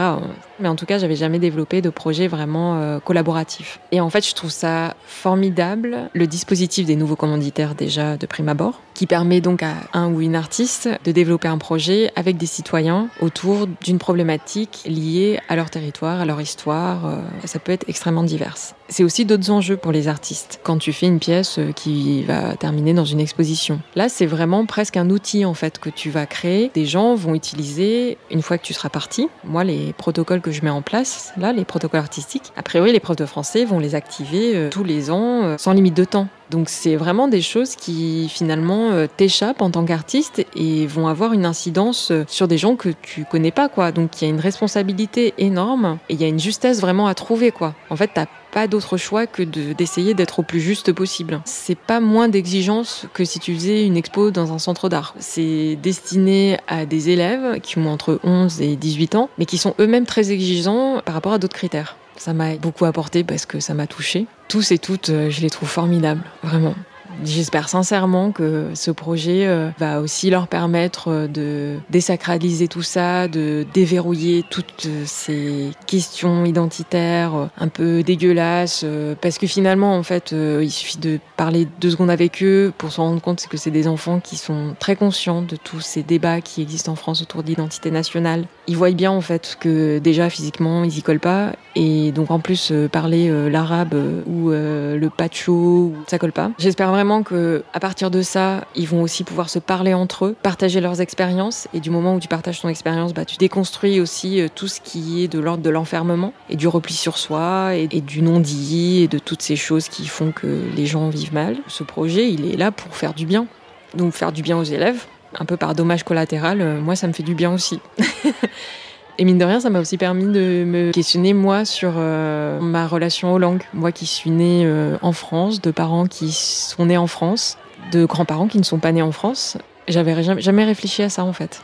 Mais 0.59 0.69
en 0.69 0.75
tout 0.75 0.85
cas, 0.85 0.97
j'avais 0.97 1.15
jamais 1.15 1.39
développé 1.39 1.81
de 1.81 1.89
projet 1.89 2.27
vraiment 2.27 2.79
euh, 2.79 2.99
collaboratif. 2.99 3.79
Et 3.91 3.99
en 3.99 4.09
fait, 4.09 4.25
je 4.27 4.33
trouve 4.33 4.51
ça 4.51 4.95
formidable, 5.05 6.09
le 6.13 6.27
dispositif 6.27 6.85
des 6.85 6.95
nouveaux 6.95 7.15
commanditaires 7.15 7.75
déjà 7.75 8.17
de 8.17 8.25
prime 8.25 8.49
abord, 8.49 8.81
qui 8.93 9.07
permet 9.07 9.41
donc 9.41 9.61
à 9.63 9.73
un 9.93 10.09
ou 10.11 10.21
une 10.21 10.35
artiste 10.35 10.89
de 11.03 11.11
développer 11.11 11.47
un 11.47 11.57
projet 11.57 12.11
avec 12.15 12.37
des 12.37 12.45
citoyens 12.45 13.09
autour 13.21 13.67
d'une 13.67 13.99
problématique 13.99 14.83
liée 14.85 15.39
à 15.49 15.55
leur 15.55 15.69
territoire, 15.69 16.21
à 16.21 16.25
leur 16.25 16.39
histoire. 16.39 17.05
Euh, 17.05 17.17
ça 17.43 17.59
peut 17.59 17.71
être 17.71 17.85
extrêmement 17.89 18.23
diverse. 18.23 18.75
C'est 18.87 19.03
aussi 19.03 19.25
d'autres 19.25 19.49
enjeux 19.49 19.77
pour 19.77 19.91
les 19.91 20.07
artistes 20.07 20.59
quand 20.63 20.77
tu 20.77 20.93
fais 20.93 21.07
une 21.07 21.19
pièce 21.19 21.57
euh, 21.57 21.71
qui 21.71 22.23
va 22.23 22.55
terminer 22.55 22.93
dans 22.93 23.05
une 23.05 23.19
exposition. 23.19 23.79
Là, 23.95 24.09
c'est 24.09 24.27
vraiment 24.27 24.65
presque 24.65 24.95
un 24.97 25.09
outil 25.09 25.43
en 25.43 25.55
fait 25.55 25.79
que 25.79 25.89
tu 25.89 26.11
vas 26.11 26.27
créer. 26.27 26.69
Des 26.73 26.85
gens 26.85 27.15
vont 27.15 27.33
utiliser 27.33 28.17
une 28.29 28.43
fois 28.43 28.57
que 28.57 28.63
tu 28.63 28.73
seras 28.73 28.89
parti. 28.89 29.27
Moi, 29.43 29.63
les 29.63 29.93
protocoles 29.93 30.41
que 30.41 30.51
je 30.51 30.63
mets 30.63 30.69
en 30.69 30.83
place, 30.83 31.33
là, 31.37 31.51
les 31.51 31.65
protocoles 31.65 31.99
artistiques, 31.99 32.53
a 32.55 32.61
priori, 32.61 32.91
les 32.91 32.99
profs 32.99 33.15
de 33.15 33.25
français 33.25 33.65
vont 33.65 33.79
les 33.79 33.95
activer 33.95 34.55
euh, 34.55 34.69
tous 34.69 34.83
les 34.83 35.09
ans 35.09 35.43
euh, 35.43 35.57
sans 35.57 35.73
limite 35.73 35.95
de 35.95 36.05
temps. 36.05 36.27
Donc 36.51 36.69
c'est 36.69 36.95
vraiment 36.95 37.27
des 37.27 37.41
choses 37.41 37.75
qui 37.75 38.29
finalement 38.29 38.91
t'échappent 39.17 39.63
en 39.63 39.71
tant 39.71 39.83
qu'artiste 39.83 40.45
et 40.55 40.85
vont 40.85 41.07
avoir 41.07 41.33
une 41.33 41.43
incidence 41.43 42.11
sur 42.27 42.47
des 42.47 42.59
gens 42.59 42.75
que 42.75 42.89
tu 43.01 43.25
connais 43.25 43.49
pas 43.49 43.67
quoi. 43.67 43.91
Donc 43.91 44.21
il 44.21 44.25
y 44.25 44.27
a 44.27 44.29
une 44.29 44.39
responsabilité 44.39 45.33
énorme 45.39 45.97
et 46.07 46.13
il 46.13 46.21
y 46.21 46.23
a 46.23 46.27
une 46.27 46.39
justesse 46.39 46.81
vraiment 46.81 47.07
à 47.07 47.15
trouver 47.15 47.49
quoi. 47.49 47.73
En 47.89 47.95
fait, 47.95 48.11
t'as 48.13 48.27
pas 48.55 48.67
d'autre 48.69 48.95
choix 48.95 49.27
que 49.27 49.43
d'essayer 49.43 50.13
d'être 50.13 50.39
au 50.39 50.43
plus 50.43 50.61
juste 50.61 50.93
possible. 50.93 51.41
C'est 51.43 51.77
pas 51.77 51.99
moins 51.99 52.29
d'exigence 52.29 53.05
que 53.13 53.25
si 53.25 53.41
tu 53.41 53.53
faisais 53.53 53.85
une 53.85 53.97
expo 53.97 54.31
dans 54.31 54.53
un 54.53 54.59
centre 54.59 54.87
d'art. 54.87 55.13
C'est 55.19 55.77
destiné 55.83 56.57
à 56.69 56.85
des 56.85 57.09
élèves 57.09 57.59
qui 57.59 57.77
ont 57.77 57.91
entre 57.91 58.17
11 58.23 58.61
et 58.61 58.77
18 58.77 59.15
ans, 59.15 59.29
mais 59.37 59.45
qui 59.45 59.57
sont 59.57 59.75
eux-mêmes 59.81 60.05
très 60.05 60.31
exigeants 60.31 61.01
par 61.03 61.15
rapport 61.15 61.33
à 61.33 61.37
d'autres 61.37 61.57
critères. 61.57 61.97
Ça 62.15 62.31
m'a 62.31 62.55
beaucoup 62.55 62.85
apporté 62.85 63.25
parce 63.25 63.45
que 63.45 63.59
ça 63.59 63.73
m'a 63.73 63.87
touché. 63.87 64.25
Tous 64.47 64.71
et 64.71 64.77
toutes, 64.77 65.09
euh, 65.09 65.29
je 65.29 65.41
les 65.41 65.49
trouve 65.49 65.67
formidables, 65.67 66.23
vraiment. 66.41 66.75
J'espère 67.23 67.69
sincèrement 67.69 68.31
que 68.31 68.69
ce 68.73 68.91
projet 68.91 69.47
euh, 69.47 69.69
va 69.79 70.01
aussi 70.01 70.29
leur 70.29 70.47
permettre 70.47 71.09
euh, 71.09 71.27
de 71.27 71.77
désacraliser 71.89 72.67
tout 72.67 72.81
ça, 72.81 73.27
de 73.27 73.65
déverrouiller 73.73 74.43
toutes 74.49 74.87
ces 75.05 75.71
questions 75.87 76.45
identitaires 76.45 77.49
un 77.57 77.67
peu 77.67 78.03
dégueulasses, 78.03 78.85
parce 79.21 79.37
que 79.37 79.47
finalement, 79.47 79.95
en 79.95 80.03
fait, 80.03 80.33
il 80.33 80.71
suffit 80.71 80.97
de 80.97 81.19
parler 81.37 81.67
deux 81.79 81.91
secondes 81.91 82.09
avec 82.09 82.43
eux 82.43 82.73
pour 82.77 82.91
se 82.91 83.01
rendre 83.01 83.21
compte 83.21 83.45
que 83.47 83.57
c'est 83.57 83.71
des 83.71 83.87
enfants 83.87 84.19
qui 84.19 84.37
sont 84.37 84.75
très 84.79 84.95
conscients 84.95 85.41
de 85.41 85.55
tous 85.55 85.81
ces 85.81 86.03
débats 86.03 86.41
qui 86.41 86.61
existent 86.61 86.91
en 86.91 86.95
France 86.95 87.21
autour 87.21 87.43
de 87.43 87.47
l'identité 87.47 87.91
nationale. 87.91 88.45
Ils 88.67 88.77
voient 88.77 88.91
bien, 88.91 89.11
en 89.11 89.21
fait, 89.21 89.57
que 89.59 89.99
déjà 89.99 90.29
physiquement, 90.29 90.83
ils 90.83 90.97
y 90.97 91.01
collent 91.01 91.19
pas, 91.19 91.53
et 91.75 92.11
donc 92.11 92.31
en 92.31 92.39
plus, 92.39 92.73
parler 92.91 93.49
l'arabe 93.49 93.95
ou 94.27 94.49
le 94.49 95.09
pacho, 95.09 95.93
ça 96.07 96.17
colle 96.17 96.33
pas. 96.33 96.51
J'espère 96.57 96.91
vraiment 96.91 97.04
que 97.23 97.63
à 97.73 97.79
partir 97.79 98.11
de 98.11 98.21
ça, 98.21 98.65
ils 98.75 98.87
vont 98.87 99.01
aussi 99.01 99.23
pouvoir 99.23 99.49
se 99.49 99.59
parler 99.59 99.93
entre 99.93 100.25
eux, 100.25 100.35
partager 100.41 100.81
leurs 100.81 101.01
expériences. 101.01 101.67
Et 101.73 101.79
du 101.79 101.89
moment 101.89 102.15
où 102.15 102.19
tu 102.19 102.27
partages 102.27 102.61
ton 102.61 102.69
expérience, 102.69 103.13
bah, 103.13 103.25
tu 103.25 103.37
déconstruis 103.37 103.99
aussi 103.99 104.41
euh, 104.41 104.47
tout 104.53 104.67
ce 104.67 104.81
qui 104.81 105.23
est 105.23 105.27
de 105.27 105.39
l'ordre 105.39 105.63
de 105.63 105.69
l'enfermement 105.69 106.33
et 106.49 106.55
du 106.55 106.67
repli 106.67 106.93
sur 106.93 107.17
soi 107.17 107.75
et, 107.75 107.87
et 107.91 108.01
du 108.01 108.21
non-dit 108.21 109.03
et 109.03 109.07
de 109.07 109.19
toutes 109.19 109.41
ces 109.41 109.55
choses 109.55 109.87
qui 109.89 110.05
font 110.05 110.31
que 110.31 110.61
les 110.75 110.85
gens 110.85 111.09
vivent 111.09 111.33
mal. 111.33 111.57
Ce 111.67 111.83
projet, 111.83 112.29
il 112.31 112.51
est 112.51 112.57
là 112.57 112.71
pour 112.71 112.95
faire 112.95 113.13
du 113.13 113.25
bien. 113.25 113.47
Donc 113.95 114.13
faire 114.13 114.31
du 114.31 114.41
bien 114.41 114.57
aux 114.57 114.63
élèves, 114.63 115.05
un 115.39 115.45
peu 115.45 115.57
par 115.57 115.75
dommage 115.75 116.03
collatéral, 116.03 116.61
euh, 116.61 116.79
moi 116.81 116.95
ça 116.95 117.07
me 117.07 117.13
fait 117.13 117.23
du 117.23 117.35
bien 117.35 117.53
aussi. 117.53 117.79
Et 119.17 119.23
mine 119.23 119.37
de 119.37 119.45
rien, 119.45 119.61
ça 119.61 119.69
m'a 119.69 119.79
aussi 119.79 119.97
permis 119.97 120.25
de 120.25 120.65
me 120.65 120.91
questionner 120.91 121.33
moi 121.33 121.63
sur 121.63 121.93
euh, 121.95 122.59
ma 122.59 122.85
relation 122.85 123.33
aux 123.33 123.37
langues. 123.37 123.63
Moi 123.73 123.93
qui 123.93 124.05
suis 124.05 124.29
née 124.29 124.63
euh, 124.65 124.97
en 125.01 125.13
France, 125.13 125.61
de 125.61 125.71
parents 125.71 126.05
qui 126.05 126.33
sont 126.33 126.87
nés 126.87 126.97
en 126.97 127.07
France, 127.07 127.57
de 127.93 128.03
grands-parents 128.03 128.47
qui 128.47 128.57
ne 128.57 128.63
sont 128.63 128.79
pas 128.79 128.91
nés 128.91 129.01
en 129.01 129.13
France. 129.13 129.57
J'avais 129.87 130.21
jamais, 130.21 130.41
jamais 130.41 130.65
réfléchi 130.65 131.01
à 131.01 131.09
ça 131.09 131.23
en 131.23 131.31
fait. 131.31 131.61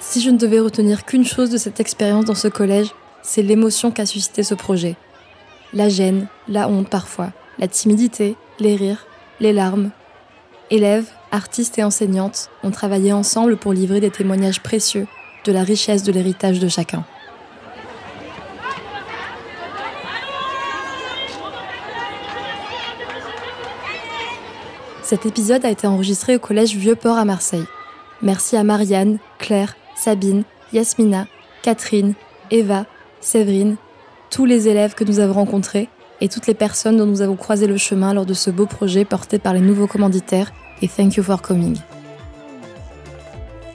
Si 0.00 0.20
je 0.20 0.28
ne 0.28 0.36
devais 0.36 0.60
retenir 0.60 1.06
qu'une 1.06 1.24
chose 1.24 1.48
de 1.48 1.56
cette 1.56 1.80
expérience 1.80 2.26
dans 2.26 2.34
ce 2.34 2.48
collège, 2.48 2.88
c'est 3.22 3.42
l'émotion 3.42 3.90
qu'a 3.90 4.04
suscité 4.04 4.42
ce 4.42 4.54
projet. 4.54 4.96
La 5.72 5.88
gêne, 5.88 6.26
la 6.46 6.68
honte 6.68 6.90
parfois, 6.90 7.30
la 7.58 7.68
timidité, 7.68 8.36
les 8.58 8.76
rires, 8.76 9.06
les 9.38 9.52
larmes, 9.52 9.92
Élèves, 10.70 11.10
artistes 11.32 11.78
et 11.78 11.84
enseignantes 11.84 12.48
ont 12.62 12.70
travaillé 12.70 13.12
ensemble 13.12 13.56
pour 13.56 13.72
livrer 13.72 13.98
des 13.98 14.10
témoignages 14.10 14.60
précieux 14.60 15.08
de 15.44 15.50
la 15.50 15.64
richesse 15.64 16.04
de 16.04 16.12
l'héritage 16.12 16.60
de 16.60 16.68
chacun. 16.68 17.04
Cet 25.02 25.26
épisode 25.26 25.64
a 25.64 25.70
été 25.70 25.88
enregistré 25.88 26.36
au 26.36 26.38
collège 26.38 26.76
Vieux-Port 26.76 27.18
à 27.18 27.24
Marseille. 27.24 27.64
Merci 28.22 28.56
à 28.56 28.62
Marianne, 28.62 29.18
Claire, 29.40 29.74
Sabine, 29.96 30.44
Yasmina, 30.72 31.26
Catherine, 31.62 32.14
Eva, 32.52 32.86
Séverine, 33.20 33.76
tous 34.30 34.44
les 34.44 34.68
élèves 34.68 34.94
que 34.94 35.02
nous 35.02 35.18
avons 35.18 35.32
rencontrés 35.32 35.88
et 36.20 36.28
toutes 36.28 36.46
les 36.46 36.54
personnes 36.54 36.96
dont 36.96 37.06
nous 37.06 37.22
avons 37.22 37.36
croisé 37.36 37.66
le 37.66 37.76
chemin 37.76 38.14
lors 38.14 38.26
de 38.26 38.34
ce 38.34 38.50
beau 38.50 38.66
projet 38.66 39.04
porté 39.04 39.38
par 39.38 39.54
les 39.54 39.60
nouveaux 39.60 39.86
commanditaires 39.86 40.52
et 40.82 40.88
Thank 40.88 41.16
You 41.16 41.22
for 41.22 41.42
Coming. 41.42 41.76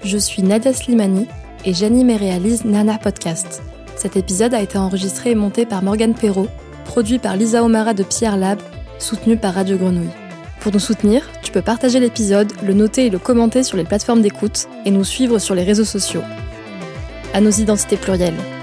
Je 0.03 0.17
suis 0.17 0.43
Nadia 0.43 0.73
Slimani 0.73 1.27
et 1.65 1.73
j'anime 1.73 2.09
et 2.09 2.17
réalise 2.17 2.65
Nana 2.65 2.97
Podcast. 2.97 3.63
Cet 3.95 4.17
épisode 4.17 4.53
a 4.53 4.61
été 4.61 4.77
enregistré 4.77 5.31
et 5.31 5.35
monté 5.35 5.65
par 5.65 5.81
Morgane 5.81 6.13
Perrault, 6.13 6.47
produit 6.85 7.17
par 7.17 7.35
Lisa 7.35 7.63
Omara 7.63 7.93
de 7.93 8.03
Pierre 8.03 8.37
Lab, 8.37 8.59
soutenu 8.99 9.37
par 9.37 9.55
Radio 9.55 9.77
Grenouille. 9.77 10.09
Pour 10.59 10.71
nous 10.71 10.79
soutenir, 10.79 11.23
tu 11.41 11.51
peux 11.51 11.61
partager 11.61 11.99
l'épisode, 11.99 12.51
le 12.63 12.73
noter 12.73 13.07
et 13.07 13.09
le 13.09 13.19
commenter 13.19 13.63
sur 13.63 13.77
les 13.77 13.83
plateformes 13.83 14.21
d'écoute 14.21 14.67
et 14.85 14.91
nous 14.91 15.03
suivre 15.03 15.39
sur 15.39 15.55
les 15.55 15.63
réseaux 15.63 15.85
sociaux. 15.85 16.23
À 17.33 17.41
nos 17.41 17.51
identités 17.51 17.97
plurielles. 17.97 18.54